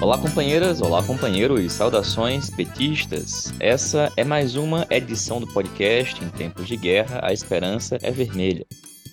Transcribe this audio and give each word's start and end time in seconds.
Olá, 0.00 0.16
companheiras, 0.16 0.80
olá, 0.80 1.02
companheiros, 1.02 1.72
saudações 1.72 2.48
petistas. 2.48 3.52
Essa 3.58 4.12
é 4.16 4.22
mais 4.22 4.54
uma 4.54 4.86
edição 4.90 5.40
do 5.40 5.46
podcast 5.48 6.24
Em 6.24 6.28
Tempos 6.28 6.68
de 6.68 6.76
Guerra, 6.76 7.18
a 7.20 7.32
Esperança 7.32 7.98
é 8.00 8.12
Vermelha. 8.12 8.64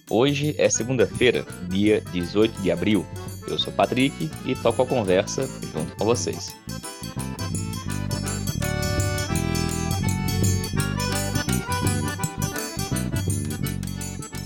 Hoje 0.07 0.53
é 0.59 0.69
segunda-feira, 0.69 1.43
dia 1.67 2.01
18 2.11 2.61
de 2.61 2.71
abril. 2.71 3.03
Eu 3.47 3.57
sou 3.57 3.74
Patrick 3.74 4.29
e 4.46 4.53
toco 4.53 4.83
a 4.83 4.85
conversa 4.85 5.49
junto 5.74 5.96
com 5.96 6.06
vocês. 6.06 6.56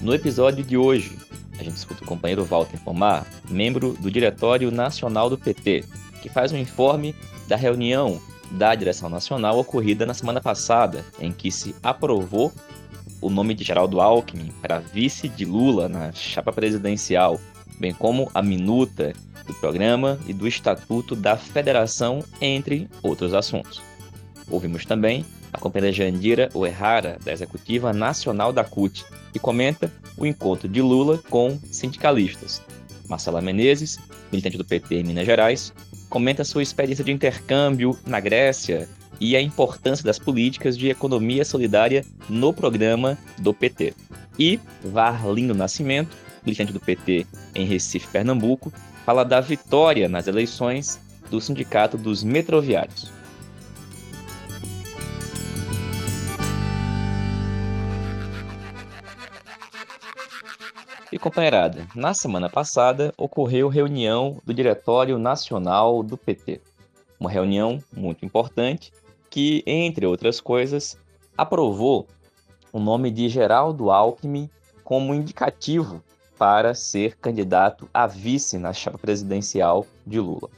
No 0.02 0.14
episódio 0.14 0.64
de 0.64 0.78
hoje, 0.78 1.18
a 1.60 1.64
gente 1.64 1.76
escuta 1.76 2.02
o 2.02 2.08
companheiro 2.08 2.46
Walter 2.46 2.80
Pomar, 2.80 3.28
membro 3.50 3.92
do 4.00 4.10
Diretório 4.10 4.72
Nacional 4.72 5.30
do 5.30 5.38
PT, 5.38 5.84
que 6.22 6.30
faz 6.30 6.52
um 6.52 6.58
informe 6.58 7.16
da 7.48 7.56
reunião 7.56 8.22
da 8.52 8.74
direção 8.74 9.10
nacional 9.10 9.60
ocorrida 9.60 10.06
na 10.06 10.14
semana 10.14 10.42
passada, 10.42 11.06
em 11.20 11.32
que 11.32 11.52
se 11.52 11.76
aprovou 11.84 12.52
o 13.22 13.30
nome 13.30 13.54
de 13.54 13.64
Geraldo 13.64 14.00
Alckmin 14.00 14.52
para 14.62 14.80
vice 14.80 15.28
de 15.28 15.46
Lula 15.46 15.90
na 15.90 16.12
chapa 16.12 16.52
presidencial, 16.52 17.40
bem 17.80 17.94
como 17.94 18.30
a 18.34 18.42
minuta 18.42 19.14
do 19.46 19.54
programa 19.56 20.20
e 20.28 20.34
do 20.34 20.48
estatuto 20.48 21.16
da 21.16 21.36
federação, 21.36 22.24
entre 22.40 22.90
outros 23.04 23.34
assuntos. 23.34 23.82
Ouvimos 24.50 24.86
também 24.86 25.26
a 25.52 25.58
companheira 25.58 25.96
Jandira 25.96 26.50
Oerrara, 26.54 27.18
da 27.24 27.32
Executiva 27.32 27.92
Nacional 27.92 28.54
da 28.54 28.64
CUT, 28.64 29.04
que 29.34 29.40
comenta 29.40 29.92
o 30.18 30.26
encontro 30.26 30.68
de 30.68 30.82
Lula 30.82 31.20
com 31.30 31.60
sindicalistas. 31.72 32.62
Marcela 33.08 33.42
Menezes, 33.42 34.00
militante 34.32 34.58
do 34.58 34.66
PT 34.66 34.96
em 34.96 35.04
Minas 35.04 35.26
Gerais, 35.26 35.74
comenta 36.10 36.44
sua 36.44 36.64
experiência 36.64 37.04
de 37.04 37.12
intercâmbio 37.12 37.98
na 38.06 38.20
Grécia 38.20 38.90
e 39.20 39.36
a 39.36 39.42
importância 39.42 40.04
das 40.04 40.18
políticas 40.18 40.78
de 40.78 40.90
economia 40.90 41.46
solidária 41.46 42.04
no 42.30 42.54
programa 42.54 43.18
do 43.38 43.54
PT. 43.54 43.94
E 44.38 44.60
Varlindo 44.84 45.54
Nascimento, 45.54 46.16
militante 46.46 46.74
do 46.74 46.80
PT 46.80 47.28
em 47.54 47.66
Recife, 47.66 48.08
Pernambuco, 48.08 48.72
fala 49.06 49.24
da 49.24 49.42
vitória 49.42 50.08
nas 50.08 50.28
eleições 50.28 51.00
do 51.30 51.40
Sindicato 51.40 51.98
dos 51.98 52.24
Metroviários. 52.24 53.19
E 61.12 61.18
companheirada, 61.18 61.88
na 61.96 62.14
semana 62.14 62.48
passada 62.48 63.12
ocorreu 63.18 63.68
reunião 63.68 64.40
do 64.46 64.54
Diretório 64.54 65.18
Nacional 65.18 66.04
do 66.04 66.16
PT. 66.16 66.62
Uma 67.20 67.32
reunião 67.32 67.84
muito 67.92 68.24
importante 68.24 68.94
que, 69.28 69.64
entre 69.66 70.06
outras 70.06 70.40
coisas, 70.40 70.96
aprovou 71.36 72.06
o 72.72 72.80
nome 72.80 73.10
de 73.10 73.28
Geraldo 73.28 73.90
Alckmin 73.90 74.48
como 74.84 75.16
indicativo 75.16 76.04
para 76.38 76.76
ser 76.76 77.18
candidato 77.18 77.90
a 77.92 78.06
vice 78.06 78.60
na 78.60 78.72
chapa 78.72 79.00
presidencial 79.00 79.88
de 80.06 80.20
Lula. 80.20 80.50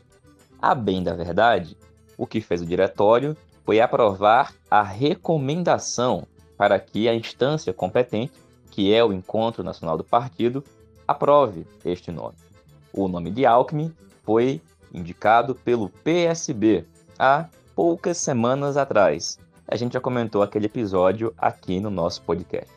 A 0.61 0.75
bem 0.75 1.02
da 1.02 1.13
verdade, 1.13 1.77
o 2.17 2.27
que 2.27 2.41
fez 2.41 2.61
o 2.61 2.65
diretório 2.65 3.38
foi 3.63 3.80
aprovar 3.80 4.53
a 4.69 4.83
recomendação 4.83 6.27
para 6.58 6.77
que 6.77 7.08
a 7.08 7.15
instância 7.15 7.73
competente 7.73 8.33
que 8.72 8.94
é 8.94 9.03
o 9.03 9.14
Encontro 9.14 9.64
Nacional 9.64 9.97
do 9.97 10.03
Partido, 10.03 10.64
aprove 11.08 11.67
este 11.86 12.11
nome. 12.11 12.36
O 12.91 13.08
nome 13.08 13.30
de 13.30 13.45
Alckmin 13.45 13.94
foi 14.23 14.61
indicado 14.94 15.53
pelo 15.53 15.89
PSB 15.89 16.86
há 17.19 17.47
poucas 17.76 18.17
semanas 18.17 18.77
atrás. 18.77 19.37
A 19.67 19.76
gente 19.76 19.93
já 19.93 20.02
comentou 20.02 20.42
aquele 20.42 20.65
episódio 20.65 21.33
aqui 21.37 21.80
no 21.80 21.89
nosso 21.89 22.21
podcast. 22.23 22.71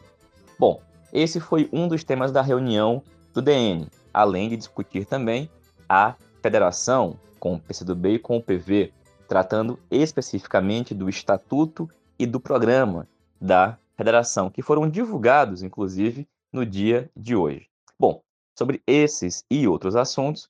Bom, 0.59 0.81
esse 1.12 1.41
foi 1.41 1.69
um 1.72 1.88
dos 1.88 2.05
temas 2.05 2.31
da 2.31 2.43
reunião 2.43 3.03
do 3.32 3.41
DN, 3.41 3.88
além 4.12 4.49
de 4.49 4.56
discutir 4.56 5.05
também 5.06 5.49
a 5.88 6.15
federação 6.43 7.16
com 7.38 7.55
o 7.55 7.61
PCdoB 7.61 8.15
e 8.15 8.19
com 8.19 8.37
o 8.37 8.43
PV, 8.43 8.93
tratando 9.28 9.78
especificamente 9.91 10.94
do 10.94 11.09
estatuto 11.09 11.88
e 12.19 12.26
do 12.26 12.38
programa 12.38 13.09
da 13.41 13.76
federação, 13.97 14.50
que 14.50 14.62
foram 14.62 14.88
divulgados, 14.88 15.62
inclusive, 15.62 16.28
no 16.53 16.65
dia 16.65 17.10
de 17.16 17.34
hoje. 17.34 17.69
Bom, 17.99 18.22
sobre 18.56 18.82
esses 18.87 19.44
e 19.50 19.66
outros 19.66 19.97
assuntos, 19.97 20.49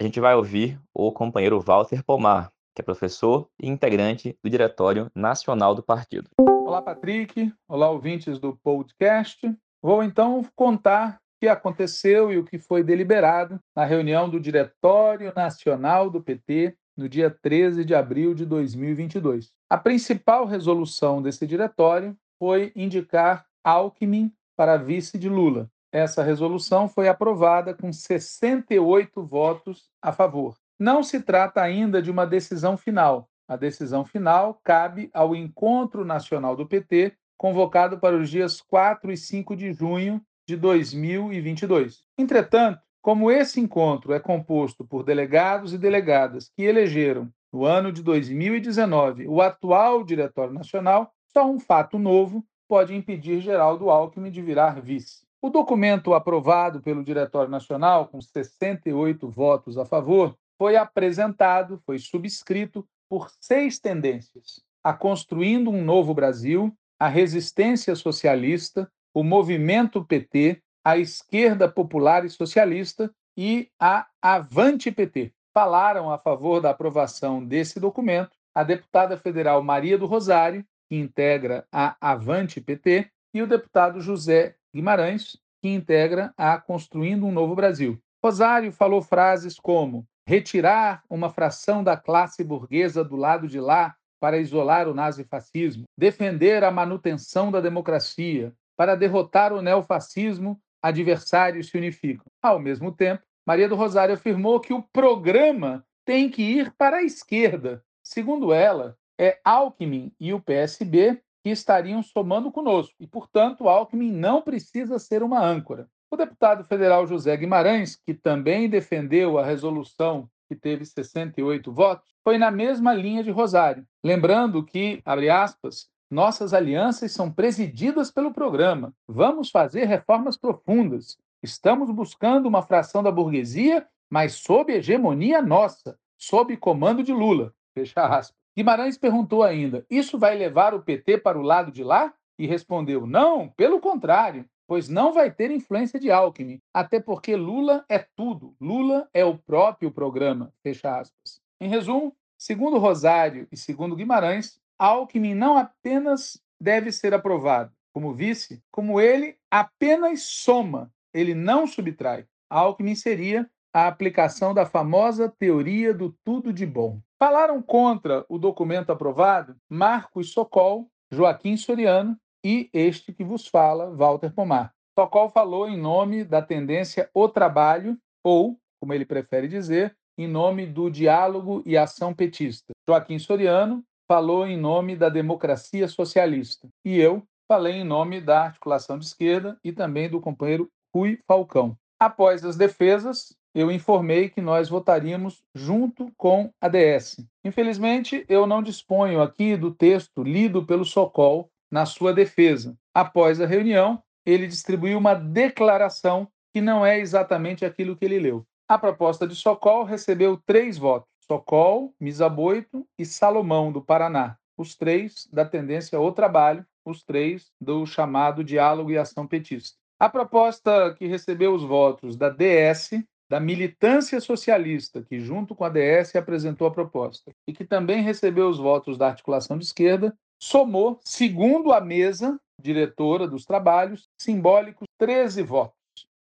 a 0.00 0.04
gente 0.04 0.20
vai 0.20 0.34
ouvir 0.34 0.80
o 0.92 1.12
companheiro 1.12 1.60
Walter 1.60 2.02
Pomar, 2.04 2.50
que 2.74 2.80
é 2.80 2.84
professor 2.84 3.48
e 3.60 3.68
integrante 3.68 4.36
do 4.42 4.50
Diretório 4.50 5.10
Nacional 5.14 5.74
do 5.74 5.82
Partido. 5.82 6.30
Olá, 6.40 6.82
Patrick. 6.82 7.52
Olá, 7.68 7.90
ouvintes 7.90 8.38
do 8.38 8.56
podcast. 8.56 9.40
Vou 9.80 10.02
então 10.02 10.44
contar 10.56 11.16
o 11.16 11.40
que 11.40 11.48
aconteceu 11.48 12.32
e 12.32 12.38
o 12.38 12.44
que 12.44 12.58
foi 12.58 12.82
deliberado 12.82 13.60
na 13.76 13.84
reunião 13.84 14.28
do 14.28 14.40
Diretório 14.40 15.32
Nacional 15.36 16.10
do 16.10 16.20
PT 16.20 16.76
no 16.96 17.08
dia 17.08 17.30
13 17.30 17.84
de 17.84 17.94
abril 17.94 18.34
de 18.34 18.46
2022. 18.46 19.52
A 19.70 19.76
principal 19.76 20.46
resolução 20.46 21.20
desse 21.20 21.46
diretório 21.46 22.16
foi 22.38 22.72
indicar 22.74 23.46
Alckmin 23.62 24.32
para 24.56 24.76
vice 24.76 25.18
de 25.18 25.28
Lula. 25.28 25.70
Essa 25.92 26.22
resolução 26.22 26.88
foi 26.88 27.08
aprovada 27.08 27.72
com 27.72 27.92
68 27.92 29.22
votos 29.22 29.90
a 30.02 30.12
favor. 30.12 30.56
Não 30.78 31.02
se 31.02 31.20
trata 31.20 31.62
ainda 31.62 32.02
de 32.02 32.10
uma 32.10 32.26
decisão 32.26 32.76
final. 32.76 33.28
A 33.46 33.56
decisão 33.56 34.04
final 34.04 34.60
cabe 34.64 35.08
ao 35.12 35.36
Encontro 35.36 36.04
Nacional 36.04 36.56
do 36.56 36.66
PT, 36.66 37.14
convocado 37.36 37.98
para 37.98 38.16
os 38.16 38.28
dias 38.28 38.60
4 38.60 39.12
e 39.12 39.16
5 39.16 39.54
de 39.54 39.72
junho 39.72 40.20
de 40.48 40.56
2022. 40.56 42.04
Entretanto, 42.18 42.80
como 43.00 43.30
esse 43.30 43.60
encontro 43.60 44.12
é 44.12 44.18
composto 44.18 44.84
por 44.84 45.04
delegados 45.04 45.72
e 45.74 45.78
delegadas 45.78 46.50
que 46.56 46.62
elegeram, 46.62 47.30
no 47.52 47.64
ano 47.64 47.92
de 47.92 48.02
2019, 48.02 49.28
o 49.28 49.40
atual 49.40 50.02
Diretório 50.02 50.52
Nacional, 50.52 51.13
só 51.36 51.50
um 51.50 51.58
fato 51.58 51.98
novo 51.98 52.46
pode 52.68 52.94
impedir 52.94 53.40
Geraldo 53.40 53.90
Alckmin 53.90 54.30
de 54.30 54.40
virar 54.40 54.80
vice. 54.80 55.26
O 55.42 55.50
documento 55.50 56.14
aprovado 56.14 56.80
pelo 56.80 57.02
Diretório 57.02 57.50
Nacional, 57.50 58.06
com 58.06 58.20
68 58.20 59.28
votos 59.28 59.76
a 59.76 59.84
favor, 59.84 60.36
foi 60.56 60.76
apresentado, 60.76 61.82
foi 61.84 61.98
subscrito 61.98 62.86
por 63.10 63.30
seis 63.40 63.80
tendências: 63.80 64.62
a 64.82 64.94
Construindo 64.94 65.70
um 65.70 65.84
Novo 65.84 66.14
Brasil, 66.14 66.72
a 66.98 67.08
Resistência 67.08 67.96
Socialista, 67.96 68.90
o 69.12 69.24
Movimento 69.24 70.04
PT, 70.04 70.62
a 70.84 70.96
Esquerda 70.96 71.68
Popular 71.68 72.24
e 72.24 72.30
Socialista 72.30 73.12
e 73.36 73.68
a 73.78 74.06
Avante 74.22 74.90
PT. 74.90 75.32
Falaram 75.52 76.10
a 76.10 76.18
favor 76.18 76.60
da 76.60 76.70
aprovação 76.70 77.44
desse 77.44 77.80
documento 77.80 78.30
a 78.54 78.62
deputada 78.62 79.16
federal 79.16 79.62
Maria 79.62 79.98
do 79.98 80.06
Rosário 80.06 80.64
que 80.88 80.96
integra 80.96 81.66
a 81.72 81.96
Avante 82.00 82.60
PT, 82.60 83.10
e 83.32 83.42
o 83.42 83.46
deputado 83.46 84.00
José 84.00 84.54
Guimarães, 84.72 85.36
que 85.60 85.68
integra 85.68 86.32
a 86.36 86.58
Construindo 86.58 87.26
um 87.26 87.32
Novo 87.32 87.54
Brasil. 87.54 87.98
Rosário 88.22 88.70
falou 88.70 89.02
frases 89.02 89.58
como 89.58 90.06
retirar 90.26 91.02
uma 91.10 91.30
fração 91.30 91.82
da 91.82 91.96
classe 91.96 92.42
burguesa 92.42 93.04
do 93.04 93.16
lado 93.16 93.46
de 93.46 93.60
lá 93.60 93.94
para 94.20 94.38
isolar 94.38 94.88
o 94.88 94.94
nazifascismo, 94.94 95.84
defender 95.98 96.64
a 96.64 96.70
manutenção 96.70 97.50
da 97.50 97.60
democracia, 97.60 98.54
para 98.76 98.94
derrotar 98.94 99.52
o 99.52 99.60
neofascismo, 99.60 100.58
adversários 100.82 101.68
se 101.68 101.76
unificam. 101.76 102.24
Ao 102.42 102.58
mesmo 102.58 102.90
tempo, 102.90 103.22
Maria 103.46 103.68
do 103.68 103.74
Rosário 103.74 104.14
afirmou 104.14 104.60
que 104.60 104.72
o 104.72 104.82
programa 104.82 105.84
tem 106.04 106.30
que 106.30 106.42
ir 106.42 106.72
para 106.76 106.98
a 106.98 107.02
esquerda. 107.02 107.82
Segundo 108.02 108.52
ela, 108.52 108.96
é 109.18 109.38
Alckmin 109.44 110.12
e 110.18 110.32
o 110.32 110.40
PSB 110.40 111.20
que 111.42 111.50
estariam 111.50 112.02
somando 112.02 112.50
conosco, 112.50 112.94
e, 112.98 113.06
portanto, 113.06 113.68
Alckmin 113.68 114.10
não 114.10 114.40
precisa 114.40 114.98
ser 114.98 115.22
uma 115.22 115.44
âncora. 115.44 115.88
O 116.10 116.16
deputado 116.16 116.64
federal 116.64 117.06
José 117.06 117.36
Guimarães, 117.36 117.96
que 117.96 118.14
também 118.14 118.68
defendeu 118.68 119.38
a 119.38 119.44
resolução 119.44 120.28
que 120.48 120.56
teve 120.56 120.86
68 120.86 121.70
votos, 121.70 122.08
foi 122.22 122.38
na 122.38 122.50
mesma 122.50 122.94
linha 122.94 123.22
de 123.22 123.30
Rosário, 123.30 123.86
lembrando 124.02 124.64
que, 124.64 125.02
abre 125.04 125.28
aspas, 125.28 125.88
nossas 126.10 126.54
alianças 126.54 127.12
são 127.12 127.30
presididas 127.30 128.10
pelo 128.10 128.32
programa. 128.32 128.94
Vamos 129.06 129.50
fazer 129.50 129.84
reformas 129.84 130.36
profundas. 130.36 131.18
Estamos 131.42 131.90
buscando 131.90 132.46
uma 132.46 132.62
fração 132.62 133.02
da 133.02 133.10
burguesia, 133.10 133.86
mas 134.08 134.34
sob 134.34 134.72
hegemonia 134.72 135.42
nossa, 135.42 135.98
sob 136.16 136.56
comando 136.56 137.02
de 137.02 137.12
Lula. 137.12 137.52
Fecha 137.74 138.06
aspas. 138.06 138.43
Guimarães 138.56 138.96
perguntou 138.96 139.42
ainda: 139.42 139.84
Isso 139.90 140.18
vai 140.18 140.36
levar 140.36 140.74
o 140.74 140.82
PT 140.82 141.18
para 141.18 141.38
o 141.38 141.42
lado 141.42 141.70
de 141.70 141.82
lá? 141.82 142.12
E 142.38 142.46
respondeu: 142.46 143.06
Não, 143.06 143.48
pelo 143.48 143.80
contrário, 143.80 144.44
pois 144.66 144.88
não 144.88 145.12
vai 145.12 145.30
ter 145.30 145.50
influência 145.50 145.98
de 145.98 146.10
Alckmin, 146.10 146.60
até 146.72 147.00
porque 147.00 147.36
Lula 147.36 147.84
é 147.88 147.98
tudo. 147.98 148.56
Lula 148.60 149.08
é 149.12 149.24
o 149.24 149.38
próprio 149.38 149.90
programa. 149.90 150.52
Fecha 150.62 150.98
aspas. 150.98 151.40
Em 151.60 151.68
resumo, 151.68 152.14
segundo 152.38 152.78
Rosário 152.78 153.46
e 153.50 153.56
segundo 153.56 153.96
Guimarães, 153.96 154.60
Alckmin 154.78 155.34
não 155.34 155.56
apenas 155.56 156.40
deve 156.60 156.90
ser 156.90 157.14
aprovado 157.14 157.72
como 157.94 158.12
vice, 158.12 158.60
como 158.72 159.00
ele 159.00 159.38
apenas 159.48 160.22
soma, 160.22 160.92
ele 161.12 161.32
não 161.32 161.64
subtrai. 161.64 162.26
Alckmin 162.50 162.96
seria 162.96 163.48
a 163.72 163.86
aplicação 163.86 164.52
da 164.52 164.66
famosa 164.66 165.28
teoria 165.38 165.94
do 165.94 166.12
tudo 166.24 166.52
de 166.52 166.66
bom. 166.66 167.00
Falaram 167.18 167.62
contra 167.62 168.24
o 168.28 168.38
documento 168.38 168.90
aprovado 168.90 169.56
Marcos 169.68 170.32
Socol, 170.32 170.88
Joaquim 171.12 171.56
Soriano 171.56 172.16
e 172.44 172.68
este 172.72 173.12
que 173.12 173.24
vos 173.24 173.46
fala, 173.46 173.94
Walter 173.94 174.32
Pomar. 174.32 174.72
Socol 174.98 175.30
falou 175.30 175.68
em 175.68 175.76
nome 175.76 176.24
da 176.24 176.42
tendência 176.42 177.08
O 177.14 177.28
Trabalho, 177.28 177.98
ou, 178.22 178.58
como 178.80 178.92
ele 178.92 179.04
prefere 179.04 179.48
dizer, 179.48 179.96
em 180.18 180.28
nome 180.28 180.66
do 180.66 180.90
diálogo 180.90 181.62
e 181.66 181.76
ação 181.76 182.14
petista. 182.14 182.72
Joaquim 182.88 183.18
Soriano 183.18 183.82
falou 184.06 184.46
em 184.46 184.56
nome 184.56 184.96
da 184.96 185.08
democracia 185.08 185.88
socialista. 185.88 186.68
E 186.84 186.98
eu 186.98 187.22
falei 187.48 187.74
em 187.74 187.84
nome 187.84 188.20
da 188.20 188.44
articulação 188.44 188.98
de 188.98 189.06
esquerda 189.06 189.58
e 189.64 189.72
também 189.72 190.08
do 190.08 190.20
companheiro 190.20 190.68
Rui 190.94 191.18
Falcão. 191.26 191.76
Após 191.98 192.44
as 192.44 192.56
defesas, 192.56 193.34
eu 193.54 193.70
informei 193.70 194.28
que 194.28 194.40
nós 194.40 194.68
votaríamos 194.68 195.44
junto 195.54 196.10
com 196.16 196.50
a 196.60 196.68
DS. 196.68 197.24
Infelizmente, 197.44 198.24
eu 198.28 198.46
não 198.46 198.62
disponho 198.62 199.22
aqui 199.22 199.56
do 199.56 199.70
texto 199.70 200.22
lido 200.22 200.66
pelo 200.66 200.84
Socol 200.84 201.48
na 201.70 201.86
sua 201.86 202.12
defesa. 202.12 202.76
Após 202.92 203.40
a 203.40 203.46
reunião, 203.46 204.02
ele 204.26 204.46
distribuiu 204.46 204.98
uma 204.98 205.14
declaração 205.14 206.28
que 206.52 206.60
não 206.60 206.84
é 206.84 206.98
exatamente 206.98 207.64
aquilo 207.64 207.96
que 207.96 208.04
ele 208.04 208.18
leu. 208.18 208.44
A 208.68 208.78
proposta 208.78 209.26
de 209.26 209.36
Socol 209.36 209.84
recebeu 209.84 210.40
três 210.44 210.76
votos: 210.76 211.08
Socol, 211.26 211.94
Misaboito 212.00 212.86
e 212.98 213.04
Salomão, 213.04 213.70
do 213.70 213.82
Paraná, 213.82 214.36
os 214.56 214.74
três 214.74 215.28
da 215.32 215.44
tendência 215.44 215.98
ao 215.98 216.12
trabalho, 216.12 216.64
os 216.84 217.02
três 217.02 217.50
do 217.60 217.86
chamado 217.86 218.42
diálogo 218.42 218.90
e 218.90 218.98
ação 218.98 219.26
petista. 219.26 219.76
A 219.98 220.08
proposta 220.08 220.94
que 220.94 221.06
recebeu 221.06 221.54
os 221.54 221.62
votos 221.62 222.16
da 222.16 222.28
DS, 222.28 222.90
da 223.28 223.40
militância 223.40 224.20
socialista, 224.20 225.02
que 225.02 225.18
junto 225.20 225.54
com 225.54 225.64
a 225.64 225.68
DS 225.68 226.14
apresentou 226.16 226.66
a 226.66 226.70
proposta, 226.70 227.32
e 227.46 227.52
que 227.52 227.64
também 227.64 228.02
recebeu 228.02 228.48
os 228.48 228.58
votos 228.58 228.98
da 228.98 229.08
articulação 229.08 229.58
de 229.58 229.64
esquerda, 229.64 230.16
somou, 230.38 231.00
segundo 231.02 231.72
a 231.72 231.80
mesa 231.80 232.38
diretora 232.60 233.26
dos 233.26 233.44
trabalhos, 233.44 234.08
simbólicos 234.20 234.86
13 234.98 235.42
votos. 235.42 235.74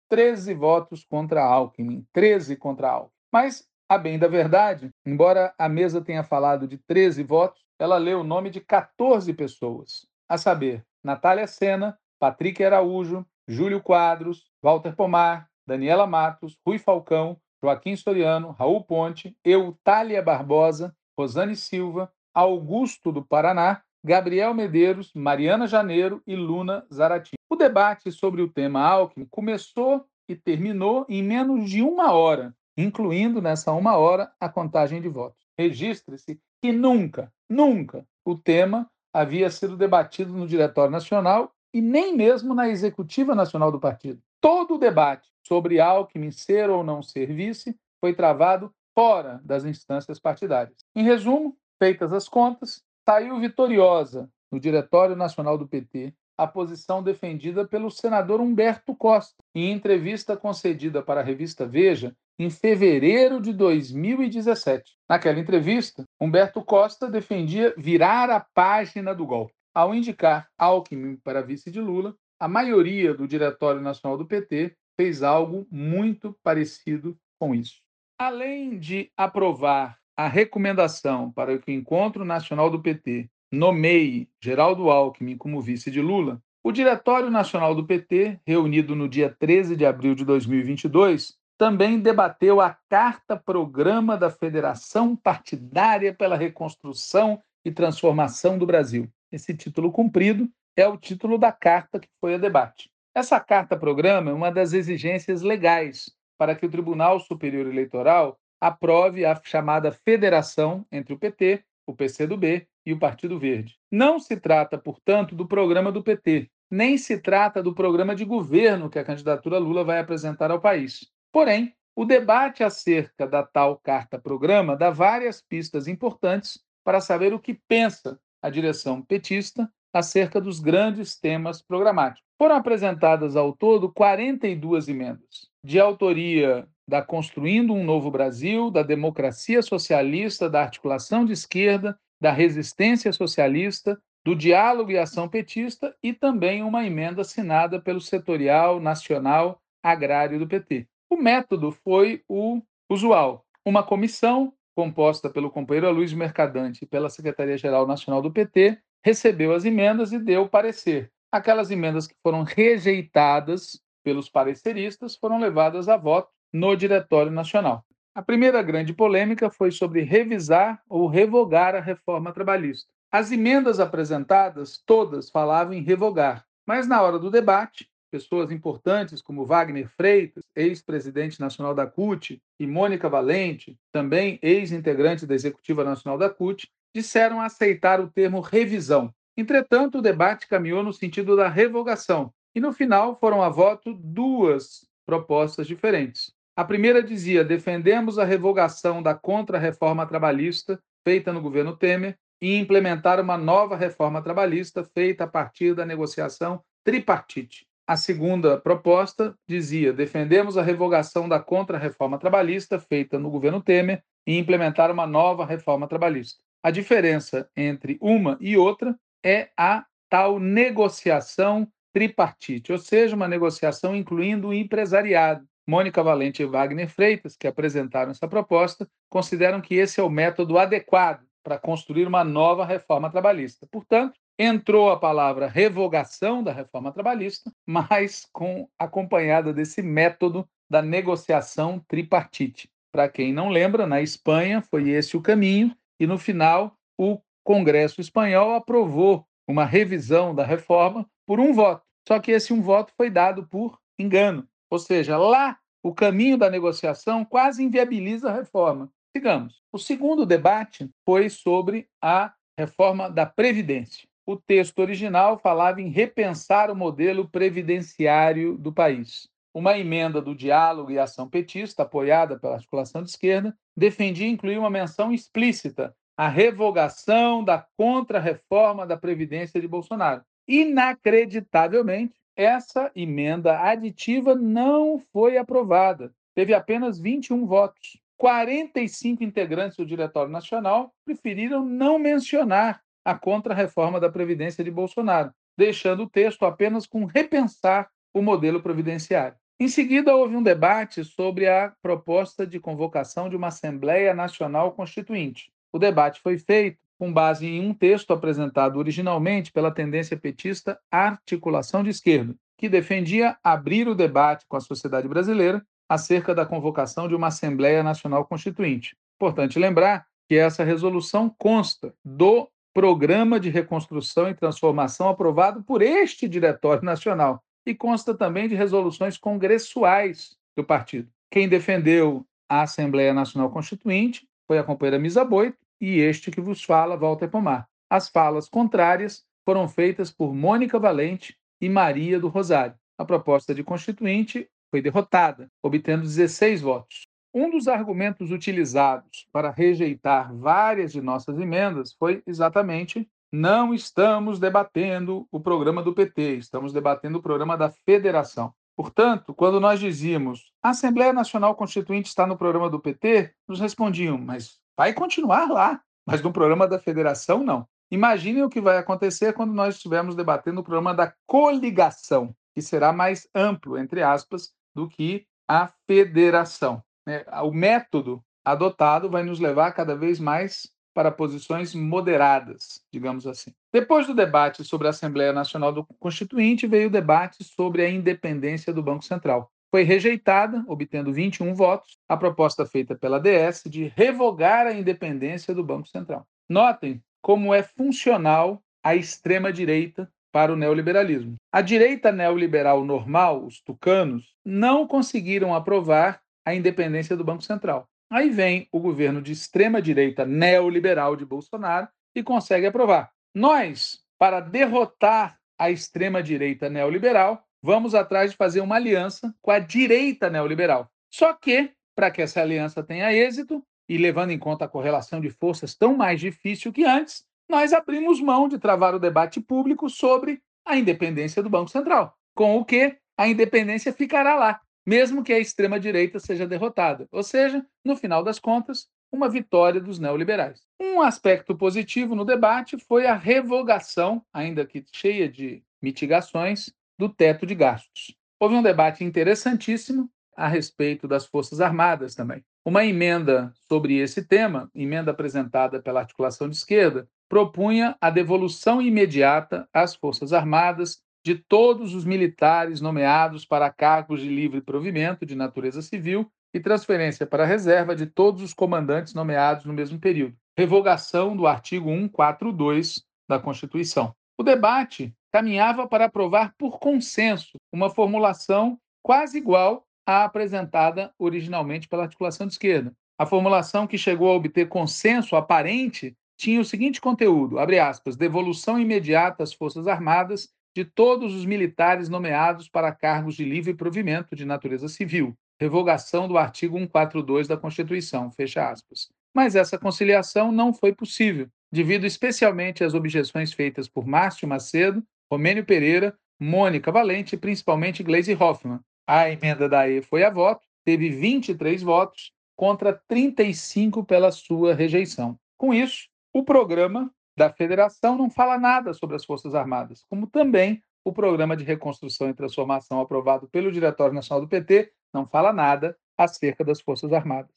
13 0.09 0.53
votos 0.53 1.03
contra 1.03 1.43
Alckmin, 1.43 2.05
13 2.13 2.55
contra 2.55 2.89
Alckmin. 2.89 3.11
Mas, 3.31 3.67
a 3.89 3.97
bem 3.97 4.19
da 4.19 4.27
verdade, 4.27 4.89
embora 5.05 5.53
a 5.57 5.67
mesa 5.67 6.01
tenha 6.01 6.23
falado 6.23 6.67
de 6.67 6.77
13 6.77 7.23
votos, 7.23 7.61
ela 7.79 7.97
leu 7.97 8.21
o 8.21 8.23
nome 8.23 8.49
de 8.49 8.61
14 8.61 9.33
pessoas 9.33 10.07
a 10.29 10.37
saber, 10.37 10.85
Natália 11.03 11.47
Sena, 11.47 11.97
Patrick 12.19 12.63
Araújo, 12.63 13.25
Júlio 13.47 13.81
Quadros, 13.81 14.45
Walter 14.63 14.95
Pomar, 14.95 15.49
Daniela 15.67 16.05
Matos, 16.05 16.57
Rui 16.65 16.77
Falcão, 16.77 17.37
Joaquim 17.63 17.95
Soriano, 17.95 18.51
Raul 18.51 18.83
Ponte, 18.83 19.35
Eutália 19.43 20.21
Barbosa, 20.21 20.95
Rosane 21.17 21.55
Silva, 21.55 22.11
Augusto 22.33 23.11
do 23.11 23.23
Paraná, 23.23 23.81
Gabriel 24.03 24.53
Medeiros, 24.53 25.11
Mariana 25.13 25.65
Janeiro 25.65 26.21
e 26.27 26.35
Luna 26.35 26.85
Zarati. 26.93 27.35
O 27.49 27.55
debate 27.55 28.11
sobre 28.11 28.41
o 28.41 28.49
tema 28.49 28.81
Alckmin 28.81 29.25
começou 29.29 30.05
e 30.27 30.35
terminou 30.35 31.05
em 31.07 31.23
menos 31.23 31.69
de 31.69 31.81
uma 31.81 32.11
hora, 32.11 32.53
incluindo 32.77 33.41
nessa 33.41 33.71
uma 33.71 33.95
hora 33.95 34.31
a 34.39 34.49
contagem 34.49 35.01
de 35.01 35.07
votos. 35.07 35.45
Registre-se 35.57 36.39
que 36.61 36.71
nunca, 36.71 37.31
nunca 37.49 38.05
o 38.25 38.35
tema 38.35 38.89
havia 39.13 39.49
sido 39.49 39.77
debatido 39.77 40.33
no 40.33 40.47
Diretório 40.47 40.91
Nacional 40.91 41.53
e 41.73 41.81
nem 41.81 42.15
mesmo 42.15 42.53
na 42.53 42.67
Executiva 42.67 43.35
Nacional 43.35 43.71
do 43.71 43.79
partido. 43.79 44.21
Todo 44.43 44.75
o 44.75 44.77
debate 44.77 45.29
sobre 45.47 45.79
Alckmin 45.79 46.29
ser 46.29 46.69
ou 46.69 46.83
não 46.83 47.01
ser 47.01 47.33
vice 47.33 47.79
foi 48.01 48.13
travado 48.13 48.75
fora 48.93 49.39
das 49.41 49.63
instâncias 49.63 50.19
partidárias. 50.19 50.75
Em 50.93 51.01
resumo, 51.01 51.57
feitas 51.81 52.11
as 52.11 52.27
contas, 52.27 52.83
saiu 53.07 53.39
vitoriosa 53.39 54.29
no 54.51 54.59
Diretório 54.59 55.15
Nacional 55.15 55.57
do 55.57 55.65
PT 55.65 56.13
a 56.37 56.45
posição 56.45 57.01
defendida 57.01 57.65
pelo 57.65 57.89
senador 57.89 58.41
Humberto 58.41 58.93
Costa, 58.93 59.41
em 59.55 59.71
entrevista 59.71 60.35
concedida 60.35 61.01
para 61.01 61.21
a 61.21 61.23
revista 61.23 61.65
Veja 61.65 62.13
em 62.37 62.49
fevereiro 62.49 63.39
de 63.39 63.53
2017. 63.53 64.97
Naquela 65.07 65.39
entrevista, 65.39 66.03
Humberto 66.19 66.61
Costa 66.61 67.09
defendia 67.09 67.73
virar 67.77 68.29
a 68.29 68.41
página 68.41 69.15
do 69.15 69.25
golpe. 69.25 69.53
Ao 69.73 69.95
indicar 69.95 70.49
Alckmin 70.57 71.15
para 71.15 71.41
vice 71.41 71.71
de 71.71 71.79
Lula, 71.79 72.13
a 72.43 72.47
maioria 72.49 73.13
do 73.13 73.25
Diretório 73.25 73.79
Nacional 73.79 74.17
do 74.17 74.25
PT 74.25 74.75
fez 74.97 75.23
algo 75.23 75.65
muito 75.71 76.37
parecido 76.43 77.17
com 77.39 77.55
isso. 77.55 77.77
Além 78.19 78.77
de 78.77 79.09
aprovar 79.15 79.97
a 80.13 80.27
recomendação 80.27 81.31
para 81.31 81.57
que 81.57 81.71
o 81.71 81.73
Encontro 81.73 82.25
Nacional 82.25 82.69
do 82.69 82.81
PT 82.81 83.29
nomeie 83.49 84.27
Geraldo 84.43 84.89
Alckmin 84.89 85.37
como 85.37 85.61
vice 85.61 85.89
de 85.89 86.01
Lula, 86.01 86.43
o 86.61 86.73
Diretório 86.73 87.31
Nacional 87.31 87.73
do 87.73 87.85
PT, 87.85 88.37
reunido 88.45 88.93
no 88.93 89.07
dia 89.07 89.33
13 89.39 89.77
de 89.77 89.85
abril 89.85 90.13
de 90.13 90.25
2022, 90.25 91.37
também 91.57 91.97
debateu 91.97 92.59
a 92.59 92.77
Carta 92.89 93.37
Programa 93.37 94.17
da 94.17 94.29
Federação 94.29 95.15
Partidária 95.15 96.13
pela 96.13 96.35
Reconstrução 96.35 97.41
e 97.63 97.71
Transformação 97.71 98.57
do 98.57 98.65
Brasil. 98.65 99.09
Esse 99.31 99.55
título 99.55 99.93
cumprido 99.93 100.49
é 100.75 100.87
o 100.87 100.97
título 100.97 101.37
da 101.37 101.51
carta 101.51 101.99
que 101.99 102.07
foi 102.19 102.35
a 102.35 102.37
debate. 102.37 102.91
Essa 103.15 103.39
Carta 103.39 103.77
Programa 103.77 104.31
é 104.31 104.33
uma 104.33 104.51
das 104.51 104.73
exigências 104.73 105.41
legais 105.41 106.11
para 106.37 106.55
que 106.55 106.65
o 106.65 106.69
Tribunal 106.69 107.19
Superior 107.19 107.67
Eleitoral 107.67 108.39
aprove 108.59 109.25
a 109.25 109.39
chamada 109.43 109.91
federação 109.91 110.85
entre 110.91 111.13
o 111.13 111.19
PT, 111.19 111.63
o 111.85 111.93
PCdoB 111.93 112.67
e 112.85 112.93
o 112.93 112.99
Partido 112.99 113.37
Verde. 113.37 113.77
Não 113.91 114.19
se 114.19 114.35
trata, 114.37 114.77
portanto, 114.77 115.35
do 115.35 115.47
programa 115.47 115.91
do 115.91 116.01
PT, 116.01 116.49
nem 116.71 116.97
se 116.97 117.19
trata 117.19 117.61
do 117.61 117.75
programa 117.75 118.15
de 118.15 118.25
governo 118.25 118.89
que 118.89 118.97
a 118.97 119.03
candidatura 119.03 119.59
Lula 119.59 119.83
vai 119.83 119.99
apresentar 119.99 120.49
ao 120.49 120.59
país. 120.59 121.07
Porém, 121.31 121.75
o 121.95 122.03
debate 122.03 122.63
acerca 122.63 123.27
da 123.27 123.43
tal 123.43 123.77
carta-programa 123.77 124.75
dá 124.75 124.89
várias 124.89 125.39
pistas 125.39 125.87
importantes 125.87 126.59
para 126.83 126.99
saber 126.99 127.31
o 127.33 127.39
que 127.39 127.53
pensa 127.53 128.19
a 128.41 128.49
direção 128.49 129.01
petista 129.01 129.71
acerca 129.93 130.41
dos 130.41 130.59
grandes 130.59 131.15
temas 131.15 131.61
programáticos. 131.61 132.23
Foram 132.37 132.55
apresentadas 132.55 133.35
ao 133.35 133.53
todo 133.53 133.91
42 133.91 134.89
emendas, 134.89 135.47
de 135.63 135.79
autoria 135.79 136.67
da 136.87 137.01
Construindo 137.01 137.73
um 137.73 137.83
Novo 137.83 138.11
Brasil, 138.11 138.69
da 138.69 138.83
Democracia 138.83 139.61
Socialista, 139.61 140.49
da 140.49 140.61
Articulação 140.61 141.23
de 141.23 141.31
Esquerda, 141.31 141.97
da 142.19 142.31
Resistência 142.31 143.13
Socialista, 143.13 143.97
do 144.25 144.35
Diálogo 144.35 144.91
e 144.91 144.97
Ação 144.97 145.27
Petista 145.27 145.95
e 146.01 146.13
também 146.13 146.63
uma 146.63 146.85
emenda 146.85 147.21
assinada 147.21 147.79
pelo 147.79 147.99
Setorial 147.99 148.79
Nacional 148.79 149.61
Agrário 149.83 150.39
do 150.39 150.47
PT. 150.47 150.87
O 151.09 151.17
método 151.17 151.71
foi 151.71 152.23
o 152.27 152.61
usual: 152.89 153.45
uma 153.65 153.83
comissão 153.83 154.53
composta 154.75 155.29
pelo 155.29 155.51
companheiro 155.51 155.91
Luiz 155.91 156.13
Mercadante 156.13 156.83
e 156.83 156.87
pela 156.87 157.09
Secretaria-Geral 157.09 157.85
Nacional 157.85 158.21
do 158.21 158.31
PT 158.31 158.79
recebeu 159.03 159.53
as 159.53 159.65
emendas 159.65 160.11
e 160.11 160.17
deu 160.17 160.47
parecer. 160.47 161.11
Aquelas 161.31 161.69
emendas 161.69 162.07
que 162.07 162.15
foram 162.23 162.43
rejeitadas 162.43 163.81
pelos 164.03 164.29
pareceristas 164.29 165.15
foram 165.15 165.39
levadas 165.39 165.89
a 165.89 165.97
voto 165.97 166.29
no 166.51 166.75
Diretório 166.75 167.31
Nacional. 167.31 167.85
A 168.15 168.21
primeira 168.21 168.61
grande 168.61 168.93
polêmica 168.93 169.49
foi 169.49 169.71
sobre 169.71 170.01
revisar 170.01 170.81
ou 170.87 171.07
revogar 171.07 171.75
a 171.75 171.79
reforma 171.79 172.31
trabalhista. 172.31 172.87
As 173.11 173.31
emendas 173.31 173.79
apresentadas, 173.79 174.81
todas 174.85 175.29
falavam 175.29 175.73
em 175.73 175.81
revogar, 175.81 176.45
mas 176.65 176.87
na 176.87 177.01
hora 177.01 177.19
do 177.19 177.31
debate, 177.31 177.89
pessoas 178.11 178.51
importantes 178.51 179.21
como 179.21 179.45
Wagner 179.45 179.89
Freitas, 179.97 180.43
ex-presidente 180.55 181.39
nacional 181.39 181.73
da 181.73 181.87
CUT, 181.87 182.39
e 182.59 182.67
Mônica 182.67 183.09
Valente, 183.09 183.75
também 183.91 184.37
ex-integrante 184.43 185.25
da 185.25 185.33
Executiva 185.33 185.83
Nacional 185.83 186.19
da 186.19 186.29
CUT, 186.29 186.71
disseram 186.93 187.41
aceitar 187.41 187.99
o 187.99 188.09
termo 188.09 188.39
revisão. 188.39 189.13
Entretanto, 189.35 189.97
o 189.97 190.01
debate 190.01 190.47
caminhou 190.47 190.83
no 190.83 190.93
sentido 190.93 191.35
da 191.35 191.49
revogação, 191.49 192.31
e 192.55 192.59
no 192.59 192.71
final 192.71 193.17
foram 193.19 193.41
a 193.41 193.49
voto 193.49 193.93
duas 193.93 194.87
propostas 195.05 195.67
diferentes. 195.67 196.31
A 196.55 196.63
primeira 196.63 197.01
dizia: 197.01 197.43
defendemos 197.43 198.19
a 198.19 198.23
revogação 198.23 199.01
da 199.01 199.15
contra-reforma 199.15 200.05
trabalhista 200.05 200.79
feita 201.03 201.33
no 201.33 201.41
governo 201.41 201.75
Temer 201.75 202.15
e 202.39 202.55
implementar 202.57 203.19
uma 203.19 203.37
nova 203.37 203.75
reforma 203.75 204.21
trabalhista 204.21 204.83
feita 204.83 205.23
a 205.23 205.27
partir 205.27 205.73
da 205.73 205.85
negociação 205.85 206.61
tripartite. 206.83 207.65
A 207.87 207.97
segunda 207.97 208.59
proposta 208.59 209.35
dizia: 209.47 209.91
defendemos 209.91 210.57
a 210.57 210.61
revogação 210.61 211.27
da 211.27 211.39
contra-reforma 211.39 212.19
trabalhista 212.19 212.79
feita 212.79 213.17
no 213.17 213.31
governo 213.31 213.61
Temer 213.61 214.03
e 214.25 214.37
implementar 214.37 214.91
uma 214.91 215.07
nova 215.07 215.45
reforma 215.45 215.87
trabalhista. 215.87 216.43
A 216.63 216.71
diferença 216.71 217.49
entre 217.57 217.97
uma 217.99 218.37
e 218.39 218.55
outra 218.55 218.95
é 219.21 219.49
a 219.57 219.85
tal 220.09 220.39
negociação 220.39 221.67
tripartite, 221.93 222.71
ou 222.71 222.77
seja, 222.77 223.17
uma 223.17 223.27
negociação 223.27 223.93
incluindo 223.93 224.47
o 224.47 224.53
empresariado. 224.53 225.45
Mônica 225.67 226.01
Valente 226.01 226.41
e 226.41 226.45
Wagner 226.45 226.87
Freitas, 226.87 227.35
que 227.35 227.47
apresentaram 227.47 228.11
essa 228.11 228.27
proposta, 228.29 228.87
consideram 229.09 229.59
que 229.59 229.75
esse 229.75 229.99
é 229.99 230.03
o 230.03 230.09
método 230.09 230.57
adequado 230.57 231.25
para 231.43 231.59
construir 231.59 232.07
uma 232.07 232.23
nova 232.23 232.65
reforma 232.65 233.09
trabalhista. 233.09 233.67
Portanto, 233.69 234.17
entrou 234.39 234.89
a 234.89 234.99
palavra 234.99 235.47
revogação 235.47 236.41
da 236.41 236.53
reforma 236.53 236.93
trabalhista, 236.93 237.51
mas 237.67 238.25
com 238.31 238.69
acompanhada 238.79 239.53
desse 239.53 239.81
método 239.81 240.47
da 240.69 240.81
negociação 240.81 241.83
tripartite. 241.87 242.69
Para 242.91 243.09
quem 243.09 243.33
não 243.33 243.49
lembra, 243.49 243.85
na 243.85 244.01
Espanha 244.01 244.61
foi 244.61 244.89
esse 244.89 245.17
o 245.17 245.21
caminho 245.21 245.75
e 246.03 246.07
no 246.07 246.17
final 246.17 246.77
o 246.99 247.17
Congresso 247.45 248.01
espanhol 248.01 248.53
aprovou 248.53 249.25
uma 249.47 249.63
revisão 249.63 250.35
da 250.35 250.45
reforma 250.45 251.09
por 251.25 251.39
um 251.39 251.53
voto. 251.53 251.81
Só 252.05 252.19
que 252.19 252.31
esse 252.31 252.51
um 252.51 252.61
voto 252.61 252.91
foi 252.97 253.09
dado 253.09 253.47
por 253.47 253.79
engano. 253.97 254.45
Ou 254.69 254.77
seja, 254.79 255.17
lá 255.17 255.57
o 255.81 255.93
caminho 255.93 256.37
da 256.37 256.49
negociação 256.49 257.23
quase 257.23 257.63
inviabiliza 257.63 258.29
a 258.29 258.33
reforma. 258.33 258.91
Sigamos. 259.15 259.61
O 259.71 259.77
segundo 259.77 260.25
debate 260.25 260.89
foi 261.05 261.29
sobre 261.29 261.87
a 262.01 262.33
reforma 262.57 263.09
da 263.09 263.25
Previdência. 263.25 264.05
O 264.25 264.35
texto 264.35 264.79
original 264.79 265.37
falava 265.39 265.81
em 265.81 265.87
repensar 265.87 266.69
o 266.69 266.75
modelo 266.75 267.29
previdenciário 267.29 268.57
do 268.57 268.73
país. 268.73 269.29
Uma 269.53 269.77
emenda 269.77 270.19
do 270.19 270.33
Diálogo 270.33 270.89
e 270.89 270.97
Ação 270.97 271.29
Petista, 271.29 271.83
apoiada 271.83 272.39
pela 272.39 272.55
articulação 272.55 273.03
de 273.03 273.11
esquerda, 273.11 273.55
defendia 273.77 274.27
incluir 274.27 274.57
uma 274.57 274.69
menção 274.69 275.13
explícita 275.13 275.95
à 276.17 276.27
revogação 276.27 277.43
da 277.43 277.63
contra-reforma 277.77 278.87
da 278.87 278.97
Previdência 278.97 279.61
de 279.61 279.67
Bolsonaro. 279.67 280.23
Inacreditavelmente, 280.47 282.19
essa 282.35 282.91
emenda 282.95 283.61
aditiva 283.61 284.33
não 284.33 284.99
foi 285.11 285.37
aprovada. 285.37 286.11
Teve 286.33 286.53
apenas 286.55 286.99
21 286.99 287.45
votos. 287.45 288.01
45 288.17 289.23
integrantes 289.23 289.77
do 289.77 289.85
Diretório 289.85 290.31
Nacional 290.31 290.91
preferiram 291.05 291.63
não 291.63 291.99
mencionar 291.99 292.81
a 293.05 293.13
contra-reforma 293.13 293.99
da 293.99 294.09
Previdência 294.09 294.63
de 294.63 294.71
Bolsonaro, 294.71 295.31
deixando 295.55 296.03
o 296.03 296.09
texto 296.09 296.43
apenas 296.43 296.87
com 296.87 297.05
repensar 297.05 297.89
o 298.13 298.21
modelo 298.21 298.61
previdenciário. 298.61 299.37
Em 299.63 299.69
seguida, 299.69 300.13
houve 300.13 300.35
um 300.35 300.43
debate 300.43 301.05
sobre 301.05 301.47
a 301.47 301.71
proposta 301.81 302.45
de 302.45 302.59
convocação 302.59 303.29
de 303.29 303.37
uma 303.37 303.47
Assembleia 303.47 304.13
Nacional 304.13 304.73
Constituinte. 304.73 305.53
O 305.71 305.79
debate 305.79 306.19
foi 306.19 306.37
feito 306.37 306.79
com 306.99 307.13
base 307.13 307.47
em 307.47 307.65
um 307.65 307.73
texto 307.73 308.11
apresentado 308.11 308.77
originalmente 308.77 309.53
pela 309.53 309.71
tendência 309.71 310.17
petista 310.17 310.77
Articulação 310.91 311.81
de 311.81 311.91
Esquerda, 311.91 312.35
que 312.57 312.67
defendia 312.67 313.37
abrir 313.41 313.87
o 313.87 313.95
debate 313.95 314.45
com 314.49 314.57
a 314.57 314.59
sociedade 314.59 315.07
brasileira 315.07 315.65
acerca 315.87 316.35
da 316.35 316.45
convocação 316.45 317.07
de 317.07 317.15
uma 317.15 317.27
Assembleia 317.27 317.81
Nacional 317.81 318.25
Constituinte. 318.25 318.97
Importante 319.15 319.57
lembrar 319.57 320.05
que 320.27 320.35
essa 320.35 320.65
resolução 320.65 321.33
consta 321.39 321.93
do 322.03 322.49
Programa 322.73 323.39
de 323.39 323.49
Reconstrução 323.49 324.27
e 324.27 324.35
Transformação 324.35 325.07
aprovado 325.07 325.63
por 325.63 325.81
este 325.81 326.27
Diretório 326.27 326.83
Nacional 326.83 327.41
e 327.65 327.73
consta 327.73 328.13
também 328.13 328.47
de 328.47 328.55
resoluções 328.55 329.17
congressuais 329.17 330.37
do 330.55 330.63
partido. 330.63 331.09
Quem 331.31 331.47
defendeu 331.47 332.25
a 332.49 332.61
Assembleia 332.61 333.13
Nacional 333.13 333.49
Constituinte 333.49 334.27
foi 334.47 334.59
a 334.59 334.63
companheira 334.63 334.99
Misa 334.99 335.23
Boito 335.23 335.57
e 335.79 335.99
este 335.99 336.29
que 336.29 336.41
vos 336.41 336.63
fala, 336.63 336.97
Walter 336.97 337.27
Pomar. 337.27 337.67
As 337.89 338.09
falas 338.09 338.47
contrárias 338.47 339.25
foram 339.45 339.67
feitas 339.67 340.11
por 340.11 340.33
Mônica 340.33 340.79
Valente 340.79 341.37
e 341.59 341.69
Maria 341.69 342.19
do 342.19 342.27
Rosário. 342.27 342.75
A 342.97 343.05
proposta 343.05 343.53
de 343.53 343.63
constituinte 343.63 344.47
foi 344.69 344.81
derrotada, 344.81 345.49
obtendo 345.61 346.03
16 346.03 346.61
votos. 346.61 347.07
Um 347.33 347.49
dos 347.49 347.67
argumentos 347.67 348.31
utilizados 348.31 349.27
para 349.31 349.49
rejeitar 349.49 350.33
várias 350.35 350.91
de 350.91 351.01
nossas 351.01 351.39
emendas 351.39 351.93
foi 351.93 352.21
exatamente 352.27 353.09
não 353.33 353.73
estamos 353.73 354.37
debatendo 354.37 355.27
o 355.31 355.39
programa 355.39 355.81
do 355.81 355.91
PT, 355.91 356.35
estamos 356.35 356.71
debatendo 356.71 357.17
o 357.17 357.21
programa 357.21 357.57
da 357.57 357.67
federação. 357.67 358.53
Portanto, 358.77 359.33
quando 359.33 359.59
nós 359.59 359.79
dizíamos 359.79 360.51
a 360.61 360.69
Assembleia 360.69 361.11
Nacional 361.11 361.55
Constituinte 361.55 362.09
está 362.09 362.27
no 362.27 362.37
programa 362.37 362.69
do 362.69 362.79
PT, 362.79 363.33
nos 363.47 363.59
respondiam, 363.59 364.19
mas 364.19 364.59
vai 364.77 364.93
continuar 364.93 365.49
lá, 365.49 365.81
mas 366.05 366.21
no 366.21 366.31
programa 366.31 366.67
da 366.67 366.77
federação 366.77 367.43
não. 367.43 367.67
Imaginem 367.89 368.43
o 368.43 368.49
que 368.49 368.61
vai 368.61 368.77
acontecer 368.77 369.33
quando 369.33 369.51
nós 369.51 369.75
estivermos 369.75 370.15
debatendo 370.15 370.61
o 370.61 370.63
programa 370.63 370.93
da 370.93 371.11
coligação, 371.25 372.35
que 372.53 372.61
será 372.61 372.93
mais 372.93 373.27
amplo, 373.33 373.79
entre 373.79 374.03
aspas, 374.03 374.51
do 374.75 374.87
que 374.87 375.25
a 375.47 375.71
federação. 375.87 376.83
Né? 377.03 377.25
O 377.41 377.51
método 377.51 378.23
adotado 378.45 379.09
vai 379.09 379.23
nos 379.23 379.39
levar 379.39 379.71
cada 379.71 379.95
vez 379.95 380.19
mais 380.19 380.72
para 380.93 381.11
posições 381.11 381.73
moderadas, 381.73 382.81
digamos 382.91 383.25
assim. 383.25 383.51
Depois 383.71 384.07
do 384.07 384.13
debate 384.13 384.63
sobre 384.63 384.87
a 384.87 384.91
Assembleia 384.91 385.33
Nacional 385.33 385.71
do 385.71 385.85
Constituinte, 385.99 386.67
veio 386.67 386.87
o 386.87 386.91
debate 386.91 387.43
sobre 387.43 387.83
a 387.83 387.89
independência 387.89 388.71
do 388.71 388.83
Banco 388.83 389.03
Central. 389.03 389.51
Foi 389.71 389.81
rejeitada, 389.81 390.63
obtendo 390.67 391.11
21 391.11 391.55
votos, 391.55 391.97
a 392.07 392.15
proposta 392.15 392.63
feita 392.63 392.95
pela 392.95 393.19
DS 393.19 393.63
de 393.65 393.91
revogar 393.95 394.67
a 394.67 394.73
independência 394.73 395.53
do 395.53 395.63
Banco 395.63 395.87
Central. 395.87 396.27
Notem 396.47 397.01
como 397.21 397.53
é 397.53 397.63
funcional 397.63 398.61
a 398.83 398.95
extrema-direita 398.95 400.11
para 400.31 400.51
o 400.51 400.55
neoliberalismo. 400.55 401.35
A 401.51 401.61
direita 401.61 402.11
neoliberal 402.11 402.83
normal, 402.83 403.45
os 403.45 403.61
tucanos, 403.61 404.35
não 404.43 404.85
conseguiram 404.85 405.55
aprovar 405.55 406.21
a 406.45 406.53
independência 406.53 407.15
do 407.15 407.23
Banco 407.23 407.43
Central. 407.43 407.87
Aí 408.13 408.29
vem 408.29 408.67
o 408.71 408.79
governo 408.79 409.23
de 409.23 409.31
extrema-direita 409.31 410.23
neoliberal 410.23 411.15
de 411.15 411.25
Bolsonaro 411.25 411.87
e 412.13 412.21
consegue 412.21 412.67
aprovar. 412.67 413.09
Nós, 413.33 414.01
para 414.19 414.39
derrotar 414.39 415.39
a 415.57 415.71
extrema-direita 415.71 416.69
neoliberal, 416.69 417.43
vamos 417.59 417.95
atrás 417.95 418.29
de 418.29 418.37
fazer 418.37 418.61
uma 418.61 418.75
aliança 418.75 419.33
com 419.41 419.49
a 419.49 419.57
direita 419.57 420.29
neoliberal. 420.29 420.91
Só 421.11 421.33
que, 421.33 421.71
para 421.95 422.11
que 422.11 422.21
essa 422.21 422.39
aliança 422.39 422.83
tenha 422.83 423.11
êxito, 423.11 423.65
e 423.89 423.97
levando 423.97 424.29
em 424.29 424.37
conta 424.37 424.65
a 424.65 424.69
correlação 424.69 425.19
de 425.19 425.31
forças 425.31 425.73
tão 425.73 425.97
mais 425.97 426.19
difícil 426.19 426.71
que 426.71 426.85
antes, 426.85 427.25
nós 427.49 427.73
abrimos 427.73 428.21
mão 428.21 428.47
de 428.47 428.59
travar 428.59 428.93
o 428.93 428.99
debate 428.99 429.41
público 429.41 429.89
sobre 429.89 430.39
a 430.63 430.77
independência 430.77 431.41
do 431.41 431.49
Banco 431.49 431.71
Central, 431.71 432.15
com 432.35 432.57
o 432.57 432.63
que 432.63 432.95
a 433.17 433.27
independência 433.27 433.91
ficará 433.91 434.35
lá, 434.35 434.61
mesmo 434.85 435.23
que 435.23 435.33
a 435.33 435.39
extrema-direita 435.39 436.19
seja 436.19 436.47
derrotada. 436.47 437.07
Ou 437.11 437.23
seja, 437.23 437.65
no 437.83 437.95
final 437.95 438.23
das 438.23 438.39
contas, 438.39 438.87
uma 439.11 439.29
vitória 439.29 439.79
dos 439.79 439.99
neoliberais. 439.99 440.61
Um 440.79 441.01
aspecto 441.01 441.55
positivo 441.55 442.15
no 442.15 442.25
debate 442.25 442.77
foi 442.77 443.05
a 443.05 443.15
revogação, 443.15 444.25
ainda 444.33 444.65
que 444.65 444.83
cheia 444.91 445.29
de 445.29 445.63
mitigações, 445.81 446.73
do 446.97 447.07
teto 447.07 447.45
de 447.45 447.55
gastos. 447.55 448.15
Houve 448.39 448.55
um 448.55 448.63
debate 448.63 449.03
interessantíssimo 449.03 450.09
a 450.35 450.47
respeito 450.47 451.07
das 451.07 451.25
Forças 451.25 451.61
Armadas 451.61 452.15
também. 452.15 452.43
Uma 452.65 452.85
emenda 452.85 453.53
sobre 453.67 453.97
esse 453.97 454.25
tema, 454.25 454.69
emenda 454.73 455.11
apresentada 455.11 455.81
pela 455.81 455.99
articulação 455.99 456.49
de 456.49 456.55
esquerda, 456.55 457.07
propunha 457.29 457.95
a 457.99 458.09
devolução 458.09 458.81
imediata 458.81 459.67
às 459.73 459.95
Forças 459.95 460.33
Armadas 460.33 461.01
de 461.23 461.35
todos 461.35 461.95
os 461.95 462.03
militares 462.03 462.81
nomeados 462.81 463.45
para 463.45 463.71
cargos 463.71 464.21
de 464.21 464.27
livre 464.27 464.61
provimento 464.61 465.25
de 465.25 465.35
natureza 465.35 465.81
civil 465.81 466.29
e 466.53 466.59
transferência 466.59 467.25
para 467.25 467.45
reserva 467.45 467.95
de 467.95 468.05
todos 468.05 468.41
os 468.41 468.53
comandantes 468.53 469.13
nomeados 469.13 469.65
no 469.65 469.73
mesmo 469.73 469.99
período. 469.99 470.35
Revogação 470.57 471.35
do 471.35 471.47
artigo 471.47 471.89
142 471.89 473.03
da 473.27 473.39
Constituição. 473.39 474.13
O 474.37 474.43
debate 474.43 475.13
caminhava 475.31 475.87
para 475.87 476.05
aprovar 476.05 476.53
por 476.57 476.79
consenso 476.79 477.57
uma 477.71 477.89
formulação 477.89 478.77
quase 479.01 479.37
igual 479.37 479.85
à 480.05 480.25
apresentada 480.25 481.11
originalmente 481.17 481.87
pela 481.87 482.03
articulação 482.03 482.45
de 482.45 482.53
esquerda. 482.53 482.93
A 483.17 483.25
formulação 483.25 483.87
que 483.87 483.97
chegou 483.97 484.29
a 484.29 484.35
obter 484.35 484.67
consenso 484.67 485.35
aparente 485.35 486.15
tinha 486.37 486.59
o 486.59 486.65
seguinte 486.65 486.99
conteúdo, 486.99 487.57
aspas, 487.57 488.15
devolução 488.15 488.79
imediata 488.79 489.43
às 489.43 489.53
Forças 489.53 489.87
Armadas 489.87 490.49
de 490.75 490.83
todos 490.83 491.35
os 491.35 491.45
militares 491.45 492.09
nomeados 492.09 492.67
para 492.67 492.91
cargos 492.91 493.35
de 493.35 493.45
livre 493.45 493.73
provimento 493.73 494.35
de 494.35 494.45
natureza 494.45 494.87
civil, 494.87 495.35
revogação 495.59 496.27
do 496.27 496.37
artigo 496.37 496.77
142 496.77 497.47
da 497.47 497.57
Constituição, 497.57 498.31
fecha 498.31 498.69
aspas. 498.69 499.09
Mas 499.33 499.55
essa 499.55 499.77
conciliação 499.77 500.51
não 500.51 500.73
foi 500.73 500.93
possível, 500.93 501.47
devido 501.71 502.05
especialmente 502.05 502.83
às 502.83 502.93
objeções 502.93 503.53
feitas 503.53 503.87
por 503.87 504.05
Márcio 504.05 504.47
Macedo, 504.47 505.03
Romênio 505.31 505.65
Pereira, 505.65 506.15
Mônica 506.39 506.91
Valente 506.91 507.35
e 507.35 507.37
principalmente 507.37 508.03
Gleisi 508.03 508.33
Hoffmann. 508.33 508.79
A 509.07 509.29
emenda 509.29 509.67
da 509.67 509.87
E 509.87 510.01
foi 510.01 510.23
a 510.23 510.29
voto, 510.29 510.65
teve 510.85 511.09
23 511.09 511.81
votos 511.81 512.31
contra 512.55 512.93
35 513.07 514.03
pela 514.03 514.31
sua 514.31 514.73
rejeição. 514.73 515.37
Com 515.57 515.73
isso, 515.73 516.07
o 516.31 516.43
programa 516.43 517.11
da 517.35 517.51
federação 517.51 518.17
não 518.17 518.29
fala 518.29 518.57
nada 518.57 518.93
sobre 518.93 519.15
as 519.15 519.25
Forças 519.25 519.55
Armadas, 519.55 520.03
como 520.09 520.27
também 520.27 520.81
o 521.03 521.11
programa 521.11 521.57
de 521.57 521.63
reconstrução 521.63 522.29
e 522.29 522.33
transformação 522.33 522.99
aprovado 522.99 523.47
pelo 523.47 523.71
Diretório 523.71 524.13
Nacional 524.13 524.41
do 524.41 524.47
PT 524.47 524.91
não 525.13 525.27
fala 525.27 525.51
nada 525.51 525.97
acerca 526.17 526.63
das 526.63 526.81
Forças 526.81 527.11
Armadas. 527.11 527.51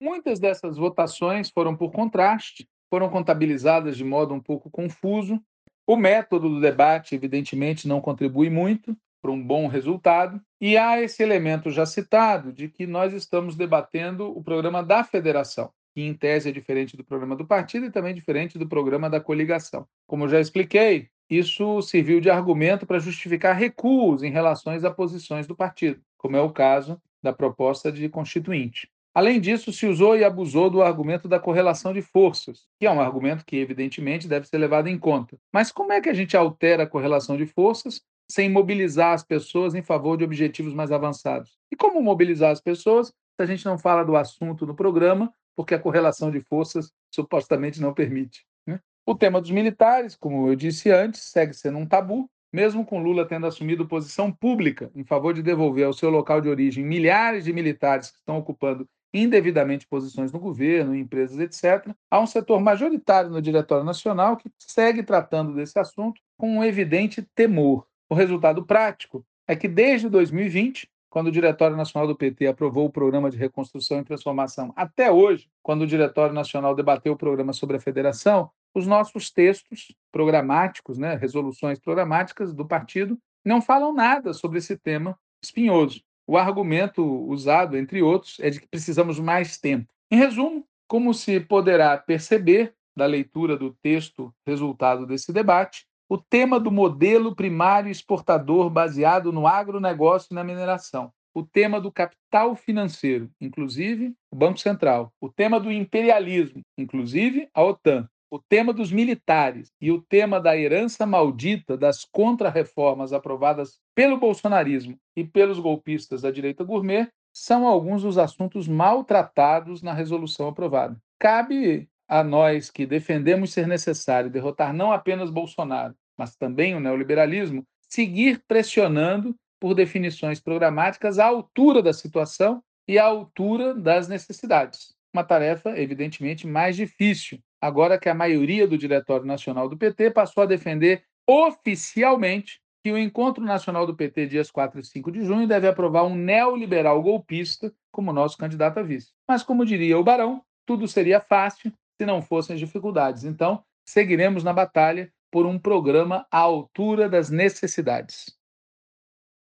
Muitas 0.00 0.40
dessas 0.40 0.76
votações 0.76 1.48
foram 1.48 1.76
por 1.76 1.92
contraste, 1.92 2.68
foram 2.90 3.08
contabilizadas 3.08 3.96
de 3.96 4.04
modo 4.04 4.34
um 4.34 4.40
pouco 4.40 4.70
confuso. 4.70 5.40
O 5.86 5.96
método 5.96 6.48
do 6.48 6.60
debate, 6.60 7.14
evidentemente, 7.14 7.86
não 7.86 8.00
contribui 8.00 8.50
muito 8.50 8.96
para 9.22 9.30
um 9.30 9.40
bom 9.40 9.68
resultado, 9.68 10.42
e 10.60 10.76
há 10.76 11.00
esse 11.00 11.22
elemento 11.22 11.70
já 11.70 11.86
citado 11.86 12.52
de 12.52 12.68
que 12.68 12.88
nós 12.88 13.12
estamos 13.12 13.54
debatendo 13.54 14.36
o 14.36 14.42
programa 14.42 14.82
da 14.82 15.04
federação, 15.04 15.72
que 15.94 16.02
em 16.02 16.14
tese 16.14 16.48
é 16.48 16.52
diferente 16.52 16.96
do 16.96 17.04
programa 17.04 17.36
do 17.36 17.46
partido 17.46 17.86
e 17.86 17.90
também 17.90 18.14
diferente 18.14 18.58
do 18.58 18.68
programa 18.68 19.10
da 19.10 19.20
coligação. 19.20 19.86
Como 20.06 20.28
já 20.28 20.40
expliquei, 20.40 21.08
isso 21.28 21.80
serviu 21.82 22.20
de 22.20 22.30
argumento 22.30 22.86
para 22.86 22.98
justificar 22.98 23.56
recuos 23.56 24.22
em 24.22 24.30
relação 24.30 24.72
a 24.72 24.90
posições 24.90 25.46
do 25.46 25.56
partido, 25.56 26.00
como 26.18 26.36
é 26.36 26.40
o 26.40 26.50
caso 26.50 27.00
da 27.22 27.32
proposta 27.32 27.90
de 27.92 28.08
constituinte. 28.08 28.88
Além 29.14 29.38
disso, 29.38 29.72
se 29.72 29.86
usou 29.86 30.16
e 30.16 30.24
abusou 30.24 30.70
do 30.70 30.80
argumento 30.80 31.28
da 31.28 31.38
correlação 31.38 31.92
de 31.92 32.00
forças, 32.00 32.66
que 32.78 32.86
é 32.86 32.90
um 32.90 33.00
argumento 33.00 33.44
que, 33.44 33.56
evidentemente, 33.56 34.26
deve 34.26 34.48
ser 34.48 34.56
levado 34.56 34.88
em 34.88 34.98
conta. 34.98 35.36
Mas 35.52 35.70
como 35.70 35.92
é 35.92 36.00
que 36.00 36.08
a 36.08 36.14
gente 36.14 36.34
altera 36.34 36.84
a 36.84 36.86
correlação 36.86 37.36
de 37.36 37.44
forças 37.44 38.00
sem 38.30 38.48
mobilizar 38.48 39.12
as 39.12 39.22
pessoas 39.22 39.74
em 39.74 39.82
favor 39.82 40.16
de 40.16 40.24
objetivos 40.24 40.72
mais 40.72 40.90
avançados? 40.90 41.58
E 41.70 41.76
como 41.76 42.00
mobilizar 42.02 42.50
as 42.50 42.60
pessoas 42.60 43.08
se 43.08 43.42
a 43.42 43.46
gente 43.46 43.64
não 43.64 43.78
fala 43.78 44.04
do 44.04 44.16
assunto 44.16 44.66
no 44.66 44.74
programa, 44.74 45.32
porque 45.56 45.74
a 45.74 45.78
correlação 45.78 46.30
de 46.30 46.40
forças 46.40 46.90
supostamente 47.14 47.80
não 47.80 47.94
permite? 47.94 48.44
Né? 48.66 48.80
O 49.06 49.14
tema 49.14 49.40
dos 49.40 49.50
militares, 49.50 50.16
como 50.16 50.48
eu 50.48 50.56
disse 50.56 50.90
antes, 50.90 51.22
segue 51.22 51.54
sendo 51.54 51.78
um 51.78 51.86
tabu, 51.86 52.30
mesmo 52.52 52.84
com 52.84 53.02
Lula 53.02 53.26
tendo 53.26 53.46
assumido 53.46 53.88
posição 53.88 54.30
pública 54.30 54.90
em 54.94 55.04
favor 55.04 55.32
de 55.32 55.42
devolver 55.42 55.86
ao 55.86 55.92
seu 55.92 56.10
local 56.10 56.40
de 56.40 56.48
origem 56.48 56.84
milhares 56.84 57.44
de 57.44 57.52
militares 57.52 58.10
que 58.10 58.18
estão 58.18 58.38
ocupando 58.38 58.86
indevidamente 59.14 59.86
posições 59.86 60.32
no 60.32 60.40
governo, 60.40 60.94
em 60.94 61.00
empresas, 61.00 61.38
etc., 61.38 61.94
há 62.10 62.20
um 62.20 62.26
setor 62.26 62.60
majoritário 62.60 63.30
no 63.30 63.42
Diretório 63.42 63.84
Nacional 63.84 64.36
que 64.36 64.50
segue 64.58 65.02
tratando 65.02 65.54
desse 65.54 65.78
assunto 65.78 66.20
com 66.38 66.58
um 66.58 66.64
evidente 66.64 67.22
temor. 67.34 67.86
O 68.08 68.14
resultado 68.14 68.64
prático 68.64 69.24
é 69.46 69.54
que, 69.54 69.68
desde 69.68 70.08
2020, 70.08 70.88
quando 71.12 71.26
o 71.26 71.30
Diretório 71.30 71.76
Nacional 71.76 72.08
do 72.08 72.16
PT 72.16 72.46
aprovou 72.46 72.86
o 72.86 72.90
Programa 72.90 73.30
de 73.30 73.36
Reconstrução 73.36 74.00
e 74.00 74.04
Transformação, 74.04 74.72
até 74.74 75.12
hoje, 75.12 75.46
quando 75.62 75.82
o 75.82 75.86
Diretório 75.86 76.34
Nacional 76.34 76.74
debateu 76.74 77.12
o 77.12 77.18
programa 77.18 77.52
sobre 77.52 77.76
a 77.76 77.80
federação, 77.80 78.50
os 78.74 78.86
nossos 78.86 79.30
textos 79.30 79.94
programáticos, 80.10 80.96
né, 80.96 81.14
resoluções 81.14 81.78
programáticas 81.78 82.54
do 82.54 82.66
partido, 82.66 83.18
não 83.44 83.60
falam 83.60 83.92
nada 83.92 84.32
sobre 84.32 84.56
esse 84.56 84.74
tema 84.74 85.14
espinhoso. 85.44 86.02
O 86.26 86.38
argumento 86.38 87.04
usado, 87.04 87.76
entre 87.76 88.00
outros, 88.00 88.40
é 88.40 88.48
de 88.48 88.62
que 88.62 88.66
precisamos 88.66 89.20
mais 89.20 89.58
tempo. 89.58 89.92
Em 90.10 90.16
resumo, 90.16 90.66
como 90.88 91.12
se 91.12 91.38
poderá 91.40 91.98
perceber 91.98 92.74
da 92.96 93.04
leitura 93.04 93.54
do 93.54 93.74
texto 93.82 94.34
resultado 94.46 95.04
desse 95.04 95.30
debate, 95.30 95.86
o 96.12 96.18
tema 96.18 96.60
do 96.60 96.70
modelo 96.70 97.34
primário 97.34 97.90
exportador 97.90 98.68
baseado 98.68 99.32
no 99.32 99.46
agronegócio 99.46 100.28
e 100.30 100.34
na 100.34 100.44
mineração, 100.44 101.10
o 101.34 101.42
tema 101.42 101.80
do 101.80 101.90
capital 101.90 102.54
financeiro, 102.54 103.30
inclusive 103.40 104.12
o 104.30 104.36
Banco 104.36 104.58
Central, 104.58 105.10
o 105.18 105.30
tema 105.30 105.58
do 105.58 105.72
imperialismo, 105.72 106.60
inclusive 106.76 107.48
a 107.54 107.64
OTAN, 107.64 108.06
o 108.30 108.38
tema 108.38 108.74
dos 108.74 108.92
militares 108.92 109.72
e 109.80 109.90
o 109.90 110.02
tema 110.02 110.38
da 110.38 110.54
herança 110.54 111.06
maldita 111.06 111.78
das 111.78 112.04
contrarreformas 112.04 113.14
aprovadas 113.14 113.78
pelo 113.94 114.18
bolsonarismo 114.18 114.98
e 115.16 115.24
pelos 115.24 115.58
golpistas 115.58 116.20
da 116.20 116.30
direita 116.30 116.62
gourmet 116.62 117.08
são 117.34 117.66
alguns 117.66 118.02
dos 118.02 118.18
assuntos 118.18 118.68
maltratados 118.68 119.80
na 119.80 119.94
resolução 119.94 120.48
aprovada. 120.48 120.94
Cabe 121.18 121.88
a 122.06 122.22
nós 122.22 122.70
que 122.70 122.84
defendemos 122.84 123.54
ser 123.54 123.66
necessário 123.66 124.28
derrotar 124.28 124.74
não 124.74 124.92
apenas 124.92 125.30
Bolsonaro, 125.30 125.94
mas 126.22 126.36
também 126.36 126.72
o 126.76 126.78
neoliberalismo, 126.78 127.66
seguir 127.88 128.44
pressionando 128.46 129.34
por 129.60 129.74
definições 129.74 130.38
programáticas 130.38 131.18
à 131.18 131.26
altura 131.26 131.82
da 131.82 131.92
situação 131.92 132.62
e 132.86 132.96
à 132.96 133.04
altura 133.04 133.74
das 133.74 134.06
necessidades. 134.06 134.94
Uma 135.12 135.24
tarefa, 135.24 135.76
evidentemente, 135.76 136.46
mais 136.46 136.76
difícil, 136.76 137.40
agora 137.60 137.98
que 137.98 138.08
a 138.08 138.14
maioria 138.14 138.68
do 138.68 138.78
Diretório 138.78 139.26
Nacional 139.26 139.68
do 139.68 139.76
PT 139.76 140.12
passou 140.12 140.44
a 140.44 140.46
defender 140.46 141.02
oficialmente 141.28 142.60
que 142.84 142.92
o 142.92 142.98
Encontro 142.98 143.42
Nacional 143.42 143.84
do 143.84 143.96
PT, 143.96 144.28
dias 144.28 144.48
4 144.48 144.78
e 144.78 144.84
5 144.84 145.10
de 145.10 145.24
junho, 145.24 145.48
deve 145.48 145.66
aprovar 145.66 146.04
um 146.04 146.14
neoliberal 146.14 147.02
golpista 147.02 147.72
como 147.90 148.12
nosso 148.12 148.38
candidato 148.38 148.78
a 148.78 148.82
vice. 148.84 149.10
Mas, 149.28 149.42
como 149.42 149.66
diria 149.66 149.98
o 149.98 150.04
Barão, 150.04 150.40
tudo 150.64 150.86
seria 150.86 151.20
fácil 151.20 151.72
se 152.00 152.06
não 152.06 152.22
fossem 152.22 152.54
as 152.54 152.60
dificuldades. 152.60 153.24
Então, 153.24 153.64
seguiremos 153.84 154.44
na 154.44 154.52
batalha 154.52 155.12
por 155.32 155.46
um 155.46 155.58
programa 155.58 156.26
à 156.30 156.38
altura 156.38 157.08
das 157.08 157.30
necessidades. 157.30 158.26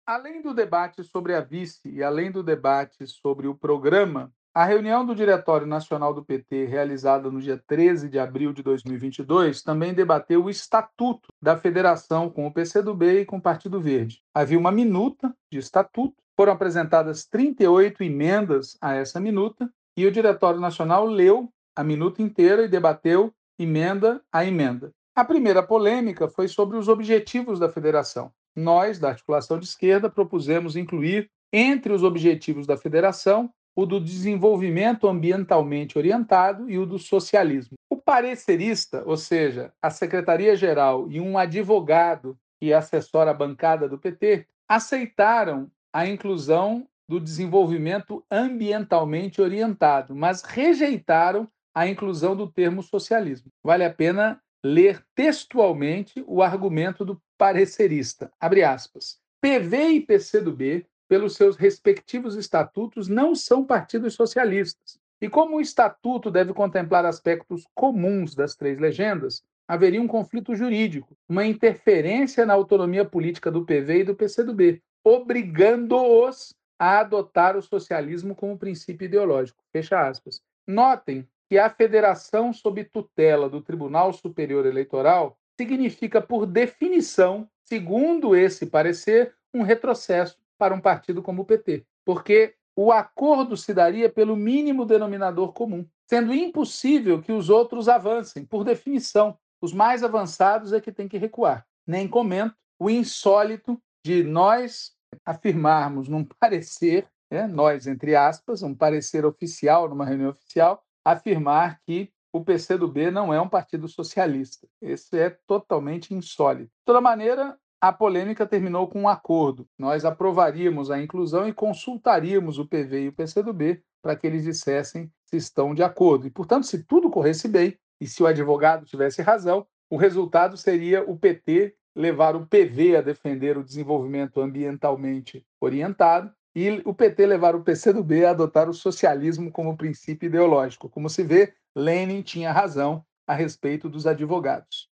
Além 0.07 0.41
do 0.41 0.53
debate 0.53 1.03
sobre 1.03 1.35
a 1.35 1.41
vice 1.41 1.89
e 1.89 2.01
além 2.01 2.31
do 2.31 2.41
debate 2.41 3.05
sobre 3.05 3.47
o 3.47 3.55
programa, 3.55 4.31
a 4.55 4.63
reunião 4.63 5.05
do 5.05 5.15
Diretório 5.15 5.67
Nacional 5.67 6.13
do 6.13 6.23
PT, 6.23 6.65
realizada 6.65 7.29
no 7.29 7.41
dia 7.41 7.61
13 7.67 8.07
de 8.07 8.17
abril 8.17 8.53
de 8.53 8.63
2022, 8.63 9.61
também 9.61 9.93
debateu 9.93 10.45
o 10.45 10.49
estatuto 10.49 11.27
da 11.41 11.57
federação 11.57 12.29
com 12.29 12.47
o 12.47 12.53
PCdoB 12.53 13.21
e 13.21 13.25
com 13.25 13.37
o 13.37 13.41
Partido 13.41 13.81
Verde. 13.81 14.21
Havia 14.33 14.59
uma 14.59 14.71
minuta 14.71 15.35
de 15.51 15.57
estatuto, 15.57 16.15
foram 16.35 16.53
apresentadas 16.53 17.25
38 17.25 18.03
emendas 18.03 18.77
a 18.79 18.93
essa 18.93 19.19
minuta 19.19 19.69
e 19.97 20.05
o 20.05 20.11
Diretório 20.11 20.59
Nacional 20.59 21.05
leu 21.05 21.51
a 21.75 21.83
minuta 21.83 22.21
inteira 22.21 22.63
e 22.63 22.69
debateu 22.69 23.33
emenda 23.57 24.21
a 24.31 24.45
emenda. 24.45 24.93
A 25.15 25.23
primeira 25.23 25.61
polêmica 25.61 26.27
foi 26.27 26.47
sobre 26.47 26.75
os 26.75 26.87
objetivos 26.87 27.59
da 27.59 27.69
federação. 27.69 28.31
Nós, 28.55 28.97
da 28.97 29.09
articulação 29.09 29.59
de 29.59 29.65
esquerda, 29.65 30.09
propusemos 30.09 30.75
incluir 30.75 31.29
entre 31.51 31.93
os 31.93 32.03
objetivos 32.03 32.65
da 32.65 32.75
federação 32.75 33.51
o 33.75 33.85
do 33.85 33.99
desenvolvimento 33.99 35.07
ambientalmente 35.07 35.97
orientado 35.99 36.69
e 36.69 36.79
o 36.79 36.85
do 36.85 36.97
socialismo. 36.97 37.75
O 37.91 37.97
parecerista, 37.97 39.03
ou 39.05 39.17
seja, 39.17 39.71
a 39.81 39.91
Secretaria-Geral 39.91 41.07
e 41.11 41.19
um 41.19 41.37
advogado 41.37 42.35
que 42.59 42.73
assessora 42.73 43.31
a 43.31 43.35
bancada 43.35 43.87
do 43.87 43.99
PT, 43.99 44.47
aceitaram 44.67 45.69
a 45.93 46.07
inclusão 46.07 46.87
do 47.07 47.19
desenvolvimento 47.19 48.23
ambientalmente 48.31 49.41
orientado, 49.41 50.15
mas 50.15 50.41
rejeitaram 50.41 51.47
a 51.75 51.87
inclusão 51.87 52.35
do 52.35 52.47
termo 52.47 52.81
socialismo. 52.81 53.49
Vale 53.63 53.83
a 53.83 53.93
pena 53.93 54.39
ler 54.63 55.03
textualmente 55.13 56.23
o 56.25 56.41
argumento 56.41 57.03
do 57.03 57.21
parecerista. 57.37 58.31
Abre 58.39 58.63
aspas. 58.63 59.19
PV 59.41 59.89
e 59.89 60.01
PCdoB 60.01 60.85
pelos 61.07 61.35
seus 61.35 61.55
respectivos 61.55 62.35
estatutos, 62.35 63.07
não 63.07 63.35
são 63.35 63.63
partidos 63.65 64.13
socialistas. 64.13 64.97
E 65.21 65.29
como 65.29 65.57
o 65.57 65.61
estatuto 65.61 66.31
deve 66.31 66.53
contemplar 66.53 67.05
aspectos 67.05 67.67
comuns 67.75 68.33
das 68.33 68.55
três 68.55 68.79
legendas, 68.79 69.43
haveria 69.67 70.01
um 70.01 70.07
conflito 70.07 70.55
jurídico, 70.55 71.15
uma 71.27 71.45
interferência 71.45 72.45
na 72.45 72.53
autonomia 72.53 73.05
política 73.05 73.51
do 73.51 73.65
PV 73.65 73.99
e 73.99 74.03
do 74.03 74.15
PCdoB, 74.15 74.81
obrigando-os 75.03 76.53
a 76.79 76.99
adotar 76.99 77.55
o 77.55 77.61
socialismo 77.61 78.35
como 78.35 78.57
princípio 78.57 79.05
ideológico. 79.05 79.63
Fecha 79.71 80.07
aspas. 80.07 80.41
Notem 80.67 81.27
que 81.49 81.57
a 81.57 81.69
federação 81.69 82.53
sob 82.53 82.83
tutela 82.83 83.49
do 83.49 83.61
Tribunal 83.61 84.13
Superior 84.13 84.65
Eleitoral 84.65 85.37
significa, 85.59 86.21
por 86.21 86.45
definição, 86.45 87.47
segundo 87.63 88.35
esse 88.35 88.65
parecer, 88.65 89.35
um 89.53 89.61
retrocesso 89.61 90.37
para 90.57 90.73
um 90.73 90.81
partido 90.81 91.21
como 91.21 91.43
o 91.43 91.45
PT, 91.45 91.85
porque 92.05 92.55
o 92.75 92.91
acordo 92.91 93.55
se 93.55 93.73
daria 93.73 94.09
pelo 94.09 94.35
mínimo 94.35 94.85
denominador 94.85 95.53
comum, 95.53 95.85
sendo 96.09 96.33
impossível 96.33 97.21
que 97.21 97.31
os 97.31 97.49
outros 97.49 97.87
avancem. 97.87 98.45
Por 98.45 98.63
definição, 98.63 99.37
os 99.61 99.73
mais 99.73 100.03
avançados 100.03 100.73
é 100.73 100.81
que 100.81 100.91
tem 100.91 101.07
que 101.07 101.17
recuar. 101.17 101.65
Nem 101.85 102.07
comento 102.07 102.55
o 102.79 102.89
insólito 102.89 103.79
de 104.03 104.23
nós 104.23 104.91
afirmarmos 105.25 106.07
num 106.07 106.25
parecer, 106.39 107.07
né, 107.31 107.47
nós 107.47 107.87
entre 107.87 108.15
aspas, 108.15 108.63
um 108.63 108.73
parecer 108.73 109.25
oficial 109.25 109.87
numa 109.87 110.05
reunião 110.05 110.31
oficial, 110.31 110.82
afirmar 111.05 111.79
que 111.85 112.11
o 112.31 112.43
PCdoB 112.43 113.11
não 113.11 113.33
é 113.33 113.39
um 113.39 113.47
partido 113.47 113.87
socialista. 113.87 114.67
Isso 114.81 115.15
é 115.15 115.37
totalmente 115.45 116.13
insólito. 116.13 116.69
De 116.69 116.85
toda 116.85 116.99
maneira, 116.99 117.57
a 117.79 117.93
polêmica 117.93 118.47
terminou 118.47 118.87
com 118.87 119.01
um 119.01 119.09
acordo. 119.09 119.67
Nós 119.77 120.03
aprovaríamos 120.05 120.89
a 120.89 121.01
inclusão 121.01 121.47
e 121.47 121.53
consultaríamos 121.53 122.57
o 122.57 122.67
PV 122.67 123.03
e 123.03 123.07
o 123.09 123.13
PCdoB 123.13 123.83
para 124.01 124.15
que 124.15 124.25
eles 124.25 124.43
dissessem 124.43 125.11
se 125.25 125.37
estão 125.37 125.75
de 125.75 125.83
acordo. 125.83 126.25
E, 126.25 126.31
portanto, 126.31 126.65
se 126.65 126.83
tudo 126.83 127.09
corresse 127.09 127.47
bem 127.47 127.77
e 128.01 128.07
se 128.07 128.23
o 128.23 128.25
advogado 128.25 128.85
tivesse 128.85 129.21
razão, 129.21 129.67
o 129.89 129.97
resultado 129.97 130.57
seria 130.57 131.03
o 131.03 131.17
PT 131.17 131.75
levar 131.95 132.35
o 132.35 132.47
PV 132.47 132.97
a 132.97 133.01
defender 133.01 133.57
o 133.57 133.63
desenvolvimento 133.63 134.41
ambientalmente 134.41 135.45
orientado 135.61 136.33
e 136.55 136.81
o 136.85 136.93
PT 136.93 137.25
levar 137.25 137.55
o 137.55 137.63
PCdoB 137.63 138.25
a 138.25 138.31
adotar 138.31 138.69
o 138.69 138.73
socialismo 138.73 139.51
como 139.51 139.77
princípio 139.77 140.27
ideológico. 140.27 140.89
Como 140.89 141.09
se 141.09 141.23
vê, 141.23 141.53
Lenin 141.75 142.21
tinha 142.21 142.51
razão 142.51 143.03
a 143.25 143.33
respeito 143.33 143.89
dos 143.89 144.05
advogados. 144.05 144.89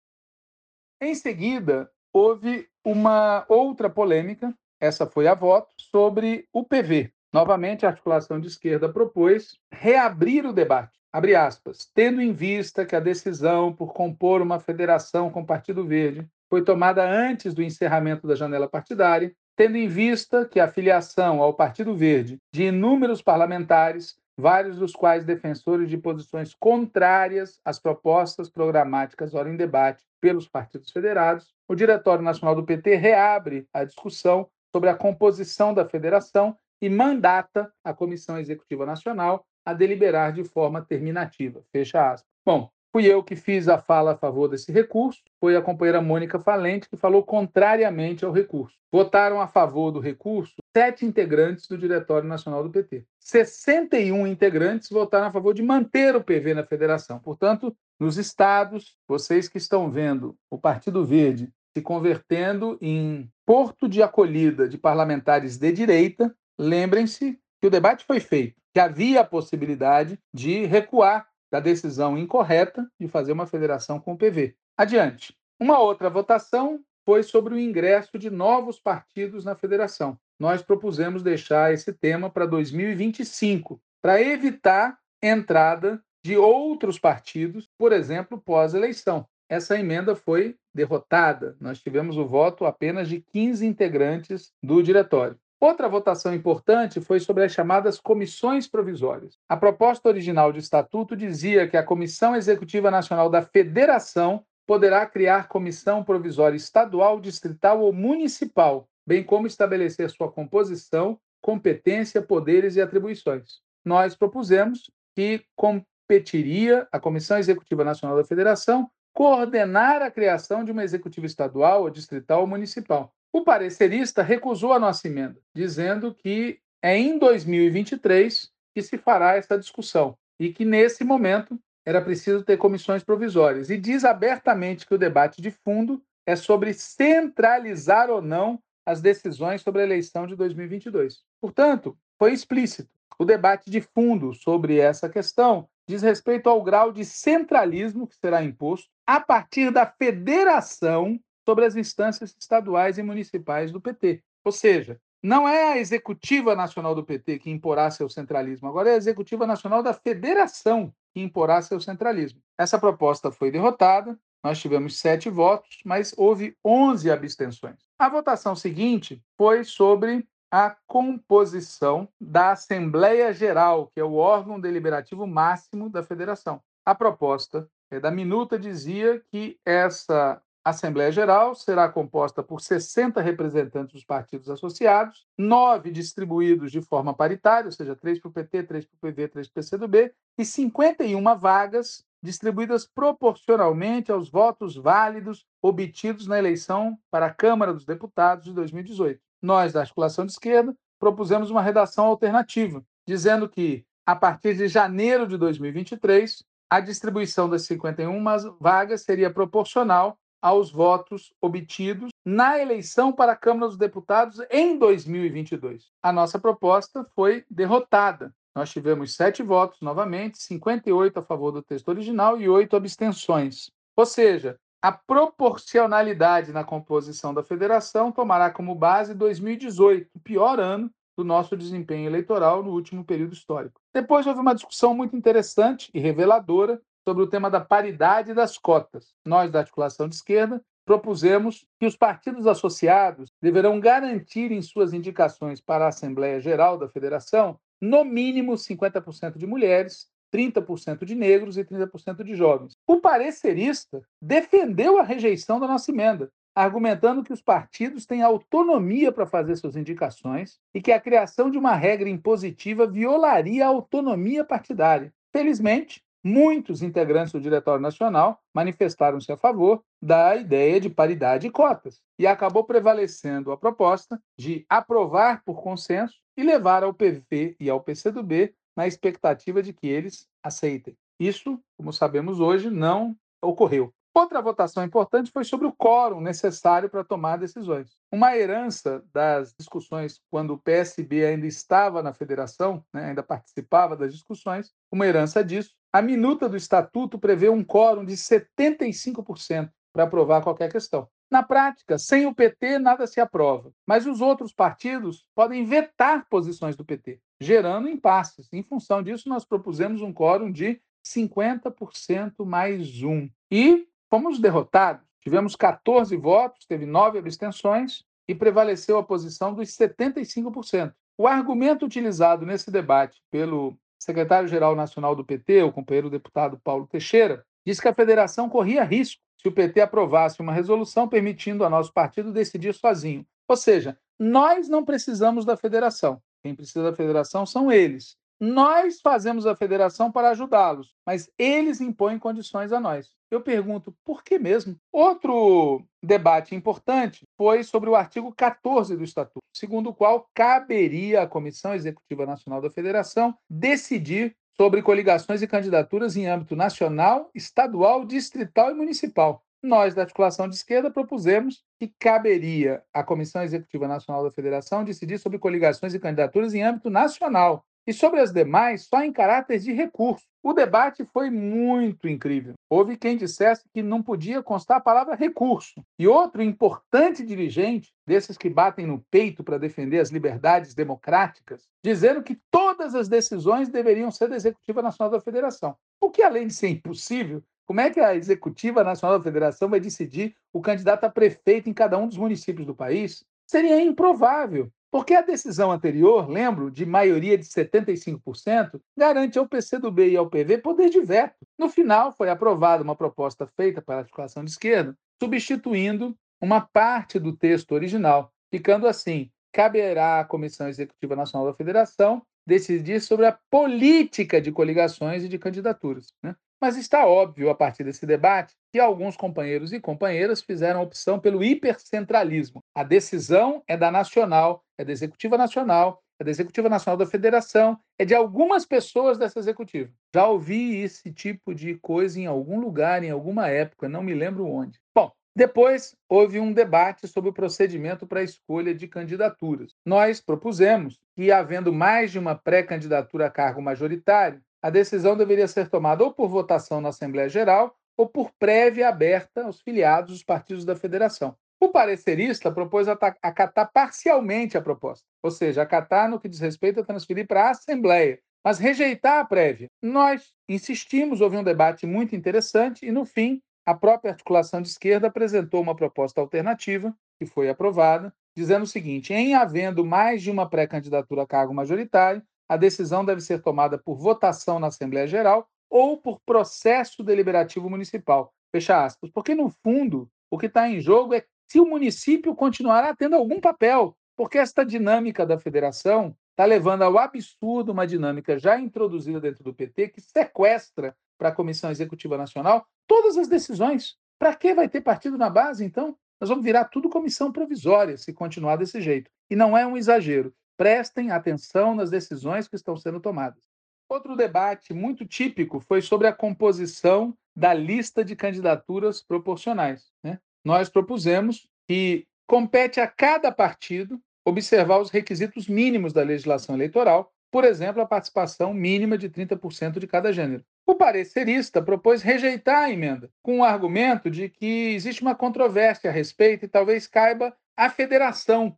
Em 1.00 1.13
seguida, 1.13 1.89
houve 2.13 2.67
uma 2.84 3.45
outra 3.47 3.89
polêmica, 3.89 4.54
essa 4.80 5.06
foi 5.06 5.28
a 5.28 5.36
voto, 5.36 5.74
sobre 5.78 6.47
o 6.52 6.63
PV. 6.63 7.12
Novamente, 7.34 7.86
a 7.86 7.89
articulação 7.89 8.39
de 8.39 8.47
esquerda 8.47 8.91
propôs 8.91 9.58
reabrir 9.71 10.45
o 10.45 10.52
debate, 10.52 11.00
abre 11.13 11.36
aspas, 11.36 11.89
tendo 11.93 12.21
em 12.21 12.34
vista 12.34 12.86
que 12.86 12.95
a 12.95 13.00
decisão 13.00 13.74
por 13.74 13.93
compor 13.93 14.41
uma 14.41 14.60
federação 14.60 15.30
com 15.30 15.41
o 15.41 15.45
Partido 15.45 15.86
Verde 15.86 16.28
foi 16.50 16.63
tomada 16.63 17.10
antes 17.10 17.54
do 17.54 17.63
encerramento 17.63 18.28
da 18.28 18.36
janela 18.36 18.67
partidária, 18.67 19.34
tendo 19.55 19.77
em 19.77 19.87
vista 19.87 20.45
que 20.45 20.59
a 20.59 20.67
filiação 20.67 21.41
ao 21.41 21.53
Partido 21.53 21.95
Verde 21.95 22.37
de 22.53 22.63
inúmeros 22.63 23.21
parlamentares, 23.21 24.17
vários 24.37 24.77
dos 24.77 24.93
quais 24.93 25.23
defensores 25.25 25.89
de 25.89 25.97
posições 25.97 26.53
contrárias 26.53 27.59
às 27.63 27.79
propostas 27.79 28.49
programáticas 28.49 29.33
ora 29.33 29.49
em 29.49 29.57
debate 29.57 30.03
pelos 30.19 30.47
partidos 30.47 30.91
federados, 30.91 31.53
o 31.67 31.75
Diretório 31.75 32.23
Nacional 32.23 32.55
do 32.55 32.63
PT 32.63 32.95
reabre 32.95 33.67
a 33.73 33.83
discussão 33.83 34.49
sobre 34.71 34.89
a 34.89 34.95
composição 34.95 35.73
da 35.73 35.87
federação 35.87 36.55
e 36.81 36.89
mandata 36.89 37.71
a 37.83 37.93
Comissão 37.93 38.39
Executiva 38.39 38.85
Nacional 38.85 39.45
a 39.65 39.73
deliberar 39.73 40.33
de 40.33 40.43
forma 40.43 40.81
terminativa. 40.81 41.61
Fecha 41.71 42.11
aspas. 42.11 42.31
Bom, 42.43 42.69
Fui 42.91 43.06
eu 43.06 43.23
que 43.23 43.38
fiz 43.38 43.69
a 43.69 43.77
fala 43.77 44.12
a 44.12 44.17
favor 44.17 44.49
desse 44.49 44.69
recurso, 44.69 45.21
foi 45.39 45.56
a 45.56 45.62
companheira 45.62 46.01
Mônica 46.01 46.38
Falente 46.38 46.89
que 46.89 46.97
falou 46.97 47.23
contrariamente 47.23 48.25
ao 48.25 48.34
recurso. 48.34 48.77
Votaram 48.91 49.39
a 49.39 49.47
favor 49.47 49.91
do 49.91 50.01
recurso 50.01 50.56
sete 50.75 51.06
integrantes 51.06 51.67
do 51.67 51.77
Diretório 51.77 52.27
Nacional 52.27 52.63
do 52.63 52.69
PT. 52.69 53.06
61 53.17 54.27
integrantes 54.27 54.89
votaram 54.89 55.27
a 55.27 55.32
favor 55.32 55.54
de 55.54 55.63
manter 55.63 56.17
o 56.17 56.23
PV 56.23 56.54
na 56.54 56.65
federação. 56.65 57.17
Portanto, 57.19 57.73
nos 57.97 58.17
estados, 58.17 58.97
vocês 59.08 59.47
que 59.47 59.58
estão 59.58 59.89
vendo 59.89 60.36
o 60.49 60.58
Partido 60.58 61.06
Verde 61.06 61.49
se 61.73 61.82
convertendo 61.82 62.77
em 62.82 63.32
porto 63.45 63.88
de 63.88 64.04
acolhida 64.04 64.67
de 64.67 64.77
parlamentares 64.77 65.58
de 65.58 65.71
direita, 65.71 66.36
lembrem-se 66.60 67.39
que 67.62 67.67
o 67.67 67.69
debate 67.69 68.04
foi 68.04 68.19
feito, 68.19 68.60
que 68.73 68.80
havia 68.80 69.21
a 69.21 69.25
possibilidade 69.25 70.19
de 70.34 70.65
recuar 70.65 71.30
da 71.51 71.59
decisão 71.59 72.17
incorreta 72.17 72.89
de 72.99 73.07
fazer 73.07 73.31
uma 73.33 73.45
federação 73.45 73.99
com 73.99 74.13
o 74.13 74.17
PV. 74.17 74.55
Adiante. 74.77 75.35
Uma 75.59 75.79
outra 75.79 76.09
votação 76.09 76.79
foi 77.05 77.23
sobre 77.23 77.53
o 77.53 77.59
ingresso 77.59 78.17
de 78.17 78.29
novos 78.29 78.79
partidos 78.79 79.43
na 79.43 79.55
federação. 79.55 80.17
Nós 80.39 80.61
propusemos 80.61 81.21
deixar 81.21 81.73
esse 81.73 81.93
tema 81.93 82.29
para 82.29 82.45
2025, 82.45 83.79
para 84.01 84.21
evitar 84.21 84.97
entrada 85.21 86.01
de 86.23 86.37
outros 86.37 86.97
partidos, 86.97 87.69
por 87.77 87.91
exemplo, 87.91 88.41
pós-eleição. 88.41 89.27
Essa 89.49 89.77
emenda 89.77 90.15
foi 90.15 90.55
derrotada. 90.73 91.57
Nós 91.59 91.81
tivemos 91.81 92.17
o 92.17 92.25
voto 92.25 92.65
apenas 92.65 93.09
de 93.09 93.21
15 93.21 93.65
integrantes 93.65 94.51
do 94.63 94.81
diretório. 94.81 95.37
Outra 95.62 95.88
votação 95.88 96.34
importante 96.34 97.00
foi 97.00 97.19
sobre 97.19 97.43
as 97.43 97.52
chamadas 97.52 98.00
comissões 98.00 98.67
provisórias. 98.67 99.38
A 99.47 99.56
proposta 99.56 100.10
original 100.10 100.52
de 100.52 100.58
estatuto 100.58 101.15
dizia 101.15 101.67
que 101.67 101.78
a 101.78 101.84
Comissão 101.84 102.36
Executiva 102.36 102.89
Nacional 102.89 103.30
da 103.30 103.43
Federação 103.43 104.43
poderá 104.65 105.06
criar 105.06 105.47
comissão 105.47 106.04
provisória 106.04 106.58
estadual, 106.58 107.21
distrital 107.21 107.80
ou 107.80 107.93
municipal, 107.93 108.89
bem 109.06 109.24
como 109.24 109.45
estabelecer 109.45 110.10
sua 110.10 110.32
composição, 110.32 111.19
competência, 111.39 112.24
poderes 112.24 112.76
e 112.76 112.82
atribuições. 112.82 113.60
Nós 113.86 114.15
propusemos 114.15 114.89
que 115.15 115.45
competiria 115.56 116.88
a 116.91 117.00
Comissão 117.00 117.38
Executiva 117.38 117.84
Nacional 117.84 118.17
da 118.17 118.24
Federação 118.24 118.89
coordenar 119.13 120.02
a 120.02 120.10
criação 120.10 120.63
de 120.63 120.71
uma 120.71 120.84
executiva 120.84 121.28
estadual, 121.28 121.84
ou 121.84 121.89
distrital 121.91 122.41
ou 122.41 122.47
municipal, 122.47 123.13
o 123.33 123.43
parecerista 123.43 124.21
recusou 124.21 124.73
a 124.73 124.79
nossa 124.79 125.07
emenda, 125.07 125.39
dizendo 125.55 126.13
que 126.13 126.59
é 126.81 126.97
em 126.97 127.17
2023 127.17 128.51
que 128.73 128.81
se 128.81 128.97
fará 128.97 129.35
essa 129.35 129.57
discussão 129.57 130.17
e 130.39 130.51
que, 130.51 130.65
nesse 130.65 131.03
momento, 131.03 131.59
era 131.85 132.01
preciso 132.01 132.43
ter 132.43 132.57
comissões 132.57 133.03
provisórias. 133.03 133.69
E 133.69 133.77
diz 133.77 134.03
abertamente 134.03 134.85
que 134.85 134.93
o 134.93 134.97
debate 134.97 135.41
de 135.41 135.51
fundo 135.51 136.01
é 136.25 136.35
sobre 136.35 136.73
centralizar 136.73 138.09
ou 138.09 138.21
não 138.21 138.59
as 138.85 139.01
decisões 139.01 139.61
sobre 139.61 139.81
a 139.81 139.85
eleição 139.85 140.25
de 140.25 140.35
2022. 140.35 141.21
Portanto, 141.39 141.97
foi 142.17 142.33
explícito. 142.33 142.89
O 143.17 143.25
debate 143.25 143.69
de 143.69 143.81
fundo 143.81 144.33
sobre 144.33 144.79
essa 144.79 145.07
questão 145.07 145.67
diz 145.87 146.01
respeito 146.01 146.49
ao 146.49 146.63
grau 146.63 146.91
de 146.91 147.05
centralismo 147.05 148.07
que 148.07 148.15
será 148.15 148.43
imposto 148.43 148.89
a 149.05 149.19
partir 149.19 149.71
da 149.71 149.85
federação 149.85 151.19
sobre 151.51 151.65
as 151.65 151.75
instâncias 151.75 152.33
estaduais 152.39 152.97
e 152.97 153.03
municipais 153.03 153.73
do 153.73 153.81
PT. 153.81 154.23
Ou 154.45 154.53
seja, 154.53 154.97
não 155.21 155.45
é 155.45 155.73
a 155.73 155.77
executiva 155.77 156.55
nacional 156.55 156.95
do 156.95 157.03
PT 157.03 157.39
que 157.39 157.51
imporá 157.51 157.91
seu 157.91 158.09
centralismo, 158.09 158.69
agora 158.69 158.89
é 158.89 158.93
a 158.93 158.97
executiva 158.97 159.45
nacional 159.45 159.83
da 159.83 159.93
federação 159.93 160.93
que 161.13 161.19
imporá 161.19 161.61
seu 161.61 161.77
centralismo. 161.81 162.39
Essa 162.57 162.79
proposta 162.79 163.33
foi 163.33 163.51
derrotada, 163.51 164.17
nós 164.41 164.61
tivemos 164.61 164.97
sete 164.97 165.29
votos, 165.29 165.79
mas 165.83 166.13
houve 166.15 166.55
11 166.63 167.11
abstenções. 167.11 167.75
A 167.99 168.07
votação 168.07 168.55
seguinte 168.55 169.21
foi 169.37 169.65
sobre 169.65 170.25
a 170.49 170.73
composição 170.87 172.07
da 172.19 172.53
Assembleia 172.53 173.33
Geral, 173.33 173.91
que 173.93 173.99
é 173.99 174.03
o 174.05 174.15
órgão 174.15 174.57
deliberativo 174.57 175.27
máximo 175.27 175.89
da 175.89 176.01
federação. 176.01 176.61
A 176.85 176.95
proposta 176.95 177.67
da 178.01 178.09
minuta 178.09 178.57
dizia 178.57 179.21
que 179.29 179.59
essa 179.65 180.41
a 180.63 180.69
Assembleia 180.69 181.12
Geral 181.12 181.56
será 181.56 181.89
composta 181.89 182.43
por 182.43 182.62
60 182.62 183.19
representantes 183.19 183.93
dos 183.93 184.04
partidos 184.04 184.50
associados, 184.50 185.26
nove 185.38 185.91
distribuídos 185.91 186.71
de 186.71 186.82
forma 186.82 187.13
paritária, 187.13 187.65
ou 187.65 187.71
seja, 187.71 187.95
três 187.95 188.19
para 188.19 188.30
o 188.30 188.32
PT, 188.32 188.63
três 188.63 188.86
para 188.86 188.95
o 188.95 189.00
PV, 189.12 189.28
três 189.28 189.47
para 189.47 189.60
o 189.60 189.63
PCdoB, 189.63 190.13
e 190.38 190.45
51 190.45 191.36
vagas 191.38 192.04
distribuídas 192.21 192.86
proporcionalmente 192.86 194.12
aos 194.12 194.30
votos 194.30 194.76
válidos 194.76 195.45
obtidos 195.62 196.28
na 196.28 196.38
eleição 196.38 196.97
para 197.10 197.26
a 197.26 197.34
Câmara 197.34 197.74
dos 197.74 197.84
Deputados 197.84 198.45
de 198.45 198.54
2018. 198.54 199.19
Nós, 199.41 199.74
da 199.74 199.82
articulação 199.82 200.26
de 200.26 200.32
esquerda, 200.32 200.76
propusemos 201.00 201.50
uma 201.50 201.63
redação 201.63 202.06
alternativa, 202.06 202.84
dizendo 203.08 203.50
que, 203.50 203.84
a 204.06 204.15
partir 204.15 204.56
de 204.56 204.67
janeiro 204.67 205.28
de 205.28 205.36
2023, 205.38 206.43
a 206.69 206.80
distribuição 206.80 207.50
das 207.50 207.63
51 207.63 208.24
vagas 208.60 209.02
seria 209.02 209.34
proporcional 209.34 210.17
aos 210.41 210.71
votos 210.71 211.34
obtidos 211.39 212.10
na 212.25 212.60
eleição 212.60 213.12
para 213.12 213.34
a 213.34 213.36
Câmara 213.36 213.67
dos 213.67 213.77
Deputados 213.77 214.39
em 214.49 214.77
2022. 214.77 215.91
A 216.01 216.12
nossa 216.12 216.39
proposta 216.39 217.06
foi 217.15 217.45
derrotada. 217.49 218.34
Nós 218.56 218.71
tivemos 218.71 219.15
sete 219.15 219.43
votos 219.43 219.80
novamente, 219.82 220.41
58 220.41 221.19
a 221.19 221.23
favor 221.23 221.51
do 221.51 221.62
texto 221.62 221.88
original 221.89 222.39
e 222.39 222.49
oito 222.49 222.75
abstenções. 222.75 223.71
Ou 223.95 224.06
seja, 224.06 224.58
a 224.82 224.91
proporcionalidade 224.91 226.51
na 226.51 226.63
composição 226.63 227.34
da 227.34 227.43
federação 227.43 228.12
tomará 228.12 228.49
como 228.49 228.73
base 228.73 229.13
2018, 229.13 230.10
o 230.15 230.19
pior 230.19 230.60
ano 230.60 230.89
do 231.15 231.23
nosso 231.23 231.56
desempenho 231.56 232.08
eleitoral 232.08 232.63
no 232.63 232.71
último 232.71 233.06
período 233.06 233.34
histórico. 233.34 233.80
Depois 233.93 234.25
houve 234.25 234.39
uma 234.39 234.56
discussão 234.56 234.93
muito 234.95 235.15
interessante 235.15 235.91
e 235.93 235.99
reveladora 235.99 236.82
sobre 237.07 237.23
o 237.23 237.27
tema 237.27 237.49
da 237.49 237.59
paridade 237.59 238.33
das 238.33 238.57
cotas. 238.57 239.13
Nós, 239.25 239.51
da 239.51 239.59
articulação 239.59 240.07
de 240.07 240.15
esquerda, 240.15 240.61
propusemos 240.85 241.65
que 241.79 241.85
os 241.85 241.95
partidos 241.95 242.47
associados 242.47 243.31
deverão 243.41 243.79
garantir 243.79 244.51
em 244.51 244.61
suas 244.61 244.93
indicações 244.93 245.61
para 245.61 245.85
a 245.85 245.89
Assembleia 245.89 246.39
Geral 246.39 246.77
da 246.77 246.89
Federação, 246.89 247.59
no 247.79 248.03
mínimo 248.03 248.53
50% 248.53 249.37
de 249.37 249.47
mulheres, 249.47 250.07
30% 250.33 251.03
de 251.05 251.15
negros 251.15 251.57
e 251.57 251.63
30% 251.63 252.23
de 252.23 252.35
jovens. 252.35 252.73
O 252.87 252.99
parecerista 252.99 254.01
defendeu 254.21 254.99
a 254.99 255.03
rejeição 255.03 255.59
da 255.59 255.67
nossa 255.67 255.91
emenda, 255.91 256.31
argumentando 256.55 257.23
que 257.23 257.33
os 257.33 257.41
partidos 257.41 258.05
têm 258.05 258.21
autonomia 258.21 259.11
para 259.11 259.25
fazer 259.25 259.55
suas 259.55 259.75
indicações 259.75 260.59
e 260.73 260.81
que 260.81 260.91
a 260.91 260.99
criação 260.99 261.49
de 261.49 261.57
uma 261.57 261.75
regra 261.75 262.09
impositiva 262.09 262.87
violaria 262.87 263.65
a 263.65 263.69
autonomia 263.69 264.43
partidária. 264.43 265.13
Felizmente, 265.31 266.03
muitos 266.23 266.81
integrantes 266.81 267.31
do 267.31 267.41
Diretório 267.41 267.81
Nacional 267.81 268.39
manifestaram-se 268.53 269.31
a 269.31 269.38
favor 269.38 269.84
da 270.01 270.36
ideia 270.36 270.79
de 270.79 270.89
paridade 270.89 271.47
e 271.47 271.51
cotas, 271.51 272.01
e 272.17 272.27
acabou 272.27 272.63
prevalecendo 272.63 273.51
a 273.51 273.57
proposta 273.57 274.21
de 274.38 274.65
aprovar 274.69 275.43
por 275.43 275.62
consenso 275.62 276.15
e 276.38 276.43
levar 276.43 276.84
ao 276.84 276.93
PV 276.93 277.55
e 277.60 277.69
ao 277.69 277.81
PCdoB 277.81 278.53
na 278.75 278.88
expectativa 278.88 279.62
de 279.62 279.73
que 279.73 279.88
eles 279.88 280.27
aceitem. 280.43 280.95
Isso, 281.19 281.60
como 281.77 281.93
sabemos 281.93 282.39
hoje, 282.39 282.69
não 282.69 283.15
ocorreu. 283.41 283.93
Outra 284.13 284.41
votação 284.41 284.84
importante 284.84 285.31
foi 285.31 285.45
sobre 285.45 285.67
o 285.67 285.71
quórum 285.71 286.19
necessário 286.19 286.89
para 286.89 287.03
tomar 287.03 287.38
decisões. 287.38 287.95
Uma 288.12 288.36
herança 288.36 289.01
das 289.13 289.53
discussões 289.57 290.19
quando 290.29 290.53
o 290.53 290.57
PSB 290.57 291.23
ainda 291.25 291.47
estava 291.47 292.03
na 292.03 292.13
federação, 292.13 292.84
né, 292.93 293.05
ainda 293.05 293.23
participava 293.23 293.95
das 293.95 294.12
discussões, 294.12 294.73
uma 294.91 295.07
herança 295.07 295.41
disso. 295.41 295.73
A 295.93 296.01
minuta 296.01 296.47
do 296.47 296.58
estatuto 296.58 297.19
prevê 297.19 297.49
um 297.49 297.63
quórum 297.63 298.06
de 298.06 298.13
75% 298.13 299.69
para 299.93 300.04
aprovar 300.04 300.41
qualquer 300.41 300.71
questão. 300.71 301.08
Na 301.30 301.43
prática, 301.43 301.97
sem 301.97 302.25
o 302.25 302.36
PT, 302.36 302.80
nada 302.80 303.08
se 303.08 303.19
aprova, 303.19 303.71
mas 303.88 304.06
os 304.06 304.21
outros 304.21 304.54
partidos 304.54 305.25
podem 305.34 305.65
vetar 305.65 306.27
posições 306.30 306.75
do 306.75 306.86
PT, 306.86 307.19
gerando 307.39 307.88
impasses. 307.88 308.51
Em 308.51 308.63
função 308.63 309.01
disso, 309.01 309.30
nós 309.30 309.45
propusemos 309.45 310.01
um 310.01 310.13
quórum 310.13 310.51
de 310.51 310.82
50% 311.06 312.45
mais 312.45 313.01
um. 313.01 313.30
E 313.49 313.88
Fomos 314.12 314.39
derrotados. 314.39 315.08
Tivemos 315.21 315.56
14 315.56 316.17
votos, 316.17 316.65
teve 316.65 316.86
nove 316.86 317.17
abstenções 317.17 318.04
e 318.27 318.36
prevaleceu 318.36 318.97
a 318.97 319.04
posição 319.04 319.54
dos 319.54 319.69
75%. 319.69 320.93
O 321.17 321.25
argumento 321.25 321.86
utilizado 321.86 322.45
nesse 322.45 322.69
debate 322.69 323.21
pelo 323.32 323.77
secretário-geral 324.01 324.75
nacional 324.75 325.15
do 325.15 325.23
PT, 325.23 325.61
o 325.63 325.71
companheiro 325.71 326.09
deputado 326.09 326.59
Paulo 326.63 326.87
Teixeira, 326.87 327.45
diz 327.65 327.79
que 327.79 327.87
a 327.87 327.93
federação 327.93 328.49
corria 328.49 328.83
risco 328.83 329.21
se 329.37 329.47
o 329.47 329.51
PT 329.51 329.81
aprovasse 329.81 330.39
uma 330.39 330.51
resolução 330.51 331.07
permitindo 331.07 331.63
ao 331.63 331.69
nosso 331.69 331.93
partido 331.93 332.31
decidir 332.31 332.73
sozinho. 332.73 333.25
Ou 333.47 333.55
seja, 333.55 333.97
nós 334.19 334.67
não 334.67 334.83
precisamos 334.83 335.45
da 335.45 335.55
federação. 335.55 336.21
Quem 336.41 336.55
precisa 336.55 336.83
da 336.83 336.95
federação 336.95 337.45
são 337.45 337.71
eles. 337.71 338.17
Nós 338.39 338.99
fazemos 339.01 339.45
a 339.45 339.55
federação 339.55 340.11
para 340.11 340.31
ajudá-los, 340.31 340.95
mas 341.05 341.29
eles 341.37 341.79
impõem 341.79 342.17
condições 342.17 342.71
a 342.71 342.79
nós. 342.79 343.11
Eu 343.31 343.39
pergunto, 343.39 343.95
por 344.03 344.25
que 344.25 344.37
mesmo? 344.37 344.75
Outro 344.91 345.81
debate 346.03 346.53
importante 346.53 347.23
foi 347.37 347.63
sobre 347.63 347.89
o 347.89 347.95
artigo 347.95 348.33
14 348.35 348.97
do 348.97 349.05
Estatuto, 349.05 349.39
segundo 349.55 349.89
o 349.89 349.93
qual 349.93 350.29
caberia 350.33 351.21
à 351.21 351.27
Comissão 351.27 351.73
Executiva 351.73 352.25
Nacional 352.25 352.61
da 352.61 352.69
Federação 352.69 353.33
decidir 353.49 354.35
sobre 354.57 354.81
coligações 354.81 355.41
e 355.41 355.47
candidaturas 355.47 356.17
em 356.17 356.27
âmbito 356.27 356.57
nacional, 356.57 357.31
estadual, 357.33 358.05
distrital 358.05 358.69
e 358.69 358.73
municipal. 358.73 359.41
Nós, 359.63 359.93
da 359.93 360.01
articulação 360.01 360.49
de 360.49 360.55
esquerda, 360.55 360.91
propusemos 360.91 361.63
que 361.79 361.87
caberia 361.99 362.83
à 362.93 363.01
Comissão 363.01 363.43
Executiva 363.43 363.87
Nacional 363.87 364.23
da 364.23 364.31
Federação 364.31 364.83
decidir 364.83 365.19
sobre 365.19 365.39
coligações 365.39 365.93
e 365.93 365.99
candidaturas 365.99 366.53
em 366.53 366.63
âmbito 366.63 366.89
nacional, 366.89 367.63
e 367.85 367.93
sobre 367.93 368.19
as 368.19 368.31
demais, 368.31 368.87
só 368.87 369.03
em 369.03 369.11
caráter 369.11 369.59
de 369.59 369.71
recurso. 369.71 370.25
O 370.43 370.53
debate 370.53 371.05
foi 371.13 371.29
muito 371.29 372.07
incrível. 372.07 372.55
Houve 372.69 372.97
quem 372.97 373.15
dissesse 373.15 373.63
que 373.71 373.83
não 373.83 374.01
podia 374.01 374.41
constar 374.41 374.77
a 374.77 374.81
palavra 374.81 375.15
recurso. 375.15 375.83
E 375.99 376.07
outro 376.07 376.41
importante 376.41 377.23
dirigente, 377.23 377.93
desses 378.07 378.37
que 378.37 378.49
batem 378.49 378.87
no 378.87 379.05
peito 379.11 379.43
para 379.43 379.59
defender 379.59 379.99
as 379.99 380.09
liberdades 380.09 380.73
democráticas, 380.73 381.67
dizendo 381.83 382.23
que 382.23 382.39
todas 382.49 382.95
as 382.95 383.07
decisões 383.07 383.69
deveriam 383.69 384.09
ser 384.09 384.29
da 384.29 384.35
Executiva 384.35 384.81
Nacional 384.81 385.11
da 385.11 385.21
Federação. 385.21 385.75
O 386.01 386.09
que, 386.09 386.23
além 386.23 386.47
de 386.47 386.53
ser 386.53 386.69
impossível, 386.69 387.43
como 387.65 387.79
é 387.79 387.89
que 387.89 387.99
a 387.99 388.15
Executiva 388.15 388.83
Nacional 388.83 389.19
da 389.19 389.23
Federação 389.23 389.69
vai 389.69 389.79
decidir 389.79 390.35
o 390.51 390.59
candidato 390.59 391.03
a 391.03 391.09
prefeito 391.09 391.69
em 391.69 391.73
cada 391.73 391.97
um 391.97 392.07
dos 392.07 392.17
municípios 392.17 392.65
do 392.65 392.75
país? 392.75 393.23
Seria 393.47 393.79
improvável. 393.79 394.71
Porque 394.91 395.13
a 395.13 395.21
decisão 395.21 395.71
anterior, 395.71 396.30
lembro, 396.30 396.69
de 396.69 396.86
maioria 396.86 397.38
de 397.38 397.45
75%, 397.45 398.82
garante 398.97 399.39
ao 399.39 399.47
PCdoB 399.47 400.10
e 400.10 400.17
ao 400.17 400.30
PV 400.30 400.58
poder 400.58 400.89
de 400.89 400.99
veto. 400.99 401.47
No 401.58 401.69
final, 401.69 402.12
foi 402.12 402.30
aprovada 402.30 402.84
uma 402.84 402.95
proposta 402.95 403.47
feita 403.47 403.82
pela 403.82 403.99
articulação 403.99 404.43
de 404.43 404.51
esquerda, 404.51 404.93
substituindo 405.21 406.13
uma 406.41 406.60
parte 406.60 407.17
do 407.17 407.32
texto 407.36 407.71
original, 407.71 408.34
ficando 408.51 408.86
assim: 408.86 409.32
caberá 409.54 410.19
à 410.19 410.25
Comissão 410.25 410.67
Executiva 410.67 411.15
Nacional 411.15 411.47
da 411.47 411.54
Federação 411.54 412.21
decidir 412.45 412.99
sobre 412.99 413.25
a 413.27 413.38
política 413.49 414.41
de 414.41 414.51
coligações 414.51 415.23
e 415.23 415.30
de 415.30 415.38
candidaturas. 415.38 416.08
Né? 416.21 416.36
Mas 416.60 416.77
está 416.77 417.08
óbvio, 417.08 417.49
a 417.49 417.56
partir 417.56 417.84
desse 417.84 418.06
debate, 418.06 418.54
que 418.71 418.80
alguns 418.80 419.17
companheiros 419.17 419.73
e 419.73 419.80
companheiras 419.80 420.41
fizeram 420.41 420.84
opção 420.84 421.19
pelo 421.19 421.43
hipercentralismo. 421.43 422.63
A 422.75 422.84
decisão 422.84 423.63
é 423.67 423.75
da 423.75 423.89
nacional, 423.89 424.63
é 424.81 424.85
da 424.85 424.91
executiva 424.91 425.37
nacional, 425.37 426.01
é 426.19 426.23
da 426.23 426.31
executiva 426.31 426.67
nacional 426.67 426.97
da 426.97 427.05
federação, 427.05 427.79
é 427.97 428.05
de 428.05 428.15
algumas 428.15 428.65
pessoas 428.65 429.17
dessa 429.17 429.39
executiva. 429.39 429.91
Já 430.13 430.27
ouvi 430.27 430.81
esse 430.81 431.11
tipo 431.11 431.53
de 431.53 431.75
coisa 431.75 432.19
em 432.19 432.25
algum 432.25 432.59
lugar, 432.59 433.03
em 433.03 433.11
alguma 433.11 433.47
época, 433.47 433.87
não 433.87 434.03
me 434.03 434.13
lembro 434.13 434.47
onde. 434.47 434.79
Bom, 434.93 435.11
depois 435.35 435.95
houve 436.09 436.39
um 436.39 436.51
debate 436.51 437.07
sobre 437.07 437.29
o 437.29 437.33
procedimento 437.33 438.05
para 438.05 438.19
a 438.19 438.23
escolha 438.23 438.73
de 438.73 438.87
candidaturas. 438.87 439.75
Nós 439.85 440.19
propusemos 440.19 440.99
que, 441.15 441.31
havendo 441.31 441.71
mais 441.71 442.11
de 442.11 442.19
uma 442.19 442.35
pré-candidatura 442.35 443.27
a 443.27 443.31
cargo 443.31 443.61
majoritário, 443.61 444.41
a 444.61 444.69
decisão 444.69 445.15
deveria 445.15 445.47
ser 445.47 445.69
tomada 445.69 446.03
ou 446.03 446.11
por 446.11 446.27
votação 446.27 446.81
na 446.81 446.89
Assembleia 446.89 447.29
Geral 447.29 447.75
ou 447.95 448.07
por 448.07 448.31
prévia 448.39 448.89
aberta 448.89 449.43
aos 449.43 449.61
filiados 449.61 450.11
dos 450.11 450.23
partidos 450.23 450.65
da 450.65 450.75
federação. 450.75 451.35
O 451.63 451.69
parecerista 451.69 452.52
propôs 452.52 452.88
acatar 452.88 453.71
parcialmente 453.71 454.58
a 454.58 454.62
proposta, 454.62 455.06
ou 455.21 455.30
seja, 455.30 455.62
acatar 455.62 456.10
no 456.10 456.19
que 456.19 456.28
diz 456.28 456.39
respeito 456.39 456.80
a 456.80 456.84
transferir 456.84 457.28
para 457.28 457.45
a 457.45 457.52
Assembleia, 457.52 458.19
mas 458.43 458.58
rejeitar 458.58 459.19
a 459.19 459.26
prévia. 459.26 459.67
Nós 459.80 460.34
insistimos, 460.50 461.21
houve 461.21 461.38
um 461.38 461.43
debate 461.43 461.86
muito 461.86 462.15
interessante 462.15 462.84
e, 462.84 462.91
no 462.91 463.06
fim, 463.06 463.39
a 463.63 463.76
própria 463.76 464.10
articulação 464.10 464.60
de 464.60 464.69
esquerda 464.69 465.08
apresentou 465.08 465.62
uma 465.62 465.76
proposta 465.76 466.19
alternativa, 466.19 466.95
que 467.19 467.28
foi 467.28 467.47
aprovada, 467.47 468.12
dizendo 468.36 468.63
o 468.63 468.67
seguinte: 468.67 469.13
em 469.13 469.36
havendo 469.36 469.86
mais 469.86 470.24
de 470.24 470.32
uma 470.32 470.50
pré-candidatura 470.50 471.21
a 471.21 471.28
cargo 471.28 471.54
majoritário, 471.54 472.24
a 472.50 472.58
decisão 472.58 473.06
deve 473.06 473.21
ser 473.21 473.39
tomada 473.39 473.78
por 473.78 474.00
votação 474.00 474.60
na 474.60 474.67
Assembleia 474.67 475.06
Geral 475.06 475.47
ou 475.69 475.95
por 475.95 476.19
processo 476.26 477.04
deliberativo 477.04 477.69
municipal. 477.69 478.34
Fecha 478.52 478.84
aspas. 478.84 479.12
Porque, 479.12 479.36
no 479.36 479.50
fundo, 479.63 480.10
o 480.30 480.38
que 480.38 480.47
está 480.47 480.67
em 480.67 480.82
jogo 480.82 481.13
é 481.13 481.24
se 481.51 481.59
o 481.59 481.65
município 481.65 482.33
continuará 482.33 482.95
tendo 482.95 483.13
algum 483.13 483.41
papel, 483.41 483.93
porque 484.15 484.37
esta 484.37 484.63
dinâmica 484.63 485.25
da 485.25 485.37
federação 485.37 486.15
está 486.29 486.45
levando 486.45 486.83
ao 486.83 486.97
absurdo 486.97 487.73
uma 487.73 487.85
dinâmica 487.85 488.39
já 488.39 488.57
introduzida 488.57 489.19
dentro 489.19 489.43
do 489.43 489.53
PT 489.53 489.89
que 489.89 489.99
sequestra 489.99 490.95
para 491.17 491.27
a 491.27 491.33
Comissão 491.33 491.69
Executiva 491.69 492.17
Nacional 492.17 492.65
todas 492.87 493.17
as 493.17 493.27
decisões. 493.27 493.97
Para 494.17 494.33
que 494.33 494.53
vai 494.53 494.69
ter 494.69 494.79
partido 494.79 495.17
na 495.17 495.29
base, 495.29 495.65
então? 495.65 495.97
Nós 496.21 496.29
vamos 496.29 496.45
virar 496.45 496.65
tudo 496.65 496.89
comissão 496.89 497.33
provisória 497.33 497.97
se 497.97 498.13
continuar 498.13 498.55
desse 498.55 498.79
jeito. 498.79 499.11
E 499.29 499.35
não 499.35 499.57
é 499.57 499.67
um 499.67 499.75
exagero 499.75 500.33
prestem 500.55 501.11
atenção 501.11 501.75
nas 501.75 501.89
decisões 501.89 502.47
que 502.47 502.55
estão 502.55 502.77
sendo 502.77 503.01
tomadas. 503.01 503.43
Outro 503.89 504.15
debate 504.15 504.73
muito 504.73 505.05
típico 505.05 505.59
foi 505.59 505.81
sobre 505.81 506.07
a 506.07 506.13
composição 506.13 507.13
da 507.35 507.53
lista 507.53 508.05
de 508.05 508.15
candidaturas 508.15 509.01
proporcionais. 509.01 509.91
Né? 510.01 510.17
Nós 510.43 510.69
propusemos 510.69 511.47
que 511.67 512.06
compete 512.27 512.80
a 512.80 512.88
cada 512.88 513.32
partido 513.32 514.01
observar 514.25 514.80
os 514.80 514.89
requisitos 514.89 515.47
mínimos 515.47 515.93
da 515.93 516.04
legislação 516.04 516.56
eleitoral, 516.56 517.12
por 517.32 517.43
exemplo, 517.43 517.82
a 517.82 517.88
participação 517.88 518.54
mínima 518.54 518.97
de 518.97 519.10
30% 519.10 519.80
de 519.80 519.88
cada 519.88 520.12
gênero. 520.12 520.43
O 520.65 520.75
parecerista 520.75 521.62
propôs 521.62 522.01
rejeitar 522.01 522.63
a 522.63 522.71
emenda, 522.71 523.10
com 523.23 523.39
o 523.39 523.43
argumento 523.43 524.10
de 524.10 524.30
que 524.30 524.73
existe 524.73 525.01
uma 525.01 525.15
controvérsia 525.15 525.89
a 525.89 525.93
respeito 525.93 526.45
e 526.45 526.49
talvez 526.49 526.88
caiba 526.88 527.36
à 527.56 527.69
federação 527.69 528.58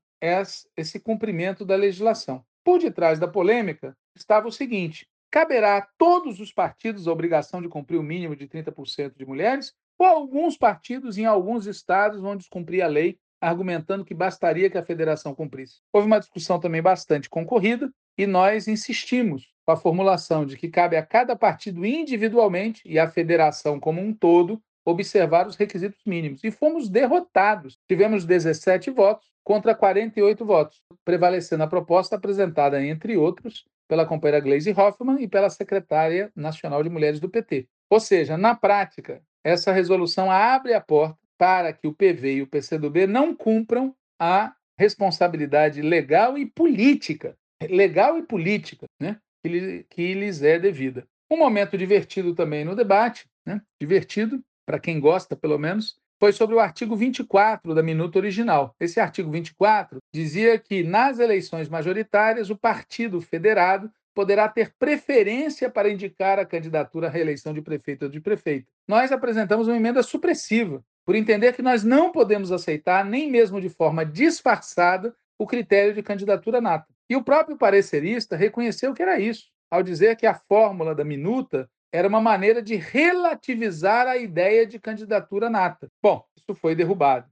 esse 0.77 0.99
cumprimento 0.99 1.65
da 1.65 1.75
legislação. 1.75 2.43
Por 2.63 2.79
detrás 2.79 3.19
da 3.19 3.27
polêmica 3.27 3.95
estava 4.15 4.47
o 4.47 4.51
seguinte: 4.51 5.07
caberá 5.29 5.77
a 5.77 5.87
todos 5.97 6.39
os 6.39 6.51
partidos 6.51 7.07
a 7.07 7.11
obrigação 7.11 7.61
de 7.61 7.67
cumprir 7.67 7.97
o 7.97 8.03
mínimo 8.03 8.35
de 8.35 8.47
30% 8.47 9.17
de 9.17 9.25
mulheres, 9.25 9.73
alguns 10.05 10.57
partidos 10.57 11.17
em 11.17 11.25
alguns 11.25 11.65
estados 11.65 12.21
vão 12.21 12.35
descumprir 12.35 12.83
a 12.83 12.87
lei, 12.87 13.17
argumentando 13.41 14.05
que 14.05 14.13
bastaria 14.13 14.69
que 14.69 14.77
a 14.77 14.85
federação 14.85 15.35
cumprisse. 15.35 15.81
Houve 15.91 16.07
uma 16.07 16.19
discussão 16.19 16.59
também 16.59 16.81
bastante 16.81 17.29
concorrida 17.29 17.91
e 18.17 18.25
nós 18.25 18.67
insistimos 18.67 19.51
com 19.65 19.71
a 19.71 19.77
formulação 19.77 20.45
de 20.45 20.57
que 20.57 20.69
cabe 20.69 20.95
a 20.95 21.05
cada 21.05 21.35
partido 21.35 21.85
individualmente 21.85 22.81
e 22.85 22.99
à 22.99 23.09
federação 23.09 23.79
como 23.79 24.01
um 24.01 24.13
todo 24.13 24.61
observar 24.85 25.47
os 25.47 25.55
requisitos 25.55 26.01
mínimos. 26.05 26.43
E 26.43 26.51
fomos 26.51 26.89
derrotados. 26.89 27.79
Tivemos 27.87 28.25
17 28.25 28.91
votos 28.91 29.31
contra 29.43 29.75
48 29.75 30.45
votos, 30.45 30.81
prevalecendo 31.03 31.63
a 31.63 31.67
proposta 31.67 32.15
apresentada, 32.15 32.83
entre 32.83 33.17
outros, 33.17 33.65
pela 33.87 34.05
companheira 34.05 34.43
Gleisi 34.43 34.71
Hoffmann 34.71 35.21
e 35.21 35.27
pela 35.27 35.49
secretária 35.49 36.31
nacional 36.35 36.83
de 36.83 36.89
mulheres 36.89 37.19
do 37.19 37.29
PT. 37.29 37.67
Ou 37.89 37.99
seja, 37.99 38.37
na 38.37 38.55
prática, 38.55 39.21
essa 39.43 39.71
resolução 39.71 40.31
abre 40.31 40.73
a 40.73 40.81
porta 40.81 41.17
para 41.37 41.73
que 41.73 41.87
o 41.87 41.93
PV 41.93 42.35
e 42.35 42.41
o 42.41 42.47
PCdoB 42.47 43.05
não 43.07 43.35
cumpram 43.35 43.93
a 44.19 44.55
responsabilidade 44.77 45.81
legal 45.81 46.37
e 46.37 46.45
política, 46.45 47.35
legal 47.69 48.17
e 48.17 48.23
política, 48.23 48.85
né, 48.99 49.17
que, 49.43 49.85
que 49.89 50.13
lhes 50.13 50.41
é 50.41 50.57
devida. 50.57 51.05
Um 51.29 51.37
momento 51.37 51.77
divertido 51.77 52.33
também 52.33 52.63
no 52.63 52.75
debate, 52.75 53.25
né, 53.45 53.61
divertido, 53.81 54.41
para 54.65 54.79
quem 54.79 54.99
gosta 54.99 55.35
pelo 55.35 55.57
menos, 55.57 55.97
foi 56.19 56.31
sobre 56.31 56.55
o 56.55 56.59
artigo 56.59 56.95
24 56.95 57.75
da 57.75 57.83
minuta 57.83 58.17
original. 58.17 58.73
Esse 58.79 58.99
artigo 58.99 59.29
24 59.29 59.97
dizia 60.13 60.57
que 60.57 60.81
nas 60.81 61.19
eleições 61.19 61.67
majoritárias 61.67 62.49
o 62.49 62.57
partido 62.57 63.19
federado 63.19 63.91
poderá 64.13 64.47
ter 64.47 64.73
preferência 64.77 65.69
para 65.69 65.89
indicar 65.89 66.39
a 66.39 66.45
candidatura 66.45 67.07
à 67.07 67.09
reeleição 67.09 67.53
de 67.53 67.61
prefeito 67.61 68.03
ou 68.03 68.09
de 68.09 68.19
prefeita. 68.19 68.67
Nós 68.87 69.11
apresentamos 69.11 69.67
uma 69.67 69.77
emenda 69.77 70.03
supressiva, 70.03 70.83
por 71.05 71.15
entender 71.15 71.53
que 71.53 71.61
nós 71.61 71.83
não 71.83 72.11
podemos 72.11 72.51
aceitar, 72.51 73.03
nem 73.03 73.29
mesmo 73.29 73.59
de 73.59 73.69
forma 73.69 74.05
disfarçada, 74.05 75.13
o 75.37 75.45
critério 75.45 75.93
de 75.93 76.01
candidatura 76.01 76.61
nata. 76.61 76.87
E 77.09 77.15
o 77.15 77.23
próprio 77.23 77.57
parecerista 77.57 78.35
reconheceu 78.35 78.93
que 78.93 79.01
era 79.01 79.19
isso, 79.19 79.51
ao 79.69 79.83
dizer 79.83 80.15
que 80.15 80.25
a 80.25 80.33
fórmula 80.33 80.95
da 80.95 81.03
minuta 81.03 81.69
era 81.91 82.07
uma 82.07 82.21
maneira 82.21 82.61
de 82.61 82.75
relativizar 82.75 84.07
a 84.07 84.17
ideia 84.17 84.65
de 84.65 84.79
candidatura 84.79 85.49
nata. 85.49 85.89
Bom, 86.01 86.23
isso 86.35 86.55
foi 86.55 86.75
derrubado. 86.75 87.27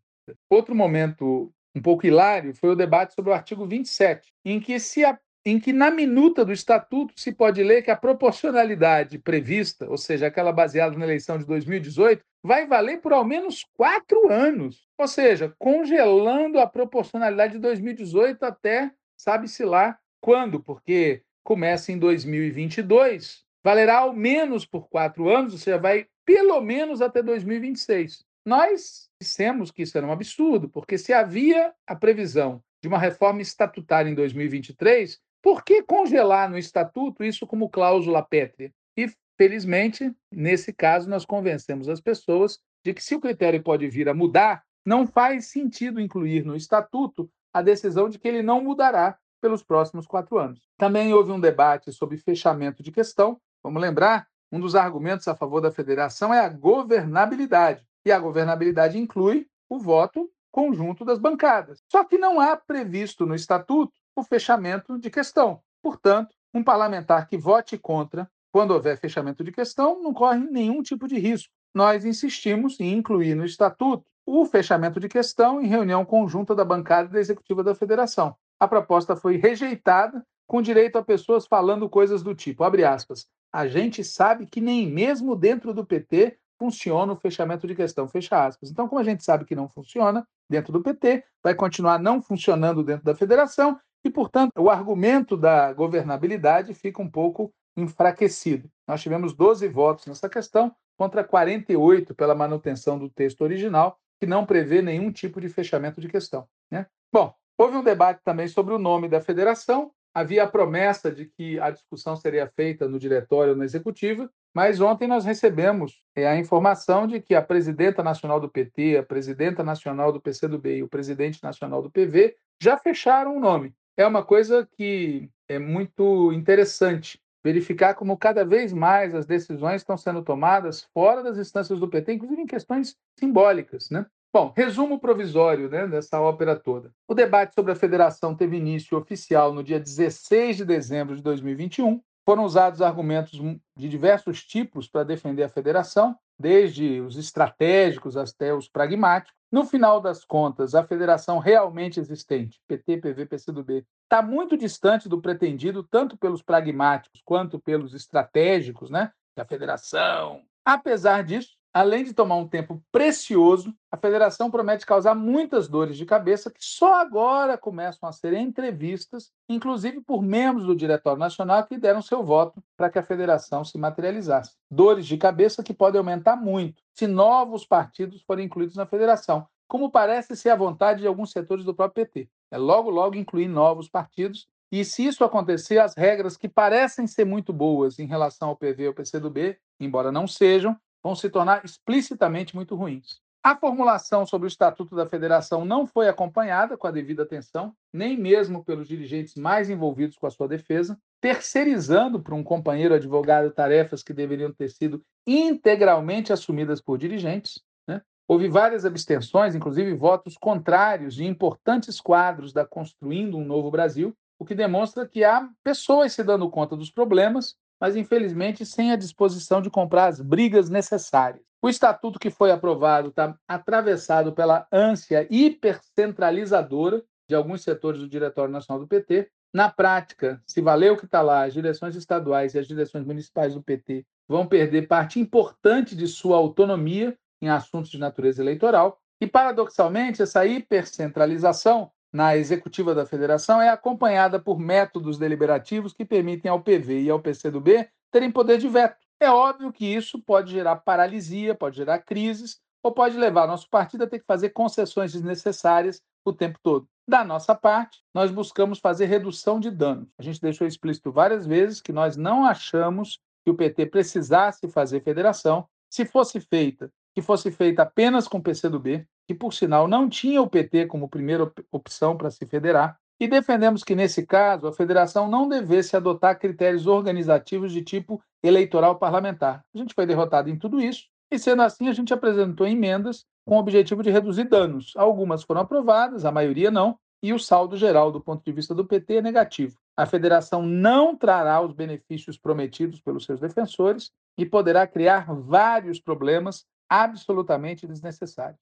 Outro 0.49 0.75
momento 0.75 1.51
um 1.73 1.81
pouco 1.81 2.05
hilário 2.05 2.53
foi 2.53 2.69
o 2.69 2.75
debate 2.75 3.13
sobre 3.13 3.31
o 3.31 3.33
artigo 3.33 3.65
27, 3.65 4.31
em 4.45 4.59
que, 4.59 4.79
se 4.79 5.03
em 5.45 5.59
que 5.59 5.73
na 5.73 5.89
minuta 5.89 6.45
do 6.45 6.51
estatuto 6.51 7.13
se 7.19 7.31
pode 7.31 7.63
ler 7.63 7.81
que 7.81 7.91
a 7.91 7.95
proporcionalidade 7.95 9.17
prevista, 9.17 9.89
ou 9.89 9.97
seja, 9.97 10.27
aquela 10.27 10.51
baseada 10.51 10.95
na 10.97 11.05
eleição 11.05 11.37
de 11.37 11.45
2018, 11.45 12.23
vai 12.43 12.67
valer 12.67 13.01
por 13.01 13.13
ao 13.13 13.25
menos 13.25 13.65
quatro 13.75 14.31
anos. 14.31 14.87
Ou 14.97 15.07
seja, 15.07 15.53
congelando 15.57 16.59
a 16.59 16.67
proporcionalidade 16.67 17.53
de 17.53 17.59
2018 17.59 18.43
até 18.43 18.91
sabe-se 19.17 19.63
lá 19.63 19.97
quando, 20.19 20.59
porque 20.59 21.23
começa 21.43 21.91
em 21.91 21.97
2022 21.97 23.43
valerá 23.63 23.99
ao 23.99 24.13
menos 24.13 24.65
por 24.65 24.89
quatro 24.89 25.29
anos, 25.29 25.53
ou 25.53 25.59
seja, 25.59 25.77
vai 25.77 26.07
pelo 26.25 26.59
menos 26.61 27.01
até 27.01 27.21
2026. 27.21 28.25
Nós 28.45 29.09
dissemos 29.21 29.69
que 29.69 29.83
isso 29.83 29.97
era 29.97 30.07
um 30.07 30.11
absurdo, 30.11 30.67
porque 30.67 30.97
se 30.97 31.13
havia 31.13 31.73
a 31.85 31.95
previsão 31.95 32.63
de 32.81 32.87
uma 32.87 32.97
reforma 32.97 33.41
estatutária 33.41 34.09
em 34.09 34.15
2023, 34.15 35.19
por 35.41 35.63
que 35.63 35.83
congelar 35.83 36.49
no 36.49 36.57
estatuto 36.57 37.23
isso 37.23 37.47
como 37.47 37.69
cláusula 37.69 38.21
pétrea? 38.21 38.71
E, 38.97 39.09
felizmente, 39.37 40.13
nesse 40.31 40.71
caso, 40.71 41.09
nós 41.09 41.25
convencemos 41.25 41.89
as 41.89 41.99
pessoas 41.99 42.59
de 42.83 42.93
que 42.93 43.03
se 43.03 43.15
o 43.15 43.21
critério 43.21 43.61
pode 43.61 43.87
vir 43.87 44.09
a 44.09 44.13
mudar, 44.13 44.63
não 44.85 45.05
faz 45.05 45.47
sentido 45.47 45.99
incluir 45.99 46.45
no 46.45 46.55
estatuto 46.55 47.29
a 47.53 47.61
decisão 47.61 48.09
de 48.09 48.17
que 48.17 48.27
ele 48.27 48.41
não 48.41 48.63
mudará 48.63 49.17
pelos 49.41 49.63
próximos 49.63 50.07
quatro 50.07 50.37
anos. 50.37 50.67
Também 50.77 51.13
houve 51.13 51.31
um 51.31 51.39
debate 51.39 51.91
sobre 51.91 52.17
fechamento 52.17 52.83
de 52.83 52.91
questão, 52.91 53.39
Vamos 53.63 53.81
lembrar, 53.81 54.27
um 54.51 54.59
dos 54.59 54.75
argumentos 54.75 55.27
a 55.27 55.35
favor 55.35 55.61
da 55.61 55.71
federação 55.71 56.33
é 56.33 56.39
a 56.39 56.49
governabilidade. 56.49 57.85
E 58.05 58.11
a 58.11 58.19
governabilidade 58.19 58.97
inclui 58.97 59.47
o 59.69 59.77
voto 59.77 60.29
conjunto 60.51 61.05
das 61.05 61.19
bancadas. 61.19 61.79
Só 61.89 62.03
que 62.03 62.17
não 62.17 62.41
há 62.41 62.57
previsto 62.57 63.25
no 63.25 63.35
estatuto 63.35 63.93
o 64.15 64.23
fechamento 64.23 64.97
de 64.99 65.09
questão. 65.09 65.61
Portanto, 65.81 66.35
um 66.53 66.63
parlamentar 66.63 67.27
que 67.27 67.37
vote 67.37 67.77
contra, 67.77 68.29
quando 68.51 68.71
houver 68.71 68.97
fechamento 68.97 69.43
de 69.43 69.51
questão, 69.51 70.01
não 70.01 70.13
corre 70.13 70.39
nenhum 70.39 70.81
tipo 70.81 71.07
de 71.07 71.17
risco. 71.17 71.51
Nós 71.73 72.03
insistimos 72.03 72.79
em 72.79 72.93
incluir 72.93 73.35
no 73.35 73.45
estatuto 73.45 74.05
o 74.25 74.45
fechamento 74.45 74.99
de 74.99 75.07
questão 75.07 75.61
em 75.61 75.67
reunião 75.67 76.05
conjunta 76.05 76.53
da 76.53 76.65
bancada 76.65 77.09
da 77.09 77.19
executiva 77.19 77.63
da 77.63 77.73
federação. 77.73 78.35
A 78.59 78.67
proposta 78.67 79.15
foi 79.15 79.37
rejeitada, 79.37 80.23
com 80.47 80.61
direito 80.61 80.97
a 80.97 81.03
pessoas 81.03 81.47
falando 81.47 81.89
coisas 81.89 82.21
do 82.21 82.35
tipo, 82.35 82.63
abre 82.63 82.83
aspas, 82.83 83.25
a 83.53 83.67
gente 83.67 84.03
sabe 84.03 84.45
que 84.45 84.61
nem 84.61 84.87
mesmo 84.87 85.35
dentro 85.35 85.73
do 85.73 85.85
PT 85.85 86.37
funciona 86.59 87.13
o 87.13 87.15
fechamento 87.15 87.65
de 87.65 87.73
questão, 87.73 88.07
fecha 88.07 88.45
aspas. 88.45 88.69
Então, 88.69 88.87
como 88.87 89.01
a 89.01 89.03
gente 89.03 89.23
sabe 89.23 89.45
que 89.45 89.55
não 89.55 89.67
funciona 89.67 90.27
dentro 90.49 90.71
do 90.71 90.81
PT, 90.81 91.23
vai 91.43 91.55
continuar 91.55 91.97
não 91.97 92.21
funcionando 92.21 92.83
dentro 92.83 93.03
da 93.03 93.15
federação 93.15 93.79
e, 94.03 94.09
portanto, 94.09 94.51
o 94.57 94.69
argumento 94.69 95.37
da 95.37 95.71
governabilidade 95.73 96.73
fica 96.73 97.01
um 97.01 97.09
pouco 97.09 97.53
enfraquecido. 97.75 98.69
Nós 98.87 99.01
tivemos 99.01 99.33
12 99.33 99.67
votos 99.67 100.05
nessa 100.05 100.27
questão 100.27 100.73
contra 100.97 101.23
48 101.23 102.13
pela 102.13 102.35
manutenção 102.35 102.97
do 102.97 103.09
texto 103.09 103.41
original, 103.41 103.97
que 104.19 104.25
não 104.25 104.45
prevê 104.45 104.81
nenhum 104.81 105.11
tipo 105.11 105.39
de 105.41 105.49
fechamento 105.49 105.99
de 105.99 106.07
questão. 106.07 106.47
Né? 106.69 106.85
Bom, 107.11 107.33
houve 107.57 107.77
um 107.77 107.83
debate 107.83 108.21
também 108.23 108.47
sobre 108.47 108.73
o 108.73 108.79
nome 108.79 109.07
da 109.07 109.21
federação 109.21 109.91
havia 110.13 110.43
a 110.43 110.47
promessa 110.47 111.11
de 111.11 111.25
que 111.25 111.59
a 111.59 111.69
discussão 111.69 112.15
seria 112.15 112.47
feita 112.47 112.87
no 112.87 112.99
diretório 112.99 113.51
ou 113.51 113.57
na 113.57 113.65
executiva, 113.65 114.29
mas 114.53 114.81
ontem 114.81 115.07
nós 115.07 115.23
recebemos 115.23 116.01
é, 116.15 116.27
a 116.27 116.37
informação 116.37 117.07
de 117.07 117.21
que 117.21 117.33
a 117.33 117.41
presidenta 117.41 118.03
nacional 118.03 118.39
do 118.39 118.49
PT, 118.49 118.97
a 118.97 119.03
presidenta 119.03 119.63
nacional 119.63 120.11
do 120.11 120.21
PCdoB 120.21 120.77
e 120.77 120.83
o 120.83 120.89
presidente 120.89 121.41
nacional 121.41 121.81
do 121.81 121.89
PV 121.89 122.35
já 122.61 122.77
fecharam 122.77 123.37
o 123.37 123.39
nome. 123.39 123.73
É 123.97 124.05
uma 124.05 124.23
coisa 124.23 124.67
que 124.77 125.29
é 125.47 125.59
muito 125.59 126.31
interessante 126.31 127.19
verificar 127.43 127.95
como 127.95 128.17
cada 128.17 128.45
vez 128.45 128.71
mais 128.71 129.15
as 129.15 129.25
decisões 129.25 129.81
estão 129.81 129.97
sendo 129.97 130.23
tomadas 130.23 130.87
fora 130.93 131.23
das 131.23 131.37
instâncias 131.37 131.79
do 131.79 131.89
PT, 131.89 132.13
inclusive 132.13 132.41
em 132.41 132.47
questões 132.47 132.95
simbólicas, 133.19 133.89
né? 133.89 134.05
Bom, 134.33 134.53
resumo 134.55 134.97
provisório 134.97 135.69
né, 135.69 135.85
dessa 135.87 136.21
ópera 136.21 136.55
toda. 136.55 136.93
O 137.05 137.13
debate 137.13 137.53
sobre 137.53 137.73
a 137.73 137.75
federação 137.75 138.33
teve 138.33 138.55
início 138.55 138.97
oficial 138.97 139.53
no 139.53 139.61
dia 139.61 139.77
16 139.77 140.57
de 140.57 140.65
dezembro 140.65 141.17
de 141.17 141.21
2021. 141.21 142.01
Foram 142.23 142.45
usados 142.45 142.81
argumentos 142.81 143.37
de 143.75 143.89
diversos 143.89 144.45
tipos 144.45 144.87
para 144.87 145.03
defender 145.03 145.43
a 145.43 145.49
federação, 145.49 146.15
desde 146.41 146.99
os 146.99 147.15
estratégicos 147.17 148.17
até 148.17 148.53
os 148.53 148.67
pragmáticos. 148.67 149.33
No 149.51 149.63
final 149.63 150.01
das 150.01 150.25
contas, 150.25 150.73
a 150.73 150.83
federação 150.83 151.37
realmente 151.37 151.99
existente, 151.99 152.59
PT, 152.67 152.97
PV, 152.97 153.25
PCdoB, 153.27 153.85
está 154.03 154.21
muito 154.21 154.57
distante 154.57 155.07
do 155.07 155.21
pretendido, 155.21 155.83
tanto 155.83 156.17
pelos 156.17 156.41
pragmáticos 156.41 157.21
quanto 157.23 157.59
pelos 157.59 157.93
estratégicos, 157.93 158.89
né? 158.89 159.11
Da 159.35 159.45
federação. 159.45 160.41
Apesar 160.65 161.23
disso, 161.23 161.55
Além 161.73 162.03
de 162.03 162.13
tomar 162.13 162.35
um 162.35 162.47
tempo 162.47 162.83
precioso, 162.91 163.73
a 163.89 163.95
federação 163.95 164.51
promete 164.51 164.85
causar 164.85 165.15
muitas 165.15 165.69
dores 165.69 165.95
de 165.95 166.05
cabeça 166.05 166.51
que 166.51 166.59
só 166.59 166.95
agora 166.95 167.57
começam 167.57 168.09
a 168.09 168.11
ser 168.11 168.33
entrevistas, 168.33 169.31
inclusive 169.47 170.01
por 170.01 170.21
membros 170.21 170.65
do 170.65 170.75
Diretório 170.75 171.17
Nacional 171.17 171.65
que 171.65 171.77
deram 171.77 172.01
seu 172.01 172.21
voto 172.23 172.61
para 172.75 172.89
que 172.89 172.99
a 172.99 173.03
federação 173.03 173.63
se 173.63 173.77
materializasse. 173.77 174.57
Dores 174.69 175.05
de 175.05 175.17
cabeça 175.17 175.63
que 175.63 175.73
podem 175.73 175.99
aumentar 175.99 176.35
muito 176.35 176.83
se 176.93 177.07
novos 177.07 177.65
partidos 177.65 178.21
forem 178.23 178.47
incluídos 178.47 178.75
na 178.75 178.85
federação, 178.85 179.47
como 179.65 179.89
parece 179.89 180.35
ser 180.35 180.49
a 180.49 180.57
vontade 180.57 180.99
de 180.99 181.07
alguns 181.07 181.31
setores 181.31 181.63
do 181.63 181.73
próprio 181.73 182.05
PT. 182.05 182.29
É 182.51 182.57
logo, 182.57 182.89
logo 182.89 183.15
incluir 183.15 183.47
novos 183.47 183.87
partidos 183.87 184.45
e 184.69 184.83
se 184.83 185.05
isso 185.05 185.23
acontecer, 185.23 185.79
as 185.79 185.95
regras 185.95 186.35
que 186.35 186.49
parecem 186.49 187.07
ser 187.07 187.25
muito 187.25 187.53
boas 187.53 187.97
em 187.97 188.05
relação 188.05 188.49
ao 188.49 188.57
PV 188.57 188.89
ou 188.89 188.93
PCdoB, 188.93 189.57
embora 189.79 190.11
não 190.11 190.27
sejam, 190.27 190.77
vão 191.03 191.15
se 191.15 191.29
tornar 191.29 191.63
explicitamente 191.65 192.55
muito 192.55 192.75
ruins. 192.75 193.21
A 193.43 193.55
formulação 193.55 194.23
sobre 194.23 194.45
o 194.45 194.47
Estatuto 194.47 194.95
da 194.95 195.07
Federação 195.07 195.65
não 195.65 195.87
foi 195.87 196.07
acompanhada 196.07 196.77
com 196.77 196.85
a 196.85 196.91
devida 196.91 197.23
atenção, 197.23 197.73
nem 197.91 198.15
mesmo 198.15 198.63
pelos 198.63 198.87
dirigentes 198.87 199.33
mais 199.33 199.67
envolvidos 199.67 200.15
com 200.15 200.27
a 200.27 200.29
sua 200.29 200.47
defesa, 200.47 200.95
terceirizando 201.19 202.21
para 202.21 202.35
um 202.35 202.43
companheiro 202.43 202.93
advogado 202.93 203.49
tarefas 203.49 204.03
que 204.03 204.13
deveriam 204.13 204.53
ter 204.53 204.69
sido 204.69 205.01
integralmente 205.25 206.31
assumidas 206.31 206.79
por 206.79 206.99
dirigentes. 206.99 207.59
Né? 207.87 208.03
Houve 208.27 208.47
várias 208.47 208.85
abstenções, 208.85 209.55
inclusive 209.55 209.91
votos 209.95 210.37
contrários 210.37 211.15
de 211.15 211.25
importantes 211.25 211.99
quadros 211.99 212.53
da 212.53 212.63
Construindo 212.63 213.37
um 213.37 213.45
Novo 213.45 213.71
Brasil, 213.71 214.15
o 214.37 214.45
que 214.45 214.53
demonstra 214.53 215.07
que 215.07 215.23
há 215.23 215.49
pessoas 215.63 216.13
se 216.13 216.23
dando 216.23 216.49
conta 216.49 216.75
dos 216.75 216.91
problemas 216.91 217.55
mas 217.81 217.95
infelizmente 217.95 218.63
sem 218.63 218.91
a 218.91 218.95
disposição 218.95 219.59
de 219.59 219.71
comprar 219.71 220.05
as 220.05 220.21
brigas 220.21 220.69
necessárias. 220.69 221.43
O 221.59 221.67
estatuto 221.67 222.19
que 222.19 222.29
foi 222.29 222.51
aprovado 222.51 223.09
está 223.09 223.35
atravessado 223.47 224.31
pela 224.33 224.67
ânsia 224.71 225.27
hipercentralizadora 225.29 227.03
de 227.27 227.35
alguns 227.35 227.63
setores 227.63 227.99
do 227.99 228.07
Diretório 228.07 228.53
Nacional 228.53 228.81
do 228.81 228.87
PT. 228.87 229.29
Na 229.53 229.69
prática, 229.69 230.41
se 230.45 230.61
valer 230.61 230.91
o 230.91 230.97
que 230.97 231.05
está 231.05 231.21
lá, 231.21 231.43
as 231.43 231.53
direções 231.53 231.95
estaduais 231.95 232.53
e 232.53 232.59
as 232.59 232.67
direções 232.67 233.05
municipais 233.05 233.53
do 233.53 233.63
PT 233.63 234.05
vão 234.27 234.47
perder 234.47 234.87
parte 234.87 235.19
importante 235.19 235.95
de 235.95 236.07
sua 236.07 236.37
autonomia 236.37 237.17
em 237.41 237.49
assuntos 237.49 237.89
de 237.89 237.97
natureza 237.97 238.41
eleitoral. 238.41 238.99
E, 239.19 239.27
paradoxalmente, 239.27 240.21
essa 240.21 240.45
hipercentralização 240.45 241.91
na 242.11 242.35
executiva 242.35 242.93
da 242.93 243.05
federação 243.05 243.61
é 243.61 243.69
acompanhada 243.69 244.39
por 244.39 244.59
métodos 244.59 245.17
deliberativos 245.17 245.93
que 245.93 246.05
permitem 246.05 246.51
ao 246.51 246.61
PV 246.61 247.01
e 247.01 247.09
ao 247.09 247.19
PCdoB 247.19 247.89
terem 248.11 248.31
poder 248.31 248.57
de 248.57 248.67
veto. 248.67 248.97
É 249.19 249.29
óbvio 249.31 249.71
que 249.71 249.85
isso 249.85 250.19
pode 250.19 250.51
gerar 250.51 250.77
paralisia, 250.77 251.55
pode 251.55 251.77
gerar 251.77 251.99
crises, 251.99 252.59
ou 252.83 252.91
pode 252.91 253.15
levar 253.15 253.47
nosso 253.47 253.69
partido 253.69 254.03
a 254.03 254.07
ter 254.07 254.19
que 254.19 254.25
fazer 254.25 254.49
concessões 254.49 255.13
desnecessárias 255.13 256.01
o 256.25 256.33
tempo 256.33 256.59
todo. 256.61 256.87
Da 257.07 257.23
nossa 257.23 257.53
parte, 257.53 257.99
nós 258.13 258.31
buscamos 258.31 258.79
fazer 258.79 259.05
redução 259.05 259.59
de 259.59 259.69
danos. 259.69 260.07
A 260.17 260.23
gente 260.23 260.41
deixou 260.41 260.67
explícito 260.67 261.11
várias 261.11 261.45
vezes 261.45 261.81
que 261.81 261.91
nós 261.91 262.15
não 262.15 262.45
achamos 262.45 263.19
que 263.43 263.51
o 263.51 263.55
PT 263.55 263.87
precisasse 263.87 264.67
fazer 264.69 265.03
federação. 265.03 265.67
Se 265.89 266.05
fosse 266.05 266.39
feita, 266.39 266.91
que 267.13 267.21
fosse 267.21 267.51
feita 267.51 267.83
apenas 267.83 268.27
com 268.27 268.37
o 268.37 268.41
PCdoB, 268.41 269.05
que 269.27 269.33
por 269.33 269.53
sinal 269.53 269.87
não 269.87 270.09
tinha 270.09 270.41
o 270.41 270.49
PT 270.49 270.87
como 270.87 271.09
primeira 271.09 271.51
opção 271.71 272.17
para 272.17 272.31
se 272.31 272.45
federar, 272.45 272.97
e 273.19 273.27
defendemos 273.27 273.83
que, 273.83 273.93
nesse 273.93 274.25
caso, 274.25 274.65
a 274.65 274.73
federação 274.73 275.29
não 275.29 275.47
devesse 275.47 275.95
adotar 275.95 276.39
critérios 276.39 276.87
organizativos 276.87 277.71
de 277.71 277.83
tipo 277.83 278.19
eleitoral 278.41 278.97
parlamentar. 278.97 279.63
A 279.75 279.77
gente 279.77 279.93
foi 279.93 280.07
derrotado 280.07 280.49
em 280.49 280.57
tudo 280.57 280.81
isso, 280.81 281.05
e 281.31 281.37
sendo 281.37 281.61
assim, 281.61 281.87
a 281.87 281.93
gente 281.93 282.13
apresentou 282.13 282.65
emendas 282.65 283.23
com 283.45 283.55
o 283.55 283.59
objetivo 283.59 284.01
de 284.01 284.09
reduzir 284.09 284.45
danos. 284.45 284.93
Algumas 284.95 285.43
foram 285.43 285.61
aprovadas, 285.61 286.25
a 286.25 286.31
maioria 286.31 286.71
não, 286.71 286.97
e 287.23 287.31
o 287.31 287.37
saldo 287.37 287.77
geral, 287.77 288.11
do 288.11 288.19
ponto 288.19 288.43
de 288.43 288.51
vista 288.51 288.73
do 288.73 288.85
PT, 288.85 289.17
é 289.17 289.21
negativo. 289.21 289.77
A 289.95 290.07
federação 290.07 290.63
não 290.63 291.15
trará 291.15 291.61
os 291.61 291.73
benefícios 291.73 292.39
prometidos 292.39 292.99
pelos 292.99 293.25
seus 293.25 293.39
defensores 293.39 294.11
e 294.35 294.47
poderá 294.47 294.87
criar 294.87 295.31
vários 295.31 295.99
problemas 295.99 296.65
absolutamente 296.89 297.85
desnecessários. 297.85 298.59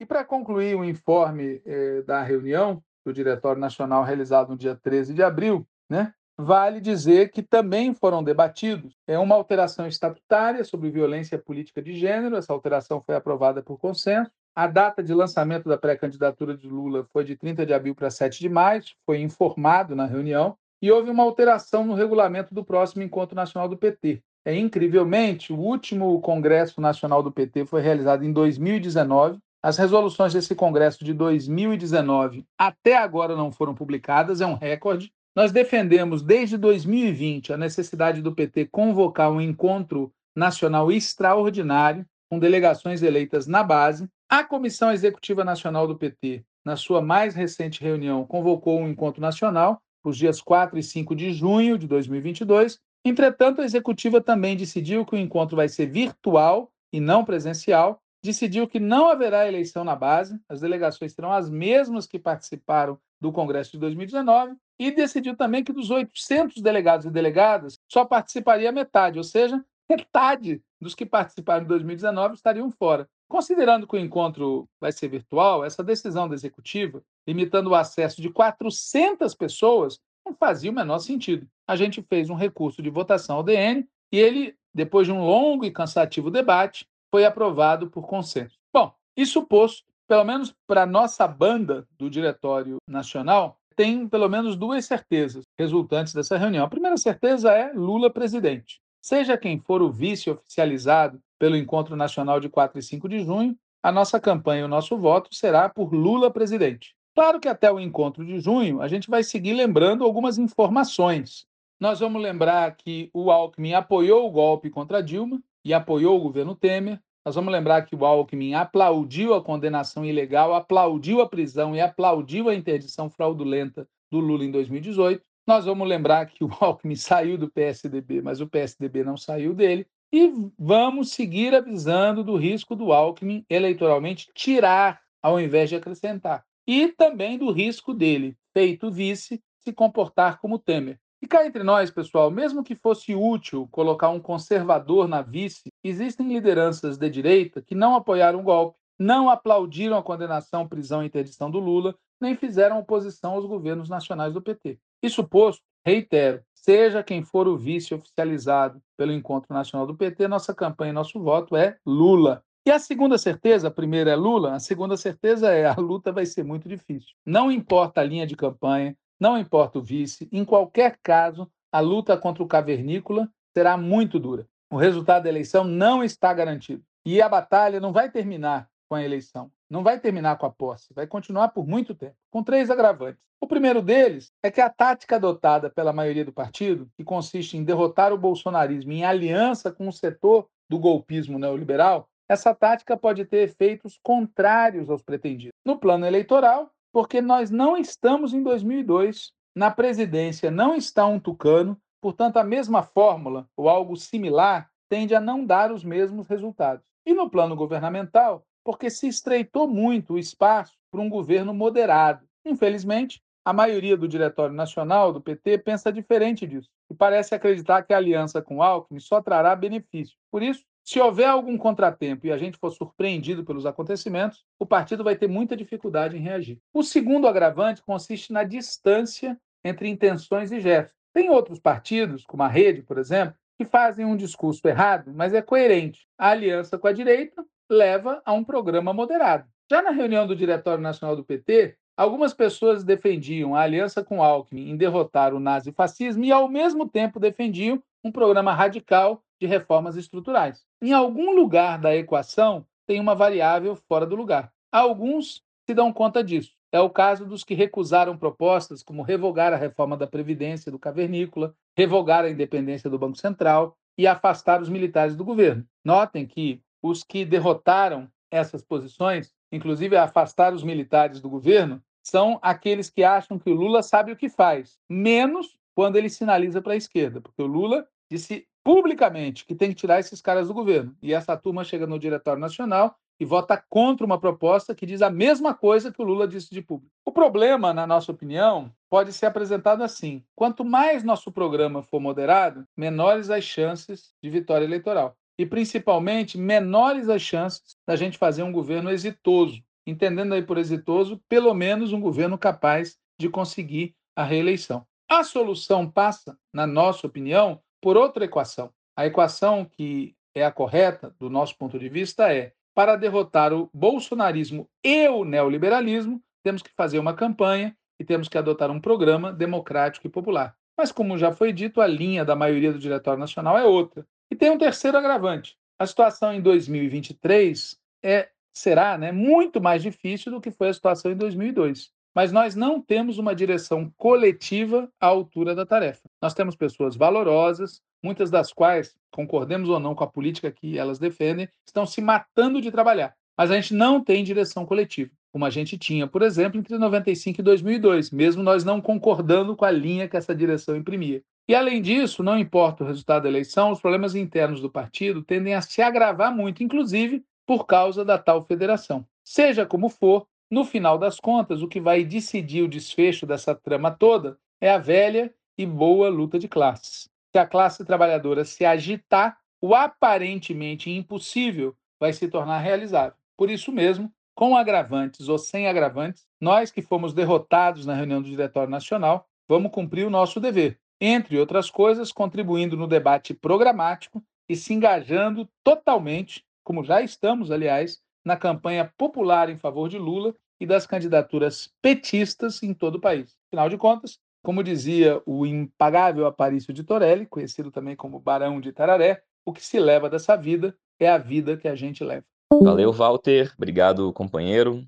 E 0.00 0.06
para 0.06 0.24
concluir 0.24 0.74
o 0.74 0.84
informe 0.84 1.60
eh, 1.66 2.02
da 2.06 2.22
reunião, 2.22 2.82
do 3.04 3.12
Diretório 3.12 3.60
Nacional 3.60 4.02
realizado 4.02 4.50
no 4.50 4.56
dia 4.56 4.74
13 4.74 5.12
de 5.12 5.22
abril, 5.22 5.66
né, 5.88 6.12
vale 6.38 6.80
dizer 6.80 7.30
que 7.30 7.42
também 7.42 7.94
foram 7.94 8.22
debatidos 8.22 8.94
é 9.06 9.18
uma 9.18 9.34
alteração 9.34 9.86
estatutária 9.86 10.64
sobre 10.64 10.90
violência 10.90 11.38
política 11.38 11.82
de 11.82 11.94
gênero. 11.94 12.36
Essa 12.36 12.52
alteração 12.52 13.02
foi 13.04 13.14
aprovada 13.14 13.62
por 13.62 13.78
consenso. 13.78 14.30
A 14.54 14.66
data 14.66 15.02
de 15.02 15.12
lançamento 15.12 15.68
da 15.68 15.76
pré-candidatura 15.76 16.56
de 16.56 16.66
Lula 16.66 17.06
foi 17.12 17.24
de 17.24 17.36
30 17.36 17.64
de 17.66 17.74
abril 17.74 17.94
para 17.94 18.10
7 18.10 18.40
de 18.40 18.48
maio, 18.48 18.82
foi 19.06 19.20
informado 19.20 19.94
na 19.94 20.06
reunião, 20.06 20.56
e 20.82 20.90
houve 20.90 21.10
uma 21.10 21.22
alteração 21.22 21.84
no 21.84 21.94
regulamento 21.94 22.54
do 22.54 22.64
próximo 22.64 23.02
encontro 23.02 23.36
nacional 23.36 23.68
do 23.68 23.76
PT. 23.76 24.22
É 24.44 24.56
incrivelmente, 24.56 25.52
o 25.52 25.58
último 25.58 26.18
congresso 26.20 26.80
nacional 26.80 27.22
do 27.22 27.30
PT 27.30 27.66
foi 27.66 27.82
realizado 27.82 28.24
em 28.24 28.32
2019 28.32 29.38
as 29.62 29.76
resoluções 29.76 30.32
desse 30.32 30.54
Congresso 30.54 31.04
de 31.04 31.12
2019 31.12 32.46
até 32.58 32.96
agora 32.96 33.36
não 33.36 33.52
foram 33.52 33.74
publicadas, 33.74 34.40
é 34.40 34.46
um 34.46 34.54
recorde. 34.54 35.12
Nós 35.36 35.52
defendemos 35.52 36.22
desde 36.22 36.56
2020 36.56 37.52
a 37.52 37.56
necessidade 37.56 38.22
do 38.22 38.34
PT 38.34 38.66
convocar 38.66 39.30
um 39.30 39.40
encontro 39.40 40.12
nacional 40.34 40.90
extraordinário 40.90 42.06
com 42.30 42.38
delegações 42.38 43.02
eleitas 43.02 43.46
na 43.46 43.62
base. 43.62 44.08
A 44.28 44.42
Comissão 44.42 44.90
Executiva 44.90 45.44
Nacional 45.44 45.86
do 45.86 45.96
PT, 45.96 46.42
na 46.64 46.76
sua 46.76 47.02
mais 47.02 47.34
recente 47.34 47.82
reunião, 47.82 48.24
convocou 48.24 48.80
um 48.80 48.88
encontro 48.88 49.20
nacional 49.20 49.80
os 50.02 50.16
dias 50.16 50.40
4 50.40 50.78
e 50.78 50.82
5 50.82 51.14
de 51.14 51.32
junho 51.32 51.76
de 51.76 51.86
2022. 51.86 52.78
Entretanto, 53.04 53.60
a 53.60 53.64
executiva 53.64 54.20
também 54.20 54.56
decidiu 54.56 55.04
que 55.04 55.14
o 55.14 55.18
encontro 55.18 55.56
vai 55.56 55.68
ser 55.68 55.86
virtual 55.86 56.70
e 56.92 57.00
não 57.00 57.24
presencial 57.24 57.99
decidiu 58.22 58.68
que 58.68 58.78
não 58.78 59.10
haverá 59.10 59.46
eleição 59.46 59.84
na 59.84 59.96
base, 59.96 60.38
as 60.48 60.60
delegações 60.60 61.12
serão 61.12 61.32
as 61.32 61.48
mesmas 61.48 62.06
que 62.06 62.18
participaram 62.18 62.98
do 63.20 63.32
Congresso 63.32 63.72
de 63.72 63.78
2019, 63.78 64.54
e 64.78 64.90
decidiu 64.90 65.36
também 65.36 65.62
que 65.62 65.72
dos 65.72 65.90
800 65.90 66.62
delegados 66.62 67.04
e 67.04 67.10
delegadas 67.10 67.78
só 67.86 68.04
participaria 68.04 68.72
metade, 68.72 69.18
ou 69.18 69.24
seja, 69.24 69.62
metade 69.88 70.62
dos 70.80 70.94
que 70.94 71.04
participaram 71.04 71.64
em 71.64 71.68
2019 71.68 72.34
estariam 72.34 72.70
fora. 72.70 73.06
Considerando 73.28 73.86
que 73.86 73.94
o 73.94 74.00
encontro 74.00 74.68
vai 74.80 74.90
ser 74.90 75.08
virtual, 75.08 75.64
essa 75.64 75.84
decisão 75.84 76.28
da 76.28 76.34
executiva, 76.34 77.02
limitando 77.28 77.70
o 77.70 77.74
acesso 77.74 78.22
de 78.22 78.30
400 78.30 79.34
pessoas, 79.34 80.00
não 80.26 80.34
fazia 80.34 80.70
o 80.70 80.74
menor 80.74 80.98
sentido. 80.98 81.46
A 81.68 81.76
gente 81.76 82.02
fez 82.02 82.30
um 82.30 82.34
recurso 82.34 82.82
de 82.82 82.90
votação 82.90 83.36
ao 83.36 83.42
DN 83.42 83.86
e 84.10 84.18
ele, 84.18 84.56
depois 84.74 85.06
de 85.06 85.12
um 85.12 85.24
longo 85.24 85.64
e 85.64 85.70
cansativo 85.70 86.30
debate, 86.30 86.88
foi 87.10 87.24
aprovado 87.24 87.90
por 87.90 88.06
consenso. 88.06 88.56
Bom, 88.72 88.94
isso 89.16 89.42
posto, 89.44 89.84
pelo 90.06 90.24
menos 90.24 90.54
para 90.66 90.86
nossa 90.86 91.26
banda 91.26 91.86
do 91.98 92.08
Diretório 92.08 92.78
Nacional, 92.88 93.58
tem 93.76 94.08
pelo 94.08 94.28
menos 94.28 94.56
duas 94.56 94.84
certezas 94.84 95.44
resultantes 95.58 96.12
dessa 96.12 96.36
reunião. 96.36 96.64
A 96.64 96.70
primeira 96.70 96.96
certeza 96.96 97.52
é 97.52 97.72
Lula 97.72 98.10
presidente. 98.10 98.80
Seja 99.00 99.38
quem 99.38 99.58
for 99.58 99.80
o 99.80 99.90
vice 99.90 100.30
oficializado 100.30 101.20
pelo 101.38 101.56
Encontro 101.56 101.96
Nacional 101.96 102.38
de 102.38 102.48
4 102.50 102.78
e 102.78 102.82
5 102.82 103.08
de 103.08 103.24
junho, 103.24 103.56
a 103.82 103.90
nossa 103.90 104.20
campanha 104.20 104.60
e 104.60 104.64
o 104.64 104.68
nosso 104.68 104.98
voto 104.98 105.34
será 105.34 105.68
por 105.68 105.94
Lula 105.94 106.30
presidente. 106.30 106.94
Claro 107.14 107.40
que 107.40 107.48
até 107.48 107.72
o 107.72 107.80
encontro 107.80 108.24
de 108.24 108.38
junho 108.38 108.82
a 108.82 108.88
gente 108.88 109.08
vai 109.08 109.22
seguir 109.22 109.54
lembrando 109.54 110.04
algumas 110.04 110.36
informações. 110.36 111.46
Nós 111.80 112.00
vamos 112.00 112.20
lembrar 112.20 112.76
que 112.76 113.10
o 113.14 113.30
Alckmin 113.30 113.72
apoiou 113.72 114.28
o 114.28 114.30
golpe 114.30 114.68
contra 114.68 115.02
Dilma, 115.02 115.42
e 115.64 115.74
apoiou 115.74 116.16
o 116.16 116.20
governo 116.20 116.54
Temer. 116.54 117.00
Nós 117.24 117.34
vamos 117.34 117.52
lembrar 117.52 117.82
que 117.82 117.94
o 117.94 118.04
Alckmin 118.04 118.54
aplaudiu 118.54 119.34
a 119.34 119.42
condenação 119.42 120.04
ilegal, 120.04 120.54
aplaudiu 120.54 121.20
a 121.20 121.28
prisão 121.28 121.76
e 121.76 121.80
aplaudiu 121.80 122.48
a 122.48 122.54
interdição 122.54 123.10
fraudulenta 123.10 123.86
do 124.10 124.18
Lula 124.18 124.44
em 124.44 124.50
2018. 124.50 125.22
Nós 125.46 125.64
vamos 125.64 125.86
lembrar 125.86 126.26
que 126.26 126.42
o 126.42 126.50
Alckmin 126.60 126.96
saiu 126.96 127.36
do 127.36 127.50
PSDB, 127.50 128.22
mas 128.22 128.40
o 128.40 128.48
PSDB 128.48 129.04
não 129.04 129.16
saiu 129.16 129.52
dele. 129.54 129.86
E 130.12 130.32
vamos 130.58 131.12
seguir 131.12 131.54
avisando 131.54 132.24
do 132.24 132.36
risco 132.36 132.74
do 132.74 132.92
Alckmin 132.92 133.44
eleitoralmente 133.48 134.28
tirar 134.34 135.00
ao 135.22 135.40
invés 135.40 135.68
de 135.68 135.76
acrescentar. 135.76 136.44
E 136.66 136.88
também 136.88 137.38
do 137.38 137.50
risco 137.50 137.94
dele, 137.94 138.36
feito 138.52 138.90
vice, 138.90 139.42
se 139.58 139.72
comportar 139.72 140.40
como 140.40 140.58
Temer. 140.58 140.98
E 141.22 141.26
cá 141.26 141.46
entre 141.46 141.62
nós, 141.62 141.90
pessoal, 141.90 142.30
mesmo 142.30 142.64
que 142.64 142.74
fosse 142.74 143.14
útil 143.14 143.68
colocar 143.70 144.08
um 144.08 144.18
conservador 144.18 145.06
na 145.06 145.20
vice, 145.20 145.70
existem 145.84 146.26
lideranças 146.26 146.96
de 146.96 147.10
direita 147.10 147.60
que 147.60 147.74
não 147.74 147.94
apoiaram 147.94 148.40
o 148.40 148.42
golpe, 148.42 148.78
não 148.98 149.28
aplaudiram 149.28 149.98
a 149.98 150.02
condenação, 150.02 150.66
prisão 150.66 151.02
e 151.02 151.06
interdição 151.06 151.50
do 151.50 151.58
Lula, 151.58 151.94
nem 152.20 152.34
fizeram 152.34 152.78
oposição 152.78 153.32
aos 153.32 153.44
governos 153.44 153.88
nacionais 153.88 154.32
do 154.32 154.40
PT. 154.40 154.78
Isso 155.02 155.22
posto, 155.22 155.62
reitero, 155.84 156.42
seja 156.54 157.02
quem 157.02 157.22
for 157.22 157.46
o 157.46 157.56
vice 157.56 157.94
oficializado 157.94 158.80
pelo 158.96 159.12
Encontro 159.12 159.52
Nacional 159.52 159.86
do 159.86 159.96
PT, 159.96 160.26
nossa 160.26 160.54
campanha 160.54 160.90
e 160.90 160.94
nosso 160.94 161.20
voto 161.20 161.54
é 161.54 161.76
Lula. 161.86 162.42
E 162.66 162.70
a 162.70 162.78
segunda 162.78 163.16
certeza, 163.16 163.68
a 163.68 163.70
primeira 163.70 164.10
é 164.10 164.16
Lula, 164.16 164.54
a 164.54 164.60
segunda 164.60 164.96
certeza 164.96 165.50
é 165.50 165.66
a 165.66 165.74
luta 165.74 166.12
vai 166.12 166.26
ser 166.26 166.44
muito 166.44 166.68
difícil. 166.68 167.14
Não 167.24 167.50
importa 167.50 168.02
a 168.02 168.04
linha 168.04 168.26
de 168.26 168.36
campanha, 168.36 168.94
não 169.20 169.38
importa 169.38 169.78
o 169.78 169.82
vice, 169.82 170.28
em 170.32 170.44
qualquer 170.44 170.98
caso, 171.02 171.50
a 171.70 171.78
luta 171.78 172.16
contra 172.16 172.42
o 172.42 172.48
cavernícola 172.48 173.28
será 173.54 173.76
muito 173.76 174.18
dura. 174.18 174.48
O 174.72 174.76
resultado 174.76 175.24
da 175.24 175.28
eleição 175.28 175.62
não 175.62 176.02
está 176.02 176.32
garantido. 176.32 176.82
E 177.04 177.20
a 177.20 177.28
batalha 177.28 177.80
não 177.80 177.92
vai 177.92 178.10
terminar 178.10 178.68
com 178.88 178.94
a 178.94 179.02
eleição, 179.02 179.50
não 179.68 179.82
vai 179.82 180.00
terminar 180.00 180.36
com 180.36 180.46
a 180.46 180.50
posse, 180.50 180.92
vai 180.92 181.06
continuar 181.06 181.48
por 181.48 181.66
muito 181.66 181.94
tempo, 181.94 182.16
com 182.30 182.42
três 182.42 182.70
agravantes. 182.70 183.22
O 183.40 183.46
primeiro 183.46 183.80
deles 183.80 184.32
é 184.42 184.50
que 184.50 184.60
a 184.60 184.68
tática 184.68 185.16
adotada 185.16 185.70
pela 185.70 185.92
maioria 185.92 186.24
do 186.24 186.32
partido, 186.32 186.90
que 186.96 187.04
consiste 187.04 187.56
em 187.56 187.64
derrotar 187.64 188.12
o 188.12 188.18
bolsonarismo 188.18 188.92
em 188.92 189.04
aliança 189.04 189.70
com 189.70 189.88
o 189.88 189.92
setor 189.92 190.46
do 190.68 190.78
golpismo 190.78 191.38
neoliberal, 191.38 192.08
essa 192.28 192.54
tática 192.54 192.96
pode 192.96 193.24
ter 193.24 193.38
efeitos 193.38 193.98
contrários 194.02 194.90
aos 194.90 195.02
pretendidos. 195.02 195.54
No 195.64 195.78
plano 195.78 196.06
eleitoral, 196.06 196.70
porque 196.92 197.20
nós 197.20 197.50
não 197.50 197.76
estamos 197.76 198.32
em 198.32 198.42
2002. 198.42 199.32
Na 199.54 199.70
presidência 199.70 200.50
não 200.50 200.74
está 200.74 201.06
um 201.06 201.18
tucano, 201.18 201.76
portanto, 202.00 202.36
a 202.36 202.44
mesma 202.44 202.82
fórmula 202.82 203.48
ou 203.56 203.68
algo 203.68 203.96
similar 203.96 204.70
tende 204.88 205.14
a 205.14 205.20
não 205.20 205.44
dar 205.44 205.72
os 205.72 205.84
mesmos 205.84 206.26
resultados. 206.26 206.84
E 207.06 207.12
no 207.14 207.28
plano 207.28 207.56
governamental, 207.56 208.44
porque 208.64 208.90
se 208.90 209.08
estreitou 209.08 209.66
muito 209.66 210.14
o 210.14 210.18
espaço 210.18 210.74
para 210.90 211.00
um 211.00 211.08
governo 211.08 211.54
moderado. 211.54 212.26
Infelizmente, 212.44 213.20
a 213.44 213.52
maioria 213.52 213.96
do 213.96 214.08
Diretório 214.08 214.54
Nacional 214.54 215.12
do 215.12 215.20
PT 215.20 215.58
pensa 215.58 215.92
diferente 215.92 216.46
disso 216.46 216.68
e 216.90 216.94
parece 216.94 217.34
acreditar 217.34 217.82
que 217.82 217.92
a 217.92 217.96
aliança 217.96 218.42
com 218.42 218.58
o 218.58 218.62
Alckmin 218.62 219.00
só 219.00 219.22
trará 219.22 219.56
benefício. 219.56 220.16
Por 220.30 220.42
isso, 220.42 220.64
se 220.84 220.98
houver 221.00 221.28
algum 221.28 221.56
contratempo 221.56 222.26
e 222.26 222.32
a 222.32 222.38
gente 222.38 222.58
for 222.58 222.70
surpreendido 222.70 223.44
pelos 223.44 223.66
acontecimentos, 223.66 224.44
o 224.58 224.66
partido 224.66 225.04
vai 225.04 225.16
ter 225.16 225.28
muita 225.28 225.56
dificuldade 225.56 226.16
em 226.16 226.20
reagir. 226.20 226.58
O 226.72 226.82
segundo 226.82 227.28
agravante 227.28 227.82
consiste 227.82 228.32
na 228.32 228.44
distância 228.44 229.38
entre 229.64 229.88
intenções 229.88 230.50
e 230.50 230.60
gestos. 230.60 230.96
Tem 231.12 231.28
outros 231.30 231.58
partidos, 231.58 232.24
como 232.24 232.42
a 232.42 232.48
Rede, 232.48 232.82
por 232.82 232.98
exemplo, 232.98 233.34
que 233.58 233.64
fazem 233.64 234.06
um 234.06 234.16
discurso 234.16 234.66
errado, 234.66 235.12
mas 235.14 235.34
é 235.34 235.42
coerente. 235.42 236.06
A 236.18 236.30
aliança 236.30 236.78
com 236.78 236.86
a 236.86 236.92
direita 236.92 237.44
leva 237.70 238.22
a 238.24 238.32
um 238.32 238.42
programa 238.42 238.92
moderado. 238.92 239.46
Já 239.70 239.82
na 239.82 239.90
reunião 239.90 240.26
do 240.26 240.34
Diretório 240.34 240.82
Nacional 240.82 241.14
do 241.14 241.24
PT, 241.24 241.76
Algumas 242.00 242.32
pessoas 242.32 242.82
defendiam 242.82 243.54
a 243.54 243.60
aliança 243.60 244.02
com 244.02 244.22
Alckmin 244.22 244.70
em 244.70 244.76
derrotar 244.76 245.34
o 245.34 245.38
nazifascismo 245.38 246.24
e, 246.24 246.32
ao 246.32 246.48
mesmo 246.48 246.88
tempo, 246.88 247.20
defendiam 247.20 247.82
um 248.02 248.10
programa 248.10 248.54
radical 248.54 249.22
de 249.40 249.46
reformas 249.46 249.96
estruturais. 249.96 250.64
Em 250.82 250.92
algum 250.92 251.34
lugar 251.34 251.78
da 251.78 251.96
equação 251.96 252.66
tem 252.86 253.00
uma 253.00 253.14
variável 253.14 253.74
fora 253.74 254.06
do 254.06 254.14
lugar. 254.14 254.52
Alguns 254.70 255.42
se 255.66 255.74
dão 255.74 255.92
conta 255.92 256.22
disso. 256.22 256.52
É 256.72 256.80
o 256.80 256.90
caso 256.90 257.26
dos 257.26 257.42
que 257.42 257.54
recusaram 257.54 258.16
propostas 258.16 258.82
como 258.82 259.02
revogar 259.02 259.52
a 259.52 259.56
reforma 259.56 259.96
da 259.96 260.06
Previdência 260.06 260.70
do 260.70 260.78
Cavernícola, 260.78 261.54
revogar 261.76 262.24
a 262.24 262.30
independência 262.30 262.88
do 262.88 262.98
Banco 262.98 263.16
Central 263.16 263.76
e 263.98 264.06
afastar 264.06 264.62
os 264.62 264.68
militares 264.68 265.16
do 265.16 265.24
governo. 265.24 265.66
Notem 265.84 266.26
que 266.26 266.62
os 266.82 267.02
que 267.02 267.24
derrotaram 267.24 268.08
essas 268.30 268.62
posições, 268.62 269.32
inclusive 269.50 269.96
afastar 269.96 270.54
os 270.54 270.62
militares 270.62 271.20
do 271.20 271.28
governo, 271.28 271.82
são 272.02 272.38
aqueles 272.40 272.88
que 272.88 273.02
acham 273.02 273.38
que 273.38 273.50
o 273.50 273.54
Lula 273.54 273.82
sabe 273.82 274.12
o 274.12 274.16
que 274.16 274.28
faz, 274.28 274.78
menos 274.88 275.58
quando 275.74 275.96
ele 275.96 276.08
sinaliza 276.08 276.62
para 276.62 276.74
a 276.74 276.76
esquerda, 276.76 277.20
porque 277.20 277.42
o 277.42 277.46
Lula 277.46 277.86
disse 278.10 278.46
publicamente 278.64 279.44
que 279.44 279.54
tem 279.54 279.70
que 279.70 279.74
tirar 279.74 280.00
esses 280.00 280.20
caras 280.20 280.48
do 280.48 280.54
governo. 280.54 280.94
E 281.02 281.12
essa 281.12 281.36
turma 281.36 281.64
chega 281.64 281.86
no 281.86 281.98
Diretório 281.98 282.40
Nacional 282.40 282.96
e 283.20 283.24
vota 283.24 283.62
contra 283.68 284.06
uma 284.06 284.18
proposta 284.18 284.74
que 284.74 284.86
diz 284.86 285.02
a 285.02 285.10
mesma 285.10 285.54
coisa 285.54 285.92
que 285.92 286.00
o 286.00 286.04
Lula 286.04 286.26
disse 286.26 286.50
de 286.50 286.62
público. 286.62 286.90
O 287.04 287.12
problema, 287.12 287.74
na 287.74 287.86
nossa 287.86 288.10
opinião, 288.10 288.72
pode 288.88 289.12
ser 289.12 289.26
apresentado 289.26 289.82
assim: 289.82 290.24
quanto 290.34 290.64
mais 290.64 291.04
nosso 291.04 291.30
programa 291.30 291.82
for 291.82 292.00
moderado, 292.00 292.66
menores 292.74 293.28
as 293.28 293.44
chances 293.44 294.14
de 294.22 294.30
vitória 294.30 294.64
eleitoral. 294.64 295.14
E, 295.38 295.46
principalmente, 295.46 296.36
menores 296.36 297.08
as 297.08 297.22
chances 297.22 297.76
da 297.86 297.96
gente 297.96 298.18
fazer 298.18 298.42
um 298.42 298.52
governo 298.52 298.90
exitoso, 298.90 299.62
entendendo 299.86 300.34
aí 300.34 300.42
por 300.42 300.58
exitoso, 300.58 301.20
pelo 301.28 301.54
menos 301.54 301.92
um 301.92 302.00
governo 302.00 302.36
capaz 302.36 302.98
de 303.18 303.28
conseguir 303.28 303.94
a 304.16 304.24
reeleição. 304.24 304.86
A 305.08 305.24
solução 305.24 305.90
passa, 305.90 306.38
na 306.52 306.66
nossa 306.66 307.06
opinião, 307.06 307.60
por 307.80 307.96
outra 307.96 308.24
equação. 308.24 308.70
A 308.96 309.06
equação 309.06 309.64
que 309.64 310.14
é 310.34 310.44
a 310.44 310.52
correta, 310.52 311.14
do 311.18 311.28
nosso 311.30 311.56
ponto 311.56 311.78
de 311.78 311.88
vista, 311.88 312.32
é: 312.32 312.52
para 312.74 312.96
derrotar 312.96 313.52
o 313.52 313.68
bolsonarismo 313.72 314.68
e 314.84 315.08
o 315.08 315.24
neoliberalismo, 315.24 316.22
temos 316.42 316.62
que 316.62 316.70
fazer 316.76 316.98
uma 316.98 317.14
campanha 317.14 317.76
e 317.98 318.04
temos 318.04 318.28
que 318.28 318.38
adotar 318.38 318.70
um 318.70 318.80
programa 318.80 319.32
democrático 319.32 320.06
e 320.06 320.10
popular. 320.10 320.56
Mas, 320.76 320.90
como 320.90 321.18
já 321.18 321.32
foi 321.32 321.52
dito, 321.52 321.80
a 321.80 321.86
linha 321.86 322.24
da 322.24 322.34
maioria 322.34 322.72
do 322.72 322.78
Diretório 322.78 323.20
Nacional 323.20 323.58
é 323.58 323.64
outra. 323.64 324.06
E 324.30 324.36
tem 324.36 324.50
um 324.50 324.56
terceiro 324.56 324.96
agravante. 324.96 325.58
A 325.78 325.86
situação 325.86 326.32
em 326.32 326.40
2023 326.40 327.78
é 328.02 328.30
será 328.52 328.96
né, 328.98 329.12
muito 329.12 329.60
mais 329.60 329.82
difícil 329.82 330.32
do 330.32 330.40
que 330.40 330.50
foi 330.50 330.68
a 330.68 330.74
situação 330.74 331.12
em 331.12 331.16
2002. 331.16 331.90
Mas 332.14 332.32
nós 332.32 332.54
não 332.56 332.80
temos 332.80 333.18
uma 333.18 333.34
direção 333.34 333.92
coletiva 333.96 334.90
à 335.00 335.06
altura 335.06 335.54
da 335.54 335.64
tarefa. 335.64 336.08
Nós 336.20 336.34
temos 336.34 336.56
pessoas 336.56 336.96
valorosas, 336.96 337.80
muitas 338.02 338.30
das 338.30 338.52
quais, 338.52 338.96
concordemos 339.10 339.68
ou 339.68 339.78
não 339.78 339.94
com 339.94 340.04
a 340.04 340.08
política 340.08 340.50
que 340.50 340.78
elas 340.78 340.98
defendem, 340.98 341.48
estão 341.66 341.86
se 341.86 342.00
matando 342.00 342.60
de 342.60 342.70
trabalhar. 342.70 343.14
Mas 343.36 343.50
a 343.50 343.54
gente 343.54 343.74
não 343.74 344.02
tem 344.02 344.24
direção 344.24 344.66
coletiva, 344.66 345.10
como 345.32 345.44
a 345.44 345.50
gente 345.50 345.78
tinha, 345.78 346.06
por 346.06 346.22
exemplo, 346.22 346.58
entre 346.58 346.76
95 346.76 347.40
e 347.40 347.44
2002, 347.44 348.10
mesmo 348.10 348.42
nós 348.42 348.64
não 348.64 348.80
concordando 348.80 349.56
com 349.56 349.64
a 349.64 349.70
linha 349.70 350.08
que 350.08 350.16
essa 350.16 350.34
direção 350.34 350.76
imprimia. 350.76 351.22
E, 351.48 351.54
além 351.54 351.80
disso, 351.80 352.22
não 352.22 352.38
importa 352.38 352.84
o 352.84 352.86
resultado 352.86 353.24
da 353.24 353.28
eleição, 353.28 353.72
os 353.72 353.80
problemas 353.80 354.14
internos 354.14 354.60
do 354.60 354.70
partido 354.70 355.22
tendem 355.22 355.54
a 355.54 355.60
se 355.60 355.80
agravar 355.80 356.34
muito, 356.34 356.62
inclusive 356.62 357.24
por 357.46 357.66
causa 357.66 358.04
da 358.04 358.18
tal 358.18 358.44
federação. 358.44 359.04
Seja 359.24 359.66
como 359.66 359.88
for, 359.88 360.26
no 360.50 360.64
final 360.64 360.98
das 360.98 361.20
contas, 361.20 361.62
o 361.62 361.68
que 361.68 361.80
vai 361.80 362.04
decidir 362.04 362.62
o 362.62 362.68
desfecho 362.68 363.24
dessa 363.24 363.54
trama 363.54 363.90
toda 363.90 364.38
é 364.60 364.70
a 364.70 364.78
velha 364.78 365.32
e 365.56 365.64
boa 365.64 366.08
luta 366.08 366.38
de 366.38 366.48
classes. 366.48 367.08
Se 367.32 367.38
a 367.38 367.46
classe 367.46 367.84
trabalhadora 367.84 368.44
se 368.44 368.64
agitar, 368.64 369.38
o 369.60 369.74
aparentemente 369.74 370.90
impossível 370.90 371.76
vai 371.98 372.12
se 372.12 372.28
tornar 372.28 372.58
realizável. 372.58 373.16
Por 373.36 373.50
isso 373.50 373.70
mesmo, 373.70 374.12
com 374.34 374.56
agravantes 374.56 375.28
ou 375.28 375.38
sem 375.38 375.68
agravantes, 375.68 376.26
nós 376.40 376.70
que 376.70 376.82
fomos 376.82 377.14
derrotados 377.14 377.86
na 377.86 377.94
reunião 377.94 378.20
do 378.20 378.28
Diretório 378.28 378.70
Nacional, 378.70 379.28
vamos 379.48 379.70
cumprir 379.70 380.06
o 380.06 380.10
nosso 380.10 380.40
dever, 380.40 380.78
entre 381.00 381.38
outras 381.38 381.70
coisas, 381.70 382.10
contribuindo 382.10 382.76
no 382.76 382.86
debate 382.86 383.34
programático 383.34 384.22
e 384.48 384.56
se 384.56 384.74
engajando 384.74 385.48
totalmente 385.62 386.44
como 386.70 386.84
já 386.84 387.02
estamos, 387.02 387.50
aliás, 387.50 388.00
na 388.24 388.36
campanha 388.36 388.92
popular 388.96 389.48
em 389.48 389.56
favor 389.56 389.88
de 389.88 389.98
Lula 389.98 390.34
e 390.60 390.66
das 390.66 390.86
candidaturas 390.86 391.70
petistas 391.80 392.62
em 392.62 392.74
todo 392.74 392.96
o 392.96 393.00
país. 393.00 393.36
Afinal 393.48 393.68
de 393.68 393.78
contas, 393.78 394.18
como 394.42 394.62
dizia 394.62 395.22
o 395.26 395.46
impagável 395.46 396.26
Aparício 396.26 396.72
de 396.72 396.84
Torelli, 396.84 397.26
conhecido 397.26 397.70
também 397.70 397.96
como 397.96 398.20
Barão 398.20 398.60
de 398.60 398.72
Tararé, 398.72 399.22
o 399.44 399.52
que 399.52 399.64
se 399.64 399.78
leva 399.78 400.08
dessa 400.08 400.36
vida 400.36 400.76
é 400.98 401.08
a 401.08 401.18
vida 401.18 401.56
que 401.56 401.68
a 401.68 401.74
gente 401.74 402.04
leva. 402.04 402.24
Valeu, 402.52 402.92
Walter. 402.92 403.52
Obrigado, 403.56 404.12
companheiro. 404.12 404.84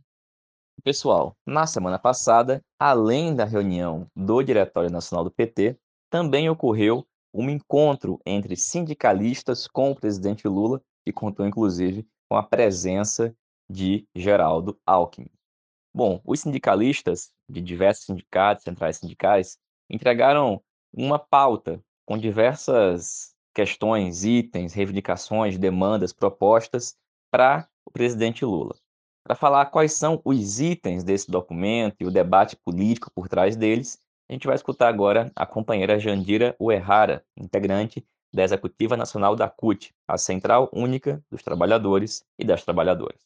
Pessoal, 0.83 1.37
na 1.47 1.66
semana 1.66 1.99
passada, 1.99 2.61
além 2.78 3.35
da 3.37 3.45
reunião 3.45 4.07
do 4.16 4.43
Diretório 4.43 4.91
Nacional 4.91 5.24
do 5.24 5.30
PT, 5.30 5.78
também 6.11 6.51
ocorreu 6.51 7.07
um 7.33 7.49
encontro 7.49 8.20
entre 8.26 8.57
sindicalistas 8.57 9.66
com 9.66 9.91
o 9.91 9.95
presidente 9.95 10.47
Lula 10.47 10.83
e 11.07 11.12
contou 11.12 11.47
inclusive 11.47 12.07
com 12.33 12.39
a 12.39 12.43
presença 12.43 13.37
de 13.68 14.09
Geraldo 14.16 14.80
Alckmin. 14.87 15.28
Bom, 15.95 16.18
os 16.24 16.41
sindicalistas 16.41 17.30
de 17.47 17.61
diversos 17.61 18.07
sindicatos, 18.07 18.64
centrais 18.64 18.97
sindicais, 18.97 19.59
entregaram 19.91 20.62
uma 20.91 21.18
pauta 21.18 21.85
com 22.07 22.16
diversas 22.16 23.35
questões, 23.55 24.24
itens, 24.24 24.72
reivindicações, 24.72 25.59
demandas, 25.59 26.11
propostas 26.14 26.97
para 27.30 27.68
o 27.85 27.91
presidente 27.91 28.47
Lula. 28.47 28.74
Para 29.22 29.37
falar 29.37 29.66
quais 29.66 29.93
são 29.93 30.18
os 30.24 30.59
itens 30.59 31.05
desse 31.05 31.30
documento 31.30 31.97
e 32.01 32.07
o 32.07 32.11
debate 32.11 32.57
político 32.57 33.11
por 33.14 33.28
trás 33.28 33.57
deles, 33.57 34.01
a 34.26 34.33
gente 34.33 34.47
vai 34.47 34.57
escutar 34.57 34.89
agora 34.89 35.30
a 35.37 35.45
companheira 35.45 36.01
Jandira 36.01 36.57
Uerrara, 36.59 37.22
integrante 37.37 38.03
da 38.33 38.43
Executiva 38.43 38.97
Nacional 38.97 39.37
da 39.37 39.49
CUT, 39.49 39.93
a 40.09 40.16
Central 40.16 40.70
Única 40.72 41.22
dos 41.30 41.43
Trabalhadores 41.43 42.24
e 42.39 42.45
das 42.45 42.64
Trabalhadoras. 42.64 43.20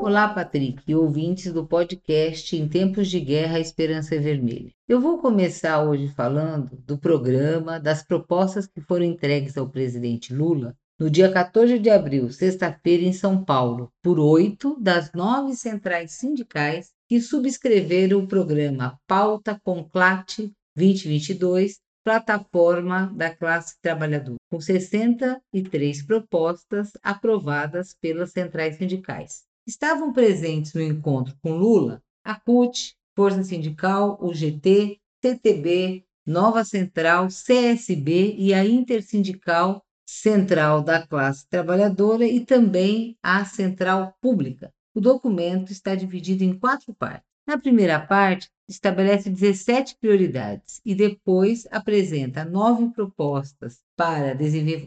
Olá, 0.00 0.28
Patrick 0.28 0.82
e 0.86 0.94
ouvintes 0.94 1.52
do 1.52 1.66
podcast 1.66 2.56
Em 2.56 2.68
Tempos 2.68 3.08
de 3.08 3.20
Guerra, 3.20 3.60
Esperança 3.60 4.14
é 4.14 4.18
Vermelha. 4.18 4.72
Eu 4.88 5.00
vou 5.00 5.18
começar 5.18 5.82
hoje 5.82 6.08
falando 6.08 6.76
do 6.86 6.96
programa, 6.96 7.78
das 7.78 8.02
propostas 8.02 8.66
que 8.66 8.80
foram 8.80 9.04
entregues 9.04 9.56
ao 9.58 9.68
presidente 9.68 10.34
Lula 10.34 10.74
no 10.98 11.08
dia 11.08 11.30
14 11.30 11.78
de 11.78 11.90
abril, 11.90 12.30
sexta-feira, 12.32 13.04
em 13.04 13.12
São 13.12 13.44
Paulo, 13.44 13.92
por 14.02 14.18
oito 14.18 14.76
das 14.80 15.12
nove 15.12 15.54
centrais 15.54 16.12
sindicais 16.12 16.90
que 17.08 17.20
subscreveram 17.20 18.20
o 18.20 18.26
programa 18.26 18.98
Pauta 19.06 19.60
Conclate 19.62 20.52
2022 20.74 21.78
plataforma 22.08 23.12
da 23.14 23.28
classe 23.28 23.78
trabalhadora, 23.82 24.38
com 24.50 24.58
63 24.58 26.02
propostas 26.06 26.92
aprovadas 27.02 27.94
pelas 28.00 28.32
centrais 28.32 28.76
sindicais. 28.76 29.42
Estavam 29.66 30.10
presentes 30.10 30.72
no 30.72 30.80
encontro 30.80 31.36
com 31.42 31.52
Lula 31.52 32.02
a 32.24 32.34
CUT, 32.34 32.94
Força 33.14 33.44
Sindical, 33.44 34.18
UGT, 34.22 34.98
CTB, 35.22 36.02
Nova 36.26 36.64
Central, 36.64 37.28
CSB 37.28 38.36
e 38.38 38.54
a 38.54 38.64
Intersindical 38.64 39.84
Central 40.08 40.82
da 40.82 41.06
Classe 41.06 41.46
Trabalhadora 41.46 42.26
e 42.26 42.40
também 42.42 43.18
a 43.22 43.44
Central 43.44 44.14
Pública. 44.18 44.72
O 44.94 45.00
documento 45.00 45.72
está 45.72 45.94
dividido 45.94 46.42
em 46.42 46.58
quatro 46.58 46.94
partes. 46.94 47.27
Na 47.48 47.56
primeira 47.56 47.98
parte, 47.98 48.50
estabelece 48.68 49.30
17 49.30 49.96
prioridades 49.98 50.82
e 50.84 50.94
depois 50.94 51.66
apresenta 51.70 52.44
nove 52.44 52.90
propostas 52.90 53.78
para 53.96 54.36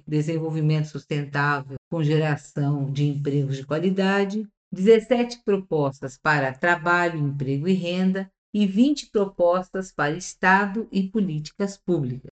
desenvolvimento 0.05 0.85
sustentável 0.85 1.77
com 1.89 2.03
geração 2.03 2.91
de 2.91 3.05
empregos 3.05 3.57
de 3.57 3.65
qualidade, 3.65 4.47
17 4.71 5.43
propostas 5.43 6.19
para 6.21 6.53
trabalho, 6.53 7.17
emprego 7.17 7.67
e 7.67 7.73
renda 7.73 8.31
e 8.53 8.67
20 8.67 9.09
propostas 9.09 9.91
para 9.91 10.15
Estado 10.15 10.87
e 10.91 11.09
políticas 11.09 11.79
públicas. 11.79 12.29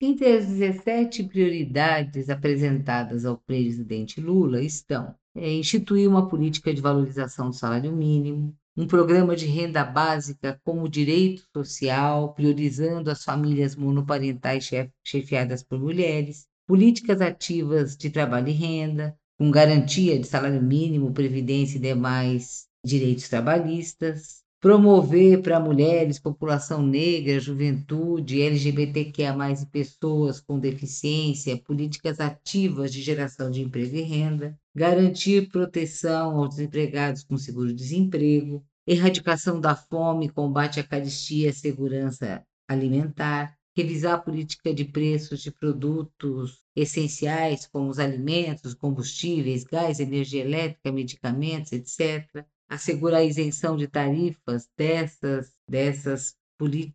Entre 0.00 0.32
as 0.32 0.46
17 0.46 1.22
prioridades 1.28 2.28
apresentadas 2.28 3.24
ao 3.24 3.38
presidente 3.38 4.20
Lula 4.20 4.60
estão 4.64 5.14
é, 5.36 5.52
instituir 5.52 6.08
uma 6.08 6.28
política 6.28 6.74
de 6.74 6.80
valorização 6.80 7.50
do 7.50 7.54
salário 7.54 7.92
mínimo, 7.92 8.52
um 8.80 8.86
programa 8.86 9.36
de 9.36 9.44
renda 9.44 9.84
básica 9.84 10.58
como 10.64 10.88
direito 10.88 11.42
social, 11.54 12.32
priorizando 12.32 13.10
as 13.10 13.22
famílias 13.22 13.76
monoparentais 13.76 14.70
chefiadas 15.04 15.62
por 15.62 15.78
mulheres, 15.78 16.46
políticas 16.66 17.20
ativas 17.20 17.94
de 17.94 18.08
trabalho 18.08 18.48
e 18.48 18.52
renda, 18.52 19.14
com 19.38 19.50
garantia 19.50 20.18
de 20.18 20.26
salário 20.26 20.62
mínimo, 20.62 21.12
previdência 21.12 21.76
e 21.76 21.80
demais 21.80 22.68
direitos 22.82 23.28
trabalhistas, 23.28 24.40
promover 24.60 25.42
para 25.42 25.60
mulheres, 25.60 26.18
população 26.18 26.82
negra, 26.82 27.38
juventude, 27.38 28.40
LGBTQIA+, 28.40 29.34
e 29.60 29.66
pessoas 29.66 30.40
com 30.40 30.58
deficiência, 30.58 31.56
políticas 31.58 32.18
ativas 32.18 32.90
de 32.90 33.02
geração 33.02 33.50
de 33.50 33.60
emprego 33.60 33.96
e 33.96 34.02
renda, 34.02 34.58
garantir 34.74 35.50
proteção 35.50 36.38
aos 36.38 36.56
desempregados 36.56 37.24
com 37.24 37.36
seguro-desemprego, 37.36 38.64
erradicação 38.86 39.60
da 39.60 39.74
fome, 39.74 40.28
combate 40.28 40.80
à 40.80 40.84
caristia 40.84 41.52
segurança 41.52 42.44
alimentar, 42.68 43.56
revisar 43.76 44.14
a 44.14 44.18
política 44.18 44.72
de 44.72 44.84
preços 44.84 45.40
de 45.40 45.50
produtos 45.50 46.62
essenciais, 46.74 47.66
como 47.66 47.88
os 47.88 47.98
alimentos, 47.98 48.74
combustíveis, 48.74 49.64
gás, 49.64 50.00
energia 50.00 50.42
elétrica, 50.42 50.92
medicamentos, 50.92 51.72
etc., 51.72 52.44
assegurar 52.68 53.20
a 53.20 53.24
isenção 53.24 53.76
de 53.76 53.88
tarifas 53.88 54.68
dessas, 54.76 55.52
dessas, 55.68 56.36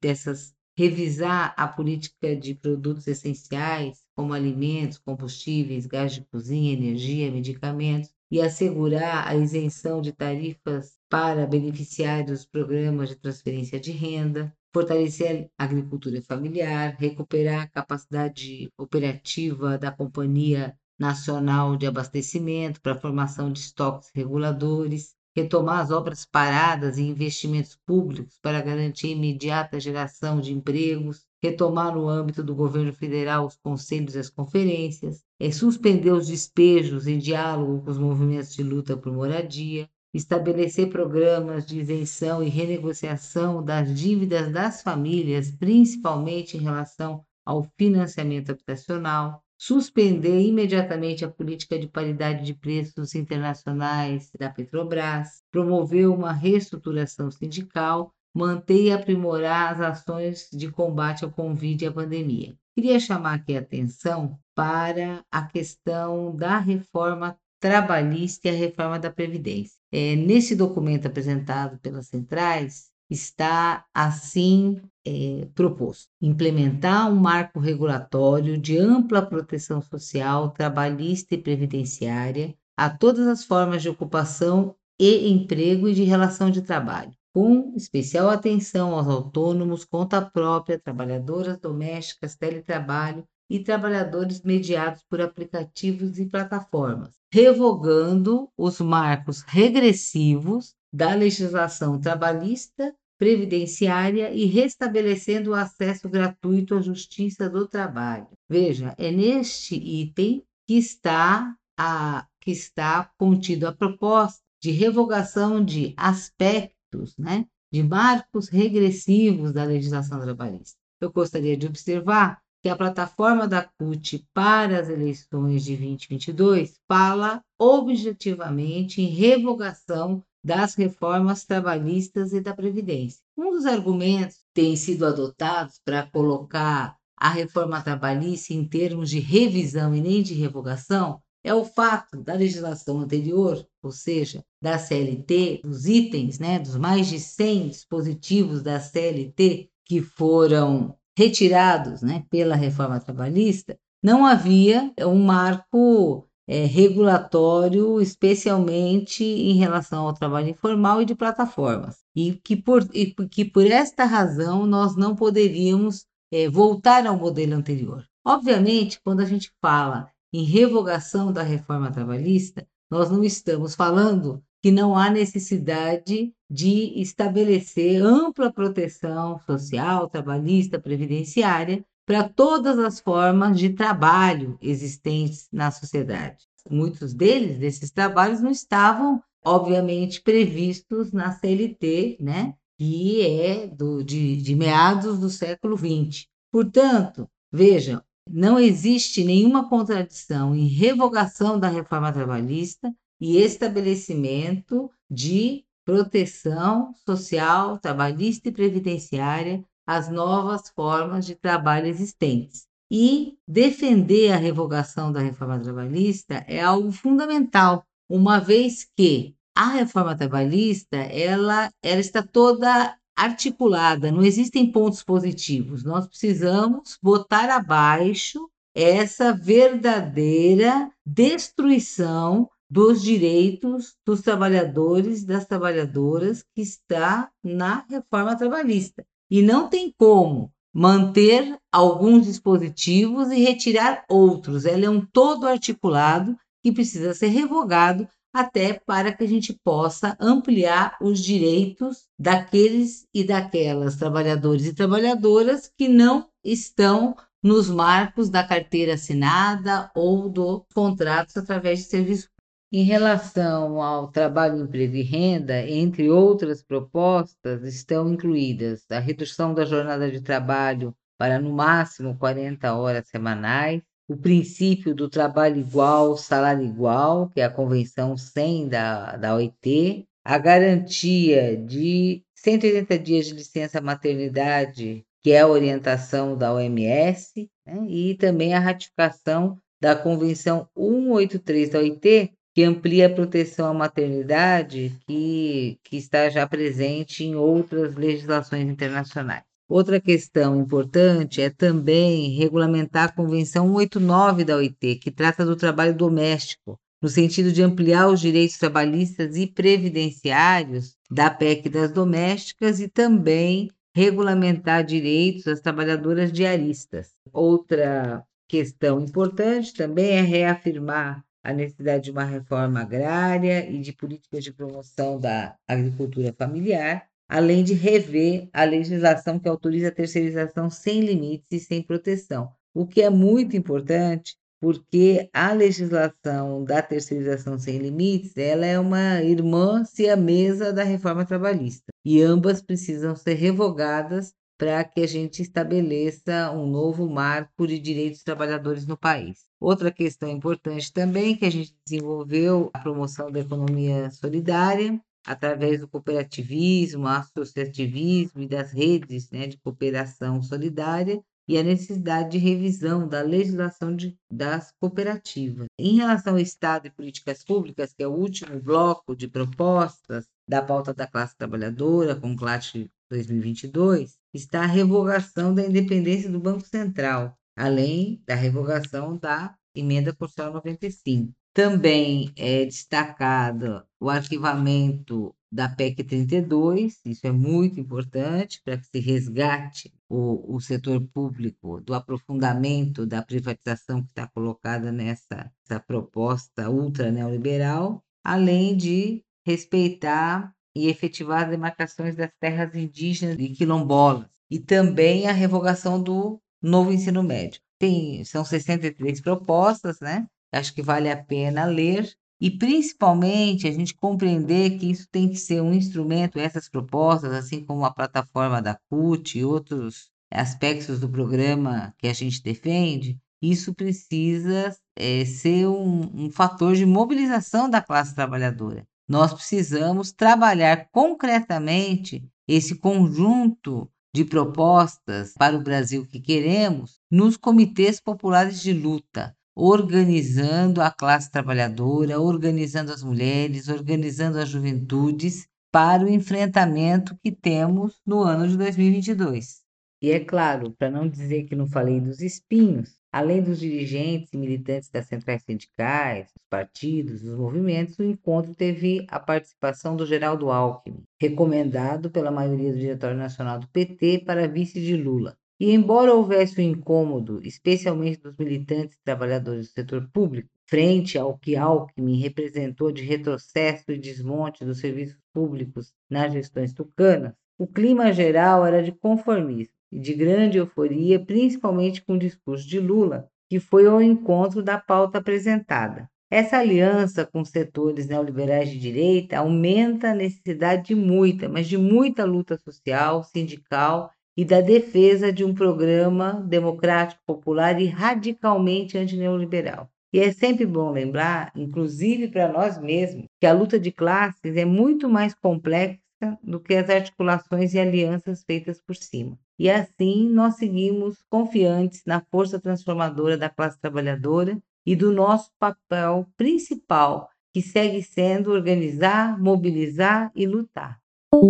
dessas, 0.01 0.53
revisar 0.77 1.53
a 1.57 1.67
política 1.67 2.35
de 2.35 2.55
produtos 2.55 3.07
essenciais, 3.07 3.99
como 4.15 4.33
alimentos, 4.33 4.97
combustíveis, 4.97 5.85
gás 5.85 6.13
de 6.13 6.21
cozinha, 6.25 6.73
energia, 6.73 7.31
medicamentos, 7.31 8.09
e 8.31 8.41
assegurar 8.41 9.27
a 9.27 9.35
isenção 9.35 10.01
de 10.01 10.11
tarifas 10.11 10.93
para 11.15 11.47
beneficiários 11.47 12.39
dos 12.39 12.45
programas 12.45 13.07
de 13.07 13.15
transferência 13.15 13.79
de 13.79 13.89
renda, 13.89 14.53
fortalecer 14.73 15.49
a 15.57 15.63
agricultura 15.63 16.21
familiar, 16.21 16.97
recuperar 16.99 17.61
a 17.61 17.67
capacidade 17.69 18.69
operativa 18.77 19.77
da 19.77 19.93
Companhia 19.93 20.77
Nacional 20.99 21.77
de 21.77 21.87
Abastecimento 21.87 22.81
para 22.81 22.91
a 22.91 22.99
formação 22.99 23.49
de 23.49 23.59
estoques 23.59 24.11
reguladores, 24.13 25.15
retomar 25.33 25.79
as 25.79 25.89
obras 25.89 26.25
paradas 26.25 26.97
e 26.97 27.03
investimentos 27.03 27.77
públicos 27.85 28.37
para 28.41 28.61
garantir 28.61 29.11
imediata 29.11 29.79
geração 29.79 30.41
de 30.41 30.51
empregos, 30.51 31.25
retomar 31.41 31.95
no 31.95 32.09
âmbito 32.09 32.43
do 32.43 32.53
governo 32.53 32.91
federal 32.91 33.45
os 33.45 33.55
conselhos 33.55 34.15
e 34.15 34.19
as 34.19 34.29
conferências, 34.29 35.23
é, 35.39 35.49
suspender 35.49 36.11
os 36.11 36.27
despejos 36.27 37.07
em 37.07 37.19
diálogo 37.19 37.85
com 37.85 37.91
os 37.91 37.97
movimentos 37.97 38.53
de 38.53 38.63
luta 38.63 38.97
por 38.97 39.13
moradia, 39.13 39.89
estabelecer 40.15 40.89
programas 40.89 41.65
de 41.65 41.77
isenção 41.77 42.41
e 42.41 42.47
renegociação 42.47 43.61
das 43.61 43.93
dívidas 43.93 44.49
das 44.49 44.81
famílias, 44.81 45.51
principalmente 45.51 46.55
em 46.55 46.61
relação 46.61 47.21
ao 47.45 47.67
financiamento 47.77 48.49
habitacional, 48.49 49.43
suspender 49.57 50.39
imediatamente 50.39 51.25
a 51.25 51.29
política 51.29 51.77
de 51.77 51.87
paridade 51.87 52.45
de 52.45 52.53
preços 52.53 53.13
internacionais 53.13 54.31
da 54.39 54.49
Petrobras, 54.49 55.43
promover 55.51 56.07
uma 56.07 56.31
reestruturação 56.31 57.29
sindical, 57.29 58.13
manter 58.33 58.83
e 58.83 58.91
aprimorar 58.91 59.73
as 59.73 59.81
ações 59.81 60.47
de 60.51 60.71
combate 60.71 61.25
ao 61.25 61.31
Covid 61.31 61.83
e 61.83 61.87
à 61.87 61.91
pandemia. 61.91 62.55
Queria 62.73 62.99
chamar 62.99 63.35
aqui 63.35 63.55
a 63.55 63.59
atenção 63.59 64.37
para 64.53 65.23
a 65.29 65.45
questão 65.45 66.33
da 66.35 66.57
reforma 66.57 67.37
trabalhista 67.65 68.47
e 68.47 68.51
a 68.51 68.53
reforma 68.53 68.99
da 68.99 69.09
Previdência. 69.11 69.75
É, 69.91 70.15
nesse 70.15 70.55
documento 70.55 71.07
apresentado 71.07 71.79
pelas 71.79 72.05
centrais, 72.05 72.91
está 73.09 73.83
assim 73.91 74.79
é, 75.03 75.47
proposto: 75.55 76.07
implementar 76.21 77.11
um 77.11 77.15
marco 77.15 77.59
regulatório 77.59 78.55
de 78.55 78.77
ampla 78.77 79.25
proteção 79.25 79.81
social, 79.81 80.51
trabalhista 80.51 81.33
e 81.33 81.41
previdenciária 81.41 82.55
a 82.77 82.87
todas 82.87 83.27
as 83.27 83.43
formas 83.43 83.81
de 83.81 83.89
ocupação 83.89 84.75
e 84.99 85.27
emprego 85.27 85.89
e 85.89 85.95
de 85.95 86.03
relação 86.03 86.51
de 86.51 86.61
trabalho, 86.61 87.13
com 87.33 87.73
especial 87.75 88.29
atenção 88.29 88.93
aos 88.93 89.07
autônomos, 89.07 89.83
conta 89.83 90.21
própria, 90.21 90.77
trabalhadoras 90.77 91.57
domésticas, 91.57 92.35
teletrabalho 92.35 93.25
e 93.49 93.59
trabalhadores 93.59 94.41
mediados 94.41 95.03
por 95.09 95.19
aplicativos 95.19 96.19
e 96.19 96.25
plataformas, 96.25 97.15
revogando 97.35 98.49
os 98.57 98.79
marcos 98.79 99.41
regressivos 99.41 100.73
da 100.93 101.13
legislação 101.13 101.99
trabalhista, 101.99 102.95
previdenciária 103.19 104.33
e 104.33 104.45
restabelecendo 104.45 105.49
o 105.51 105.53
acesso 105.53 106.07
gratuito 106.07 106.75
à 106.75 106.81
justiça 106.81 107.49
do 107.49 107.67
trabalho. 107.67 108.29
Veja, 108.49 108.95
é 108.97 109.11
neste 109.11 109.75
item 109.75 110.45
que 110.65 110.77
está 110.77 111.53
a 111.77 112.25
que 112.39 112.51
está 112.51 113.11
contido 113.17 113.67
a 113.67 113.73
proposta 113.73 114.39
de 114.61 114.71
revogação 114.71 115.61
de 115.61 115.93
aspectos, 115.97 117.17
né, 117.17 117.45
de 117.69 117.83
marcos 117.83 118.47
regressivos 118.47 119.51
da 119.51 119.65
legislação 119.65 120.21
trabalhista. 120.21 120.77
Eu 121.01 121.11
gostaria 121.11 121.57
de 121.57 121.67
observar 121.67 122.39
que 122.65 122.69
a 122.69 122.75
plataforma 122.75 123.47
da 123.47 123.61
CUT 123.61 124.25
para 124.33 124.79
as 124.79 124.89
eleições 124.89 125.63
de 125.63 125.77
2022 125.77 126.79
fala 126.87 127.39
objetivamente 127.59 129.03
em 129.03 129.05
revogação 129.05 130.23
das 130.43 130.73
reformas 130.73 131.45
trabalhistas 131.45 132.33
e 132.33 132.41
da 132.41 132.55
Previdência. 132.55 133.21
Um 133.37 133.51
dos 133.51 133.67
argumentos 133.67 134.37
que 134.37 134.61
tem 134.63 134.75
sido 134.75 135.05
adotados 135.05 135.79
para 135.85 136.07
colocar 136.07 136.97
a 137.15 137.29
reforma 137.29 137.83
trabalhista 137.83 138.51
em 138.51 138.67
termos 138.67 139.11
de 139.11 139.19
revisão 139.19 139.93
e 139.93 140.01
nem 140.01 140.23
de 140.23 140.33
revogação 140.33 141.21
é 141.43 141.53
o 141.53 141.63
fato 141.63 142.19
da 142.23 142.33
legislação 142.33 142.99
anterior, 142.99 143.63
ou 143.83 143.91
seja, 143.91 144.43
da 144.59 144.79
CLT, 144.79 145.61
dos 145.63 145.85
itens, 145.85 146.39
né, 146.39 146.57
dos 146.57 146.77
mais 146.77 147.05
de 147.05 147.19
100 147.19 147.67
dispositivos 147.67 148.63
da 148.63 148.79
CLT 148.79 149.69
que 149.85 150.01
foram 150.01 150.97
retirados 151.17 152.01
né, 152.01 152.23
pela 152.29 152.55
reforma 152.55 152.99
trabalhista, 152.99 153.77
não 154.03 154.25
havia 154.25 154.93
um 154.99 155.23
marco 155.23 156.27
é, 156.47 156.65
regulatório, 156.65 157.99
especialmente 157.99 159.23
em 159.23 159.53
relação 159.53 160.05
ao 160.05 160.13
trabalho 160.13 160.49
informal 160.49 161.01
e 161.01 161.05
de 161.05 161.15
plataformas. 161.15 161.97
E 162.15 162.33
que 162.43 162.55
por, 162.55 162.87
e 162.93 163.13
que 163.27 163.45
por 163.45 163.65
esta 163.65 164.05
razão 164.05 164.65
nós 164.65 164.95
não 164.95 165.15
poderíamos 165.15 166.05
é, 166.31 166.47
voltar 166.49 167.07
ao 167.07 167.17
modelo 167.17 167.55
anterior. 167.55 168.05
Obviamente, 168.23 168.99
quando 169.03 169.21
a 169.21 169.25
gente 169.25 169.51
fala 169.61 170.09
em 170.33 170.43
revogação 170.43 171.31
da 171.31 171.41
reforma 171.41 171.91
trabalhista, 171.91 172.67
nós 172.91 173.09
não 173.09 173.23
estamos 173.23 173.73
falando 173.73 174.43
que 174.65 174.71
não 174.71 174.97
há 174.97 175.11
necessidade 175.11 176.33
de 176.49 176.99
estabelecer 176.99 178.01
ampla 178.01 178.51
proteção 178.51 179.39
social, 179.45 180.09
trabalhista, 180.09 180.79
previdenciária 180.79 181.85
para 182.03 182.27
todas 182.27 182.79
as 182.79 182.99
formas 182.99 183.59
de 183.59 183.69
trabalho 183.69 184.57
existentes 184.59 185.47
na 185.53 185.69
sociedade. 185.69 186.47
Muitos 186.67 187.13
deles, 187.13 187.59
desses 187.59 187.91
trabalhos, 187.91 188.41
não 188.41 188.49
estavam, 188.49 189.21
obviamente, 189.45 190.19
previstos 190.23 191.11
na 191.11 191.31
CLT, 191.31 192.17
né? 192.19 192.55
que 192.75 193.21
é 193.21 193.67
do, 193.67 194.03
de, 194.03 194.35
de 194.37 194.55
meados 194.55 195.19
do 195.19 195.29
século 195.29 195.77
XX. 195.77 196.25
Portanto, 196.51 197.29
vejam, 197.53 198.01
não 198.27 198.57
existe 198.59 199.23
nenhuma 199.23 199.69
contradição 199.69 200.55
em 200.55 200.65
revogação 200.65 201.59
da 201.59 201.67
reforma 201.67 202.11
trabalhista 202.11 202.91
e 203.19 203.37
estabelecimento 203.37 204.89
de 205.09 205.63
proteção 205.85 206.93
social, 207.05 207.77
trabalhista 207.77 208.49
e 208.49 208.51
previdenciária 208.51 209.63
as 209.85 210.09
novas 210.09 210.69
formas 210.69 211.25
de 211.25 211.35
trabalho 211.35 211.87
existentes. 211.87 212.65
E 212.89 213.37
defender 213.47 214.31
a 214.31 214.37
revogação 214.37 215.11
da 215.11 215.19
reforma 215.19 215.59
trabalhista 215.59 216.43
é 216.47 216.61
algo 216.61 216.91
fundamental, 216.91 217.85
uma 218.09 218.39
vez 218.39 218.87
que 218.95 219.35
a 219.55 219.69
reforma 219.69 220.15
trabalhista 220.15 220.97
ela, 220.97 221.71
ela 221.81 222.01
está 222.01 222.21
toda 222.21 222.95
articulada, 223.15 224.11
não 224.11 224.21
existem 224.21 224.71
pontos 224.71 225.01
positivos. 225.01 225.83
Nós 225.83 226.05
precisamos 226.05 226.97
botar 227.01 227.49
abaixo 227.49 228.49
essa 228.75 229.31
verdadeira 229.31 230.91
destruição 231.05 232.49
dos 232.75 233.01
direitos 233.01 233.95
dos 234.05 234.19
trabalhadores 234.19 235.21
e 235.21 235.25
das 235.25 235.45
trabalhadoras 235.45 236.43
que 236.53 236.61
está 236.61 237.31
na 237.41 237.85
reforma 237.89 238.37
trabalhista. 238.37 239.05
E 239.31 239.41
não 239.41 239.69
tem 239.69 239.93
como 239.97 240.51
manter 240.73 241.57
alguns 241.71 242.25
dispositivos 242.25 243.31
e 243.31 243.41
retirar 243.41 244.03
outros. 244.09 244.65
Ela 244.65 244.87
é 244.87 244.89
um 244.89 244.99
todo 244.99 245.47
articulado 245.47 246.37
que 246.61 246.69
precisa 246.69 247.13
ser 247.13 247.27
revogado 247.27 248.09
até 248.33 248.73
para 248.73 249.13
que 249.13 249.23
a 249.23 249.27
gente 249.27 249.57
possa 249.63 250.17
ampliar 250.19 250.97
os 251.01 251.21
direitos 251.21 252.09
daqueles 252.19 253.07
e 253.13 253.23
daquelas 253.23 253.95
trabalhadores 253.95 254.65
e 254.65 254.75
trabalhadoras 254.75 255.71
que 255.77 255.87
não 255.87 256.27
estão 256.43 257.15
nos 257.41 257.69
marcos 257.69 258.29
da 258.29 258.43
carteira 258.43 258.95
assinada 258.95 259.89
ou 259.95 260.27
dos 260.27 260.63
contratos 260.73 261.37
através 261.37 261.79
de 261.79 261.85
serviço 261.85 262.27
Em 262.71 262.83
relação 262.83 263.81
ao 263.81 264.11
trabalho, 264.11 264.59
emprego 264.59 264.95
e 264.95 265.01
renda, 265.03 265.61
entre 265.61 266.09
outras 266.09 266.63
propostas, 266.63 267.63
estão 267.63 268.11
incluídas 268.11 268.83
a 268.89 268.99
redução 268.99 269.53
da 269.53 269.65
jornada 269.65 270.11
de 270.11 270.19
trabalho 270.19 270.93
para 271.17 271.39
no 271.39 271.53
máximo 271.53 272.17
40 272.17 272.73
horas 272.75 273.07
semanais, 273.07 273.81
o 274.07 274.17
princípio 274.17 274.93
do 274.93 275.09
trabalho 275.09 275.59
igual, 275.59 276.17
salário 276.17 276.63
igual, 276.65 277.29
que 277.29 277.39
é 277.39 277.45
a 277.45 277.49
Convenção 277.49 278.17
100 278.17 278.67
da, 278.67 279.15
da 279.15 279.35
OIT, 279.35 280.05
a 280.23 280.37
garantia 280.37 281.55
de 281.55 282.23
180 282.35 282.99
dias 282.99 283.27
de 283.27 283.33
licença 283.33 283.79
maternidade, 283.79 285.05
que 285.23 285.31
é 285.31 285.41
a 285.41 285.47
orientação 285.47 286.37
da 286.37 286.53
OMS, 286.53 287.49
né, 287.65 287.85
e 287.87 288.15
também 288.15 288.53
a 288.53 288.59
ratificação 288.59 289.57
da 289.79 289.95
Convenção 289.95 290.67
183 290.75 291.69
da 291.69 291.79
OIT, 291.79 292.33
que 292.55 292.63
amplia 292.63 293.07
a 293.07 293.13
proteção 293.13 293.69
à 293.69 293.73
maternidade, 293.73 294.97
que, 295.05 295.77
que 295.83 295.97
está 295.97 296.29
já 296.29 296.47
presente 296.47 297.25
em 297.25 297.35
outras 297.35 297.95
legislações 297.95 298.69
internacionais. 298.69 299.43
Outra 299.67 299.99
questão 299.99 300.61
importante 300.61 301.41
é 301.41 301.49
também 301.49 302.29
regulamentar 302.37 303.09
a 303.09 303.11
Convenção 303.11 303.67
189 303.67 304.45
da 304.45 304.55
OIT, 304.55 304.95
que 304.95 305.11
trata 305.11 305.43
do 305.43 305.57
trabalho 305.57 305.93
doméstico, 305.93 306.79
no 307.01 307.09
sentido 307.09 307.51
de 307.51 307.61
ampliar 307.61 308.07
os 308.07 308.21
direitos 308.21 308.57
trabalhistas 308.57 309.35
e 309.35 309.47
previdenciários 309.47 310.95
da 311.11 311.29
PEC 311.29 311.67
das 311.67 311.91
domésticas 311.91 312.79
e 312.79 312.87
também 312.87 313.69
regulamentar 313.93 314.85
direitos 314.85 315.43
das 315.43 315.59
trabalhadoras 315.59 316.31
diaristas. 316.31 317.09
Outra 317.33 318.23
questão 318.47 319.01
importante 319.01 319.73
também 319.73 320.11
é 320.11 320.21
reafirmar 320.21 321.21
a 321.45 321.53
necessidade 321.53 322.05
de 322.05 322.11
uma 322.11 322.23
reforma 322.23 322.81
agrária 322.81 323.69
e 323.69 323.79
de 323.79 323.93
políticas 323.93 324.43
de 324.43 324.51
promoção 324.51 325.19
da 325.19 325.55
agricultura 325.67 326.33
familiar, 326.33 327.07
além 327.29 327.63
de 327.63 327.75
rever 327.75 328.49
a 328.51 328.63
legislação 328.63 329.37
que 329.37 329.47
autoriza 329.47 329.89
a 329.89 329.91
terceirização 329.91 330.71
sem 330.71 331.01
limites 331.01 331.47
e 331.51 331.59
sem 331.59 331.83
proteção, 331.83 332.51
o 332.73 332.87
que 332.87 333.01
é 333.01 333.11
muito 333.11 333.55
importante 333.55 334.35
porque 334.59 335.29
a 335.31 335.51
legislação 335.53 336.63
da 336.63 336.81
terceirização 336.81 337.59
sem 337.59 337.77
limites, 337.77 338.35
ela 338.35 338.65
é 338.65 338.79
uma 338.79 339.21
irmã 339.21 339.83
siamesa 339.85 340.73
da 340.73 340.83
reforma 340.83 341.25
trabalhista, 341.25 341.93
e 342.03 342.23
ambas 342.23 342.63
precisam 342.63 343.15
ser 343.15 343.35
revogadas 343.35 344.33
para 344.57 344.83
que 344.83 345.01
a 345.01 345.07
gente 345.07 345.41
estabeleça 345.41 346.51
um 346.51 346.65
novo 346.65 347.09
marco 347.09 347.67
de 347.67 347.79
direitos 347.79 348.19
dos 348.19 348.23
trabalhadores 348.23 348.85
no 348.85 348.97
país. 348.97 349.45
Outra 349.59 349.91
questão 349.91 350.29
importante 350.29 350.91
também 350.93 351.35
que 351.35 351.45
a 351.45 351.49
gente 351.49 351.75
desenvolveu 351.85 352.69
a 352.73 352.79
promoção 352.79 353.31
da 353.31 353.39
economia 353.39 354.09
solidária 354.11 354.99
através 355.25 355.79
do 355.79 355.87
cooperativismo, 355.87 357.07
associativismo 357.07 358.41
e 358.41 358.47
das 358.47 358.71
redes 358.71 359.29
né, 359.31 359.47
de 359.47 359.57
cooperação 359.57 360.41
solidária 360.41 361.21
e 361.47 361.57
a 361.57 361.63
necessidade 361.63 362.31
de 362.31 362.37
revisão 362.37 363.07
da 363.07 363.21
legislação 363.21 363.95
de, 363.95 364.17
das 364.31 364.71
cooperativas. 364.79 365.67
Em 365.79 365.97
relação 365.97 366.33
ao 366.33 366.39
Estado 366.39 366.87
e 366.87 366.91
políticas 366.91 367.43
públicas, 367.43 367.93
que 367.93 368.03
é 368.03 368.07
o 368.07 368.13
último 368.13 368.59
bloco 368.59 369.15
de 369.15 369.27
propostas 369.27 370.27
da 370.47 370.61
pauta 370.61 370.93
da 370.93 371.07
classe 371.07 371.35
trabalhadora, 371.35 372.15
com 372.15 372.35
CLAT 372.35 372.89
2022, 373.09 374.17
está 374.33 374.63
a 374.63 374.67
revogação 374.67 375.53
da 375.53 375.65
independência 375.65 376.29
do 376.29 376.39
Banco 376.39 376.65
Central, 376.67 377.37
além 377.55 378.21
da 378.25 378.35
revogação 378.35 379.17
da 379.17 379.55
emenda 379.73 380.13
constitucional 380.13 380.53
95. 380.53 381.33
Também 381.53 382.33
é 382.35 382.65
destacado 382.65 383.85
o 383.99 384.09
arquivamento 384.09 385.33
da 385.49 385.69
PEC 385.69 386.03
32, 386.03 386.99
isso 387.05 387.25
é 387.25 387.31
muito 387.31 387.79
importante 387.79 388.61
para 388.61 388.77
que 388.77 388.87
se 388.87 388.99
resgate 388.99 389.93
o, 390.09 390.53
o 390.53 390.59
setor 390.59 390.99
público 391.13 391.79
do 391.79 391.93
aprofundamento 391.93 393.05
da 393.05 393.21
privatização 393.21 394.01
que 394.01 394.09
está 394.09 394.27
colocada 394.27 394.91
nessa 394.91 395.49
proposta 395.87 396.69
ultra 396.69 397.09
neoliberal, 397.09 398.03
além 398.21 398.75
de 398.75 399.23
respeitar 399.45 400.53
e 400.75 400.87
efetivar 400.87 401.43
as 401.43 401.49
demarcações 401.49 402.15
das 402.15 402.31
terras 402.39 402.75
indígenas 402.75 403.37
e 403.39 403.49
quilombolas, 403.49 404.27
e 404.49 404.59
também 404.59 405.27
a 405.27 405.31
revogação 405.31 406.01
do 406.01 406.39
novo 406.61 406.91
ensino 406.91 407.23
médio. 407.23 407.61
Tem, 407.79 408.23
são 408.25 408.43
63 408.43 409.21
propostas, 409.21 409.99
né? 409.99 410.27
Acho 410.51 410.73
que 410.73 410.81
vale 410.81 411.09
a 411.09 411.21
pena 411.21 411.65
ler 411.65 412.13
e 412.39 412.51
principalmente 412.51 413.67
a 413.67 413.71
gente 413.71 413.93
compreender 413.93 414.77
que 414.77 414.89
isso 414.89 415.07
tem 415.09 415.29
que 415.29 415.37
ser 415.37 415.61
um 415.61 415.73
instrumento, 415.73 416.39
essas 416.39 416.69
propostas, 416.69 417.31
assim 417.31 417.63
como 417.63 417.85
a 417.85 417.93
plataforma 417.93 418.61
da 418.61 418.77
CUT 418.89 419.39
e 419.39 419.45
outros 419.45 420.09
aspectos 420.31 420.99
do 420.99 421.09
programa 421.09 421.93
que 421.97 422.07
a 422.07 422.13
gente 422.13 422.43
defende, 422.43 423.17
isso 423.41 423.73
precisa 423.73 424.75
é, 424.95 425.23
ser 425.25 425.67
um, 425.67 426.25
um 426.25 426.31
fator 426.31 426.75
de 426.75 426.85
mobilização 426.85 427.69
da 427.69 427.81
classe 427.81 428.13
trabalhadora. 428.13 428.85
Nós 429.07 429.33
precisamos 429.33 430.11
trabalhar 430.11 430.89
concretamente 430.91 432.27
esse 432.47 432.75
conjunto 432.75 433.89
de 434.13 434.25
propostas 434.25 435.33
para 435.37 435.57
o 435.57 435.61
Brasil 435.61 436.05
que 436.07 436.19
queremos 436.19 436.99
nos 437.11 437.37
comitês 437.37 437.99
populares 437.99 438.61
de 438.61 438.73
luta, 438.73 439.35
organizando 439.55 440.81
a 440.81 440.89
classe 440.89 441.29
trabalhadora, 441.29 442.19
organizando 442.19 442.91
as 442.91 443.03
mulheres, 443.03 443.67
organizando 443.67 444.39
as 444.39 444.49
juventudes 444.49 445.47
para 445.71 446.03
o 446.03 446.09
enfrentamento 446.09 447.15
que 447.21 447.31
temos 447.31 447.99
no 448.05 448.21
ano 448.21 448.47
de 448.47 448.57
2022. 448.57 449.65
E 450.01 450.11
é 450.11 450.19
claro, 450.19 450.71
para 450.71 450.89
não 450.89 451.07
dizer 451.07 451.43
que 451.43 451.55
não 451.55 451.67
falei 451.67 451.99
dos 451.99 452.21
espinhos, 452.21 452.97
além 453.15 453.41
dos 453.41 453.61
dirigentes 453.61 454.33
e 454.33 454.37
militantes 454.37 454.89
das 454.89 455.05
centrais 455.05 455.41
sindicais, 455.41 456.25
dos 456.33 456.43
partidos, 456.49 457.21
dos 457.21 457.39
movimentos, 457.39 457.97
o 457.97 458.03
encontro 458.03 458.53
teve 458.53 459.07
a 459.07 459.17
participação 459.17 459.95
do 459.95 460.05
Geraldo 460.05 460.51
Alckmin, 460.51 461.01
recomendado 461.17 462.11
pela 462.11 462.29
maioria 462.29 462.73
do 462.73 462.77
Diretório 462.77 463.15
Nacional 463.15 463.57
do 463.57 463.69
PT 463.69 464.23
para 464.25 464.49
vice 464.49 464.81
de 464.81 464.97
Lula. 464.97 465.37
E 465.57 465.71
embora 465.71 466.13
houvesse 466.13 466.59
o 466.59 466.61
um 466.61 466.67
incômodo, 466.67 467.39
especialmente 467.41 468.19
dos 468.19 468.35
militantes 468.35 468.97
e 468.97 469.03
trabalhadores 469.05 469.67
do 469.69 469.71
setor 469.71 470.09
público, 470.11 470.49
frente 470.65 471.17
ao 471.17 471.37
que 471.37 471.55
Alckmin 471.55 472.19
representou 472.19 472.91
de 472.91 473.01
retrocesso 473.01 473.93
e 473.93 473.97
desmonte 473.97 474.65
dos 474.65 474.79
serviços 474.79 475.17
públicos 475.33 475.93
nas 476.09 476.33
gestões 476.33 476.73
tucanas, 476.73 477.31
o 477.57 477.65
clima 477.65 478.11
geral 478.11 478.65
era 478.65 478.83
de 478.83 478.91
conformismo 478.91 479.74
e 479.95 479.99
de 479.99 480.13
grande 480.13 480.57
euforia, 480.57 481.17
principalmente 481.17 482.03
com 482.03 482.15
o 482.15 482.19
discurso 482.19 482.67
de 482.67 482.81
Lula, 482.81 483.29
que 483.49 483.61
foi 483.61 483.87
ao 483.87 484.01
encontro 484.01 484.61
da 484.61 484.77
pauta 484.77 485.19
apresentada. 485.19 486.09
Essa 486.29 486.57
aliança 486.57 487.25
com 487.25 487.45
setores 487.45 488.05
neoliberais 488.05 488.69
de 488.69 488.77
direita 488.77 489.37
aumenta 489.37 490.09
a 490.09 490.15
necessidade 490.15 490.87
de 490.87 490.95
muita, 490.95 491.47
mas 491.47 491.65
de 491.65 491.77
muita 491.77 492.25
luta 492.25 492.57
social, 492.57 493.23
sindical 493.23 494.11
e 494.37 494.43
da 494.43 494.59
defesa 494.59 495.31
de 495.31 495.45
um 495.45 495.53
programa 495.53 496.45
democrático, 496.45 497.21
popular 497.25 497.79
e 497.79 497.85
radicalmente 497.85 498.97
antineoliberal. 498.97 499.89
E 500.11 500.19
é 500.19 500.33
sempre 500.33 500.65
bom 500.65 500.91
lembrar, 500.91 501.53
inclusive 501.55 502.27
para 502.27 502.51
nós 502.51 502.77
mesmos, 502.77 503.27
que 503.39 503.47
a 503.47 503.53
luta 503.53 503.79
de 503.79 503.93
classes 503.93 504.57
é 504.57 504.65
muito 504.65 505.07
mais 505.07 505.33
complexa 505.33 505.99
do 506.43 506.59
que 506.59 506.75
as 506.75 506.89
articulações 506.89 507.73
e 507.73 507.79
alianças 507.79 508.43
feitas 508.43 508.81
por 508.81 508.95
cima. 508.95 509.39
E 509.57 509.69
assim 509.69 510.29
nós 510.29 510.55
seguimos 510.55 511.23
confiantes 511.29 512.03
na 512.05 512.21
força 512.31 512.59
transformadora 512.59 513.37
da 513.37 513.49
classe 513.49 513.79
trabalhadora 513.79 514.57
e 514.85 514.95
do 514.95 515.11
nosso 515.11 515.51
papel 515.57 516.27
principal, 516.37 517.29
que 517.53 517.61
segue 517.61 518.03
sendo 518.03 518.51
organizar, 518.51 519.39
mobilizar 519.39 520.31
e 520.35 520.45
lutar. 520.45 520.99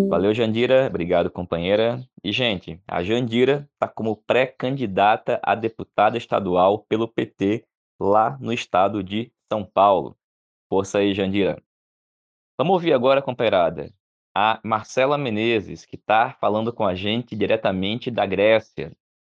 Valeu, 0.09 0.33
Jandira. 0.33 0.87
Obrigado, 0.87 1.29
companheira. 1.29 2.03
E, 2.23 2.31
gente, 2.31 2.81
a 2.87 3.03
Jandira 3.03 3.69
está 3.73 3.87
como 3.87 4.15
pré-candidata 4.15 5.39
a 5.43 5.53
deputada 5.53 6.17
estadual 6.17 6.85
pelo 6.89 7.07
PT 7.07 7.65
lá 7.99 8.37
no 8.39 8.51
estado 8.51 9.03
de 9.03 9.31
São 9.51 9.63
Paulo. 9.63 10.17
Força 10.69 10.99
aí, 10.99 11.13
Jandira. 11.13 11.61
Vamos 12.57 12.73
ouvir 12.73 12.93
agora, 12.93 13.21
companheirada, 13.21 13.91
a 14.36 14.59
Marcela 14.61 15.17
Menezes, 15.17 15.86
que 15.86 15.95
está 15.95 16.33
falando 16.41 16.73
com 16.73 16.86
a 16.86 16.93
gente 16.93 17.38
diretamente 17.38 18.11
da 18.11 18.25
Grécia. 18.25 18.91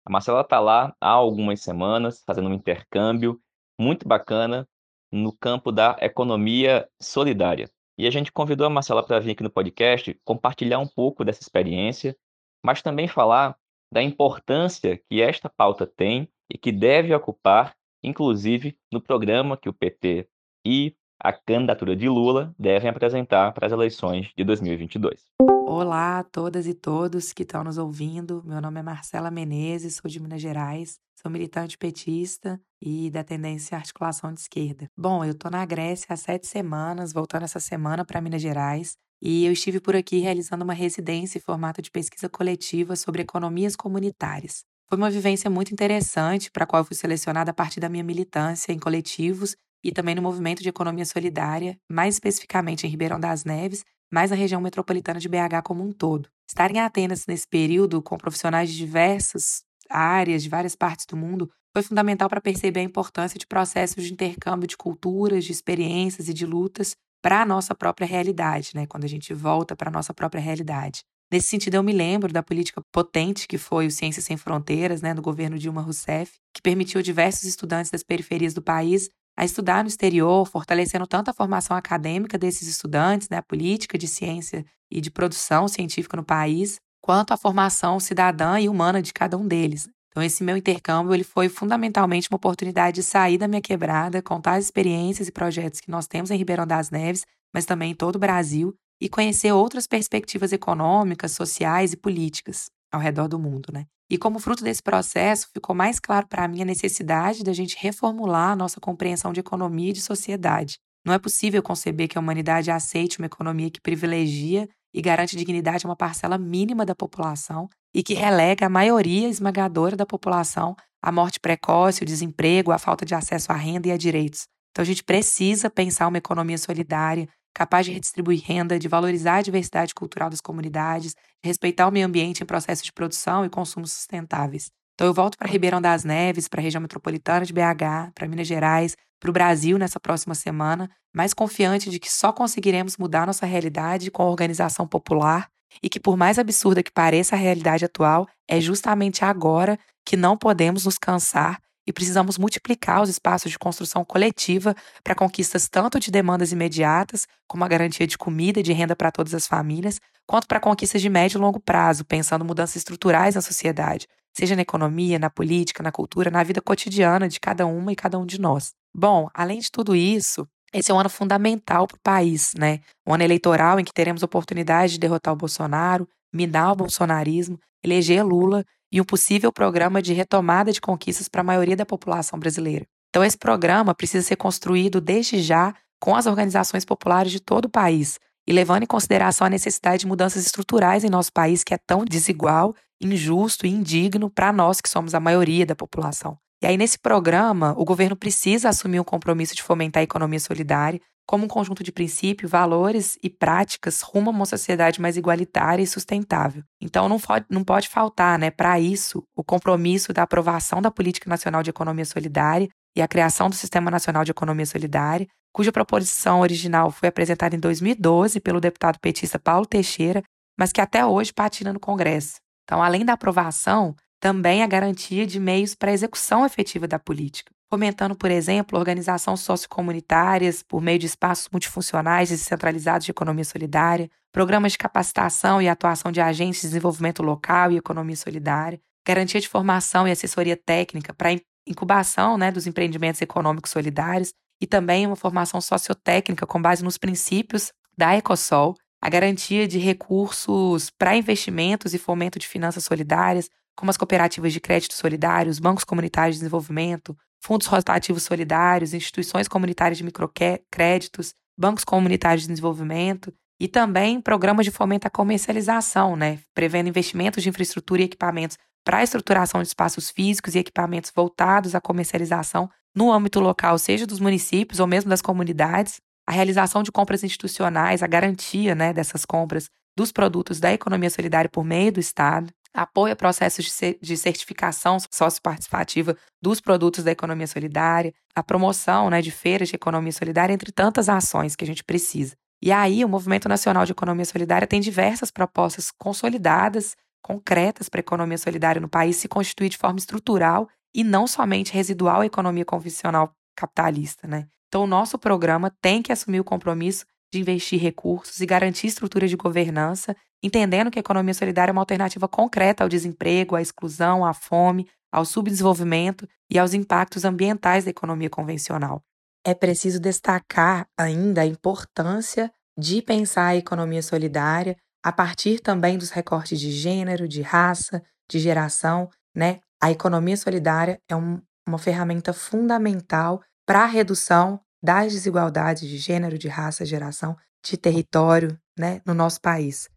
A 0.04 0.12
Marcela 0.12 0.41
está 0.41 0.60
lá 0.60 0.95
há 1.00 1.10
algumas 1.10 1.62
semanas, 1.62 2.24
fazendo 2.26 2.50
um 2.50 2.54
intercâmbio 2.54 3.39
muito 3.80 4.08
bacana 4.08 4.68
no 5.12 5.32
campo 5.32 5.72
da 5.72 5.95
economia 6.02 6.89
solidária. 7.00 7.70
E 7.95 8.08
a 8.08 8.12
gente 8.12 8.32
convidou 8.32 8.66
a 8.66 8.70
Marcela 8.70 9.06
para 9.06 9.20
vir 9.20 9.32
aqui 9.32 9.43
no 9.43 9.52
podcast 9.52 10.20
compartilhar 10.26 10.80
um 10.80 10.88
pouco 10.88 11.24
dessa 11.24 11.41
experiência, 11.41 12.18
mas 12.66 12.82
também 12.82 13.08
falar 13.08 13.56
da 13.93 14.02
importância 14.02 14.98
que 14.98 15.22
esta 15.22 15.50
pauta 15.50 15.86
tem 15.86 16.28
e 16.52 16.58
que 16.58 16.72
deve 16.72 17.14
ocupar, 17.14 17.76
inclusive 18.04 18.78
no 18.91 19.02
programa 19.02 19.58
que 19.58 19.70
o 19.70 19.74
PT 19.74 20.28
e 20.66 20.95
a 21.20 21.34
candidatura 21.34 21.95
de 21.95 22.07
Lula 22.07 22.53
devem 22.57 22.89
apresentar 22.89 23.51
para 23.51 23.65
as 23.65 23.74
eleições 23.74 24.32
de 24.38 24.43
2022. 24.43 25.26
Olá 25.65 26.20
a 26.20 26.24
todas 26.24 26.68
e 26.68 26.74
todos 26.74 27.34
que 27.34 27.43
estão 27.43 27.63
nos 27.63 27.78
ouvindo. 27.78 28.43
Meu 28.45 28.61
nome 28.61 28.80
é 28.80 28.84
Marcela 28.84 29.32
Menezes, 29.32 29.95
sou 29.95 30.09
de 30.09 30.20
Minas 30.20 30.41
Gerais, 30.41 30.99
sou 31.22 31.30
militante 31.30 31.78
petista 31.78 32.59
e 32.82 33.09
da 33.09 33.24
tendência 33.24 33.78
articulação 33.78 34.34
de 34.34 34.41
esquerda. 34.41 34.89
Bom, 34.97 35.26
eu 35.26 35.32
estou 35.32 35.51
na 35.51 35.65
Grécia 35.65 36.07
há 36.09 36.15
sete 36.15 36.47
semanas, 36.47 37.11
voltando 37.11 37.43
essa 37.43 37.59
semana 37.59 38.05
para 38.05 38.22
Minas 38.22 38.41
Gerais, 38.41 38.95
e 39.22 39.45
eu 39.45 39.51
estive 39.51 39.80
por 39.80 39.95
aqui 39.95 40.20
realizando 40.20 40.63
uma 40.63 40.74
residência 40.74 41.39
em 41.39 41.41
formato 41.41 41.82
de 41.82 41.91
pesquisa 41.91 42.30
coletiva 42.30 42.95
sobre 42.95 43.24
economias 43.24 43.76
comunitárias. 43.76 44.63
Foi 44.88 44.97
uma 44.97 45.09
vivência 45.09 45.49
muito 45.49 45.74
interessante, 45.74 46.49
para 46.49 46.63
a 46.63 46.68
qual 46.68 46.82
eu 46.82 46.86
fui 46.86 46.95
selecionada 46.95 47.51
a 47.51 47.53
partir 47.53 47.80
da 47.80 47.89
minha 47.89 48.03
militância 48.03 48.72
em 48.72 48.80
coletivos 48.80 49.57
e 49.84 49.92
também 49.92 50.16
no 50.16 50.22
movimento 50.22 50.62
de 50.62 50.70
economia 50.70 51.06
solidária, 51.06 51.78
mais 51.90 52.16
especificamente 52.16 52.86
em 52.86 52.90
Ribeirão 52.90 53.20
das 53.20 53.44
Neves, 53.44 53.84
mas 54.12 54.32
na 54.32 54.36
região 54.36 54.62
metropolitana 54.62 55.20
de 55.20 55.28
BH 55.28 55.62
como 55.64 55.84
um 55.84 55.92
todo. 55.92 56.30
Estar 56.48 56.72
em 56.72 56.80
Atenas 56.80 57.26
nesse 57.28 57.48
período, 57.48 58.02
com 58.02 58.18
profissionais 58.18 58.70
de 58.72 58.78
diversas 58.78 59.64
áreas, 59.90 60.44
de 60.44 60.50
várias 60.50 60.76
partes 60.76 61.06
do 61.06 61.18
mundo, 61.18 61.50
foi 61.74 61.84
fundamental 61.84 62.30
para 62.30 62.42
perceber 62.42 62.80
a 62.80 62.84
importância 62.84 63.38
de 63.38 63.46
processos 63.46 64.04
de 64.04 64.14
intercâmbio 64.14 64.68
de 64.68 64.78
culturas, 64.78 65.46
de 65.46 65.52
experiências 65.52 66.28
e 66.28 66.34
de 66.34 66.46
lutas 66.46 66.96
para 67.22 67.42
a 67.42 67.46
nossa 67.46 67.76
própria 67.76 68.08
realidade, 68.08 68.72
né? 68.74 68.88
quando 68.88 69.04
a 69.04 69.10
gente 69.10 69.34
volta 69.34 69.76
para 69.76 69.90
a 69.90 69.94
nossa 69.94 70.14
própria 70.14 70.42
realidade. 70.42 71.04
Nesse 71.32 71.50
sentido, 71.50 71.76
eu 71.76 71.84
me 71.84 71.92
lembro 71.92 72.32
da 72.32 72.42
política 72.42 72.82
potente 72.92 73.48
que 73.48 73.58
foi 73.58 73.86
o 73.86 73.92
Ciências 73.92 74.24
Sem 74.24 74.38
Fronteiras, 74.38 75.02
né, 75.02 75.14
do 75.14 75.22
governo 75.22 75.60
Dilma 75.60 75.82
Rousseff, 75.82 76.38
que 76.54 76.62
permitiu 76.62 77.02
diversos 77.02 77.44
estudantes 77.44 77.92
das 77.92 78.02
periferias 78.02 78.54
do 78.54 78.62
país 78.62 79.10
a 79.38 79.46
estudar 79.46 79.84
no 79.84 79.88
exterior, 79.88 80.48
fortalecendo 80.48 81.06
tanto 81.06 81.30
a 81.30 81.34
formação 81.34 81.78
acadêmica 81.78 82.38
desses 82.38 82.68
estudantes, 82.68 83.30
né, 83.30 83.38
a 83.38 83.44
política 83.44 83.98
de 83.98 84.08
ciência 84.08 84.66
e 84.92 85.00
de 85.00 85.12
produção 85.12 85.68
científica 85.68 86.18
no 86.18 86.24
país, 86.24 86.80
quanto 87.00 87.34
a 87.34 87.38
formação 87.38 88.00
cidadã 88.00 88.60
e 88.60 88.68
humana 88.68 89.02
de 89.02 89.14
cada 89.14 89.38
um 89.38 89.48
deles. 89.48 89.88
Então, 90.10 90.24
esse 90.24 90.44
meu 90.44 90.58
intercâmbio 90.58 91.14
ele 91.14 91.24
foi 91.24 91.48
fundamentalmente 91.48 92.28
uma 92.32 92.38
oportunidade 92.38 92.96
de 92.96 93.04
sair 93.04 93.38
da 93.38 93.48
minha 93.48 93.62
quebrada, 93.62 94.24
contar 94.24 94.56
as 94.56 94.66
experiências 94.66 95.28
e 95.28 95.32
projetos 95.32 95.80
que 95.80 95.92
nós 95.92 96.08
temos 96.08 96.32
em 96.32 96.38
Ribeirão 96.38 96.66
das 96.66 96.90
Neves, 96.90 97.24
mas 97.54 97.66
também 97.66 97.92
em 97.92 97.96
todo 97.96 98.16
o 98.16 98.20
Brasil, 98.20 98.74
e 99.00 99.08
conhecer 99.08 99.52
outras 99.52 99.86
perspectivas 99.86 100.52
econômicas, 100.52 101.34
sociais 101.34 101.94
e 101.94 101.98
políticas 101.98 102.66
ao 102.92 103.00
redor 103.00 103.28
do 103.28 103.38
mundo, 103.38 103.72
né? 103.72 103.86
E 104.10 104.18
como 104.18 104.39
fruto 104.39 104.64
desse 104.64 104.82
processo, 104.82 105.49
ficou 105.53 105.76
mais 105.76 105.99
claro 105.99 106.28
para 106.28 106.47
mim 106.47 106.62
a 106.62 106.66
necessidade 106.66 107.43
da 107.43 107.51
gente 107.51 107.76
reformular 107.80 108.51
a 108.51 108.55
nossa 108.55 108.80
compreensão 108.80 109.34
de 109.34 109.39
economia 109.39 109.89
e 109.89 109.93
de 109.93 110.01
sociedade. 110.01 110.78
Não 111.05 111.14
é 111.14 111.20
possível 111.20 111.62
conceber 111.62 112.08
que 112.08 112.18
a 112.18 112.22
humanidade 112.22 112.72
aceite 112.72 113.20
uma 113.20 113.28
economia 113.28 113.70
que 113.70 113.82
privilegia 113.82 114.68
e 114.93 115.01
garante 115.01 115.36
dignidade 115.36 115.86
a 115.86 115.89
uma 115.89 115.95
parcela 115.95 116.38
mínima 116.38 116.86
da 116.86 116.95
população 116.95 117.70
e 117.93 118.01
que 118.01 118.14
relega 118.14 118.66
a 118.66 118.70
maioria 118.70 119.28
esmagadora 119.28 119.95
da 119.95 120.05
população 120.05 120.76
à 121.01 121.12
morte 121.12 121.39
precoce, 121.39 122.03
o 122.03 122.05
desemprego, 122.05 122.72
a 122.72 122.78
falta 122.78 123.05
de 123.05 123.14
acesso 123.14 123.51
à 123.51 123.55
renda 123.55 123.88
e 123.88 123.91
a 123.91 123.97
direitos. 123.97 124.47
Então 124.72 124.84
a 124.84 124.86
gente 124.86 125.03
precisa 125.03 125.70
pensar 125.70 126.08
uma 126.08 126.18
economia 126.18 126.58
solidária, 126.58 127.28
capaz 127.58 127.88
de 127.88 127.91
redistribuir 127.91 128.43
renda, 128.45 128.78
de 128.78 128.88
valorizar 128.88 129.38
a 129.38 129.41
diversidade 129.41 129.91
cultural 129.91 130.30
das 130.30 130.39
comunidades, 130.39 131.16
de 131.41 131.49
respeitar 131.49 131.88
o 131.88 131.91
meio 131.91 132.05
ambiente 132.05 132.43
em 132.43 132.45
processos 132.45 132.86
de 132.86 132.93
produção 132.93 133.43
e 133.43 133.49
consumo 133.49 133.88
sustentáveis. 133.88 134.70
Então 134.93 135.08
eu 135.08 135.14
volto 135.14 135.39
para 135.39 135.49
Ribeirão 135.49 135.82
das 135.82 136.03
Neves, 136.03 136.47
para 136.47 136.62
a 136.62 136.64
região 136.64 136.80
metropolitana 136.80 137.43
de 137.43 137.51
BH, 137.51 138.12
para 138.14 138.28
Minas 138.28 138.45
Gerais, 138.45 138.95
para 139.20 139.32
o 139.32 139.34
Brasil 139.34 139.80
nessa 139.80 139.99
próxima 139.99 140.36
semana, 140.36 140.88
mais 141.12 141.34
confiante 141.34 141.89
de 141.89 141.97
que 141.99 142.12
só 142.12 142.32
conseguiremos 142.32 142.95
mudar 142.95 143.26
nossa 143.26 143.47
realidade 143.47 144.12
com 144.12 144.22
a 144.22 144.30
organização 144.30 144.88
popular 144.88 145.49
e 145.82 145.89
que, 145.89 145.99
por 145.99 146.16
mais 146.16 146.38
absurda 146.38 146.84
que 146.84 146.91
pareça 146.91 147.36
a 147.36 147.39
realidade 147.39 147.84
atual, 147.84 148.28
é 148.47 148.62
justamente 148.62 149.26
agora 149.26 149.80
que 150.05 150.16
não 150.16 150.38
podemos 150.38 150.86
nos 150.86 150.99
cansar 150.99 151.60
e 151.88 151.94
precisamos 151.94 152.38
multiplicar 152.38 153.02
os 153.02 153.10
espaços 153.10 153.50
de 153.50 153.58
construção 153.58 154.04
coletiva 154.04 154.76
para 155.02 155.16
conquistas 155.16 155.70
tanto 155.70 156.00
de 156.00 156.12
demandas 156.12 156.52
imediatas, 156.52 157.26
como 157.48 157.64
a 157.64 157.68
garantia 157.68 158.06
de 158.06 158.18
comida 158.18 158.60
e 158.60 158.64
de 158.64 158.74
renda 158.74 158.96
para 158.96 159.10
todas 159.10 159.34
as 159.34 159.48
famílias, 159.48 160.02
quanto 160.28 160.48
para 160.48 160.60
conquistas 160.60 161.02
de 161.02 161.10
médio 161.10 161.38
e 161.38 161.42
longo 161.42 161.62
prazo, 161.62 162.04
pensando 162.04 162.44
mudanças 162.44 162.76
estruturais 162.76 163.36
na 163.36 163.42
sociedade, 163.42 164.06
seja 164.36 164.56
na 164.56 164.62
economia, 164.62 165.18
na 165.18 165.30
política, 165.30 165.82
na 165.82 165.92
cultura, 165.92 166.30
na 166.30 166.44
vida 166.44 166.62
cotidiana 166.62 167.30
de 167.30 167.40
cada 167.40 167.66
uma 167.66 167.94
e 167.94 167.96
cada 167.96 168.20
um 168.20 168.26
de 168.26 168.40
nós. 168.40 168.74
Bom, 168.94 169.30
além 169.34 169.60
de 169.60 169.72
tudo 169.72 169.96
isso, 169.96 170.46
esse 170.74 170.92
é 170.92 170.94
um 170.94 171.00
ano 171.00 171.10
fundamental 171.10 171.88
para 171.88 171.96
o 171.96 172.00
país, 172.04 172.52
né? 172.58 172.82
Um 173.08 173.14
ano 173.14 173.24
eleitoral 173.24 173.80
em 173.80 173.86
que 173.86 173.94
teremos 173.94 174.22
oportunidade 174.22 174.94
de 174.94 175.00
derrotar 175.00 175.34
o 175.34 175.38
Bolsonaro, 175.38 176.08
minar 176.34 176.74
o 176.74 176.76
bolsonarismo, 176.76 177.58
eleger 177.84 178.26
Lula 178.26 178.66
e 178.92 179.02
um 179.02 179.04
possível 179.04 179.52
programa 179.52 180.02
de 180.02 180.14
retomada 180.14 180.72
de 180.72 180.82
conquistas 180.82 181.28
para 181.28 181.42
a 181.42 181.44
maioria 181.44 181.76
da 181.76 181.86
população 181.86 182.40
brasileira. 182.40 182.86
Então, 183.10 183.24
esse 183.24 183.38
programa 183.38 183.96
precisa 183.96 184.26
ser 184.26 184.36
construído 184.36 185.02
desde 185.02 185.42
já 185.42 185.74
com 186.00 186.16
as 186.16 186.26
organizações 186.26 186.86
populares 186.86 187.32
de 187.32 187.40
todo 187.40 187.66
o 187.66 187.70
país 187.70 188.20
e 188.48 188.54
levando 188.54 188.84
em 188.84 188.88
consideração 188.88 189.46
a 189.46 189.50
necessidade 189.50 190.02
de 190.02 190.08
mudanças 190.08 190.46
estruturais 190.46 191.04
em 191.04 191.10
nosso 191.10 191.34
país, 191.34 191.64
que 191.64 191.74
é 191.74 191.78
tão 191.78 192.06
desigual, 192.06 192.74
injusto 193.02 193.66
e 193.66 193.70
indigno 193.70 194.30
para 194.30 194.54
nós 194.54 194.80
que 194.80 194.90
somos 194.90 195.14
a 195.14 195.20
maioria 195.20 195.66
da 195.66 195.76
população. 195.76 196.38
E 196.62 196.66
aí, 196.66 196.78
nesse 196.78 196.98
programa, 196.98 197.76
o 197.78 197.86
governo 197.86 198.16
precisa 198.16 198.70
assumir 198.70 199.00
um 199.00 199.04
compromisso 199.04 199.56
de 199.56 199.62
fomentar 199.62 200.02
a 200.02 200.04
economia 200.04 200.40
solidária, 200.40 201.00
como 201.28 201.44
um 201.44 201.48
conjunto 201.48 201.84
de 201.84 201.92
princípios, 201.92 202.50
valores 202.50 203.18
e 203.22 203.30
práticas 203.30 204.02
rumo 204.02 204.30
a 204.30 204.34
uma 204.34 204.46
sociedade 204.46 205.02
mais 205.02 205.18
igualitária 205.18 205.84
e 205.84 205.88
sustentável. 205.88 206.64
Então, 206.82 207.10
não 207.10 207.20
pode, 207.20 207.46
não 207.50 207.64
pode 207.66 207.90
faltar, 207.90 208.40
né, 208.40 208.50
para 208.50 208.80
isso, 208.80 209.22
o 209.36 209.44
compromisso 209.44 210.14
da 210.14 210.24
aprovação 210.24 210.82
da 210.82 210.90
Política 210.90 211.30
Nacional 211.30 211.62
de 211.62 211.70
Economia 211.70 212.06
Solidária 212.06 212.70
e 212.96 213.02
a 213.02 213.08
criação 213.08 213.50
do 213.50 213.56
Sistema 213.56 213.92
Nacional 213.92 214.24
de 214.24 214.32
Economia 214.32 214.66
Solidária, 214.66 215.28
cuja 215.54 215.72
proposição 215.72 216.40
original 216.40 216.90
foi 216.92 217.10
apresentada 217.10 217.56
em 217.56 217.60
2012 217.60 218.40
pelo 218.40 218.62
deputado 218.62 218.98
petista 219.00 219.38
Paulo 219.38 219.66
Teixeira, 219.66 220.24
mas 220.58 220.72
que 220.72 220.80
até 220.80 221.06
hoje 221.06 221.34
patina 221.34 221.74
no 221.74 221.80
Congresso. 221.80 222.38
Então, 222.64 222.82
além 222.82 223.04
da 223.04 223.14
aprovação, 223.14 223.96
também 224.20 224.64
a 224.64 224.68
garantia 224.68 225.28
de 225.28 225.40
meios 225.40 225.76
para 225.76 225.92
a 225.92 225.94
execução 225.94 226.46
efetiva 226.46 226.88
da 226.88 226.98
política 226.98 227.57
fomentando, 227.70 228.15
por 228.15 228.32
exemplo, 228.32 228.78
organizações 228.78 229.41
sociocomunitárias 229.41 230.63
por 230.63 230.82
meio 230.82 230.99
de 230.99 231.05
espaços 231.05 231.49
multifuncionais 231.51 232.30
descentralizados 232.30 233.05
de 233.05 233.11
economia 233.11 233.43
solidária, 233.43 234.09
programas 234.32 234.74
de 234.74 234.78
capacitação 234.78 235.61
e 235.61 235.68
atuação 235.68 236.11
de 236.11 236.22
agentes 236.22 236.61
de 236.61 236.68
desenvolvimento 236.68 237.22
local 237.22 237.72
e 237.72 237.78
economia 237.78 238.15
solidária, 238.15 238.80
garantia 239.05 239.41
de 239.41 239.49
formação 239.49 240.07
e 240.07 240.11
assessoria 240.11 240.55
técnica 240.55 241.13
para 241.13 241.36
incubação 241.68 242.38
né, 242.38 242.51
dos 242.51 242.68
empreendimentos 242.68 243.22
econômicos 243.22 243.72
solidários 243.72 244.34
e 244.61 244.65
também 244.65 245.05
uma 245.05 245.15
formação 245.15 245.59
sociotécnica 245.59 246.45
com 246.47 246.61
base 246.61 246.84
nos 246.84 246.97
princípios 246.97 247.72
da 247.97 248.15
Ecosol, 248.15 248.76
a 249.01 249.09
garantia 249.09 249.68
de 249.68 249.78
recursos 249.78 250.89
para 250.89 251.15
investimentos 251.15 251.93
e 251.93 251.99
fomento 251.99 252.39
de 252.39 252.47
finanças 252.47 252.84
solidárias, 252.84 253.49
como 253.76 253.91
as 253.91 253.97
cooperativas 253.97 254.53
de 254.53 254.59
crédito 254.59 254.95
solidários, 254.95 255.59
bancos 255.59 255.84
comunitários 255.84 256.38
de 256.38 256.41
desenvolvimento, 256.41 257.15
fundos 257.42 257.68
rotativos 257.68 258.24
solidários, 258.24 258.94
instituições 258.94 259.48
comunitárias 259.48 259.98
de 259.98 260.04
microcréditos, 260.04 261.34
bancos 261.58 261.84
comunitários 261.84 262.44
de 262.44 262.50
desenvolvimento 262.50 263.34
e 263.60 263.68
também 263.68 264.22
programas 264.22 264.66
de 264.66 264.72
fomento 264.72 265.08
à 265.08 265.10
comercialização, 265.10 266.16
né, 266.16 266.40
prevendo 266.54 266.90
investimentos 266.90 267.42
de 267.42 267.50
infraestrutura 267.50 268.02
e 268.02 268.06
equipamentos 268.06 268.58
para 268.86 269.00
a 269.00 269.04
estruturação 269.04 269.62
de 269.62 269.68
espaços 269.68 270.10
físicos 270.10 270.56
e 270.56 270.60
equipamentos 270.60 271.12
voltados 271.14 271.76
à 271.76 271.82
comercialização 271.82 272.70
no 272.96 273.12
âmbito 273.12 273.40
local, 273.40 273.78
seja 273.78 274.08
dos 274.08 274.20
municípios 274.20 274.80
ou 274.80 274.88
mesmo 274.88 275.10
das 275.10 275.22
comunidades, 275.22 276.00
a 276.28 276.32
realização 276.32 276.84
de 276.84 276.92
compras 276.92 277.24
institucionais, 277.24 278.04
a 278.04 278.08
garantia 278.08 278.76
né, 278.76 278.94
dessas 278.94 279.26
compras 279.26 279.70
dos 279.98 280.12
produtos 280.12 280.60
da 280.60 280.72
economia 280.72 281.10
solidária 281.10 281.50
por 281.50 281.66
meio 281.66 281.91
do 281.91 282.00
Estado, 282.00 282.54
apoio 282.72 283.14
a 283.14 283.16
processos 283.16 283.66
de 284.00 284.16
certificação 284.16 284.98
socioparticipativa 285.12 286.16
dos 286.39 286.62
produtos 286.62 287.04
da 287.04 287.12
economia 287.12 287.48
solidária, 287.48 288.14
a 288.36 288.43
promoção 288.43 289.10
né, 289.10 289.24
de 289.24 289.32
feiras 289.32 289.70
de 289.70 289.76
economia 289.76 290.12
solidária, 290.12 290.54
entre 290.54 290.72
tantas 290.72 291.10
ações 291.10 291.56
que 291.56 291.64
a 291.64 291.68
gente 291.68 291.84
precisa. 291.84 292.36
E 292.62 292.72
aí, 292.72 293.04
o 293.04 293.10
Movimento 293.10 293.50
Nacional 293.50 293.86
de 293.86 293.91
Economia 293.91 294.26
Solidária 294.26 294.68
tem 294.68 294.80
diversas 294.80 295.32
propostas 295.32 295.89
consolidadas, 295.89 296.95
concretas 297.24 297.89
para 297.89 298.00
a 298.00 298.02
economia 298.02 298.38
solidária 298.38 298.80
no 298.80 298.88
país 298.88 299.16
se 299.16 299.28
constituir 299.28 299.70
de 299.70 299.78
forma 299.78 299.98
estrutural 299.98 300.70
e 300.93 301.04
não 301.04 301.26
somente 301.26 301.74
residual 301.74 302.22
à 302.22 302.26
economia 302.28 302.66
convencional 302.66 303.34
capitalista. 303.56 304.28
Né? 304.28 304.48
Então, 304.68 304.84
o 304.84 304.88
nosso 304.88 305.18
programa 305.18 305.72
tem 305.82 306.04
que 306.04 306.12
assumir 306.12 306.39
o 306.39 306.43
compromisso 306.43 307.04
de 307.32 307.40
investir 307.40 307.80
recursos 307.82 308.40
e 308.40 308.46
garantir 308.46 308.88
estrutura 308.88 309.28
de 309.28 309.36
governança, 309.36 310.16
entendendo 310.42 310.92
que 310.92 311.00
a 311.00 311.02
economia 311.02 311.34
solidária 311.34 311.72
é 311.72 311.74
uma 311.74 311.82
alternativa 311.82 312.28
concreta 312.28 312.84
ao 312.84 312.90
desemprego, 312.90 313.56
à 313.56 313.62
exclusão, 313.62 314.26
à 314.26 314.34
fome, 314.34 314.88
ao 315.12 315.26
subdesenvolvimento 315.26 316.28
e 316.50 316.60
aos 316.60 316.74
impactos 316.74 317.26
ambientais 317.26 317.86
da 317.86 317.90
economia 317.92 318.30
convencional. 318.30 319.02
é 319.46 319.54
preciso 319.54 319.98
destacar 319.98 320.86
ainda 320.98 321.42
a 321.42 321.46
importância 321.46 322.52
de 322.78 323.02
pensar 323.02 323.46
a 323.48 323.56
economia 323.56 324.02
solidária 324.02 324.76
a 325.02 325.12
partir 325.12 325.62
também 325.62 325.98
dos 325.98 326.10
recortes 326.10 326.60
de 326.60 326.70
gênero, 326.70 327.30
de 327.30 327.42
raça, 327.42 328.04
de 328.30 328.40
geração, 328.40 329.10
né? 329.34 329.62
A 329.82 329.90
economia 329.90 330.36
solidária 330.36 331.00
é 331.08 331.16
um, 331.16 331.42
uma 331.66 331.78
ferramenta 331.78 332.34
fundamental 332.34 333.42
para 333.66 333.84
a 333.84 333.86
redução 333.86 334.60
das 334.82 335.14
desigualdades 335.14 335.88
de 335.88 335.98
gênero, 335.98 336.38
de 336.38 336.48
raça, 336.48 336.86
geração, 336.86 337.36
de 337.64 337.78
território, 337.78 338.58
né, 338.78 339.02
no 339.06 339.14
nosso 339.14 339.42
país. 339.42 339.90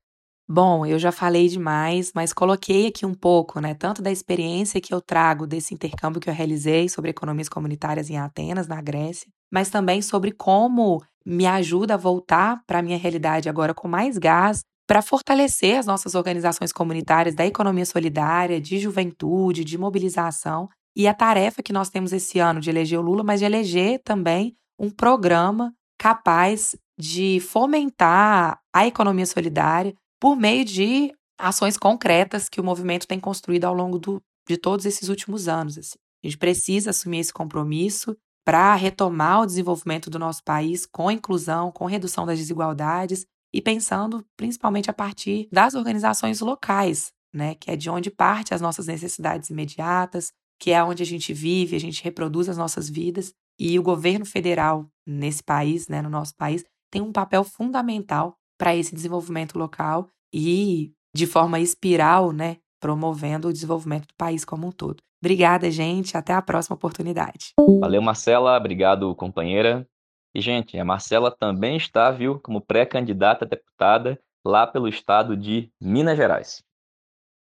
Bom, 0.48 0.84
eu 0.84 0.98
já 0.98 1.12
falei 1.12 1.46
demais, 1.46 2.10
mas 2.12 2.32
coloquei 2.32 2.88
aqui 2.88 3.06
um 3.06 3.14
pouco, 3.14 3.60
né, 3.60 3.72
tanto 3.74 4.02
da 4.02 4.10
experiência 4.10 4.80
que 4.80 4.92
eu 4.92 5.00
trago 5.00 5.46
desse 5.46 5.72
intercâmbio 5.72 6.20
que 6.20 6.28
eu 6.28 6.34
realizei 6.34 6.88
sobre 6.88 7.10
economias 7.10 7.48
comunitárias 7.48 8.10
em 8.10 8.18
Atenas, 8.18 8.66
na 8.66 8.80
Grécia, 8.80 9.28
mas 9.52 9.70
também 9.70 10.02
sobre 10.02 10.32
como 10.32 11.00
me 11.24 11.46
ajuda 11.46 11.94
a 11.94 11.96
voltar 11.96 12.62
para 12.66 12.80
a 12.80 12.82
minha 12.82 12.98
realidade 12.98 13.48
agora 13.48 13.72
com 13.72 13.86
mais 13.86 14.18
gás 14.18 14.62
para 14.88 15.02
fortalecer 15.02 15.78
as 15.78 15.86
nossas 15.86 16.16
organizações 16.16 16.72
comunitárias 16.72 17.36
da 17.36 17.46
economia 17.46 17.86
solidária, 17.86 18.60
de 18.60 18.76
juventude, 18.80 19.64
de 19.64 19.78
mobilização 19.78 20.68
e 20.96 21.06
a 21.06 21.14
tarefa 21.14 21.62
que 21.62 21.72
nós 21.72 21.90
temos 21.90 22.12
esse 22.12 22.40
ano 22.40 22.58
de 22.60 22.70
eleger 22.70 22.98
o 22.98 23.02
Lula, 23.02 23.22
mas 23.22 23.38
de 23.38 23.46
eleger 23.46 24.00
também 24.02 24.56
um 24.80 24.90
programa 24.90 25.74
capaz 25.98 26.74
de 26.98 27.38
fomentar 27.40 28.58
a 28.74 28.86
economia 28.86 29.26
solidária 29.26 29.94
por 30.18 30.34
meio 30.34 30.64
de 30.64 31.12
ações 31.38 31.76
concretas 31.76 32.48
que 32.48 32.60
o 32.60 32.64
movimento 32.64 33.06
tem 33.06 33.20
construído 33.20 33.66
ao 33.66 33.74
longo 33.74 33.98
do, 33.98 34.22
de 34.48 34.56
todos 34.56 34.86
esses 34.86 35.10
últimos 35.10 35.48
anos. 35.48 35.76
Assim. 35.76 35.98
A 36.24 36.26
gente 36.26 36.38
precisa 36.38 36.90
assumir 36.90 37.18
esse 37.18 37.32
compromisso 37.32 38.16
para 38.44 38.74
retomar 38.74 39.42
o 39.42 39.46
desenvolvimento 39.46 40.08
do 40.08 40.18
nosso 40.18 40.42
país 40.42 40.86
com 40.86 41.10
inclusão, 41.10 41.70
com 41.70 41.84
redução 41.84 42.24
das 42.24 42.38
desigualdades 42.38 43.26
e 43.52 43.60
pensando 43.60 44.24
principalmente 44.36 44.90
a 44.90 44.94
partir 44.94 45.46
das 45.52 45.74
organizações 45.74 46.40
locais, 46.40 47.12
né, 47.34 47.54
que 47.54 47.70
é 47.70 47.76
de 47.76 47.90
onde 47.90 48.10
parte 48.10 48.54
as 48.54 48.60
nossas 48.60 48.86
necessidades 48.86 49.50
imediatas, 49.50 50.32
que 50.58 50.70
é 50.70 50.82
onde 50.82 51.02
a 51.02 51.06
gente 51.06 51.32
vive, 51.32 51.76
a 51.76 51.80
gente 51.80 52.02
reproduz 52.02 52.48
as 52.48 52.56
nossas 52.56 52.88
vidas 52.88 53.32
e 53.60 53.78
o 53.78 53.82
governo 53.82 54.24
federal 54.24 54.86
nesse 55.06 55.42
país, 55.42 55.86
né, 55.86 56.00
no 56.00 56.08
nosso 56.08 56.34
país, 56.34 56.64
tem 56.90 57.02
um 57.02 57.12
papel 57.12 57.44
fundamental 57.44 58.34
para 58.58 58.74
esse 58.74 58.94
desenvolvimento 58.94 59.58
local 59.58 60.08
e 60.32 60.92
de 61.14 61.26
forma 61.26 61.60
espiral, 61.60 62.32
né, 62.32 62.56
promovendo 62.80 63.48
o 63.48 63.52
desenvolvimento 63.52 64.06
do 64.06 64.14
país 64.16 64.46
como 64.46 64.66
um 64.66 64.72
todo. 64.72 65.02
Obrigada, 65.22 65.70
gente. 65.70 66.16
Até 66.16 66.32
a 66.32 66.40
próxima 66.40 66.74
oportunidade. 66.74 67.52
Valeu, 67.80 68.00
Marcela. 68.00 68.56
Obrigado, 68.56 69.14
companheira. 69.14 69.86
E, 70.34 70.40
gente, 70.40 70.78
a 70.78 70.84
Marcela 70.84 71.30
também 71.30 71.76
está, 71.76 72.10
viu, 72.10 72.40
como 72.40 72.60
pré-candidata 72.60 73.44
a 73.44 73.48
deputada 73.48 74.18
lá 74.46 74.66
pelo 74.66 74.88
estado 74.88 75.36
de 75.36 75.70
Minas 75.78 76.16
Gerais. 76.16 76.62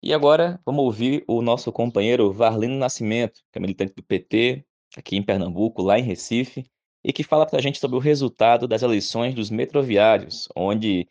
E 0.02 0.14
agora 0.14 0.58
vamos 0.64 0.84
ouvir 0.84 1.24
o 1.26 1.42
nosso 1.42 1.70
companheiro 1.70 2.32
Varlino 2.32 2.78
Nascimento, 2.78 3.40
que 3.52 3.58
é 3.58 3.60
militante 3.60 3.92
do 3.94 4.02
PT 4.02 4.64
aqui 4.97 5.16
em 5.16 5.22
Pernambuco, 5.22 5.82
lá 5.82 5.99
em 5.99 6.03
Recife, 6.03 6.64
e 7.05 7.12
que 7.12 7.22
fala 7.22 7.47
para 7.47 7.59
a 7.59 7.62
gente 7.62 7.78
sobre 7.78 7.97
o 7.97 8.01
resultado 8.01 8.66
das 8.66 8.82
eleições 8.82 9.34
dos 9.34 9.51
metroviários, 9.51 10.49
onde 10.57 11.07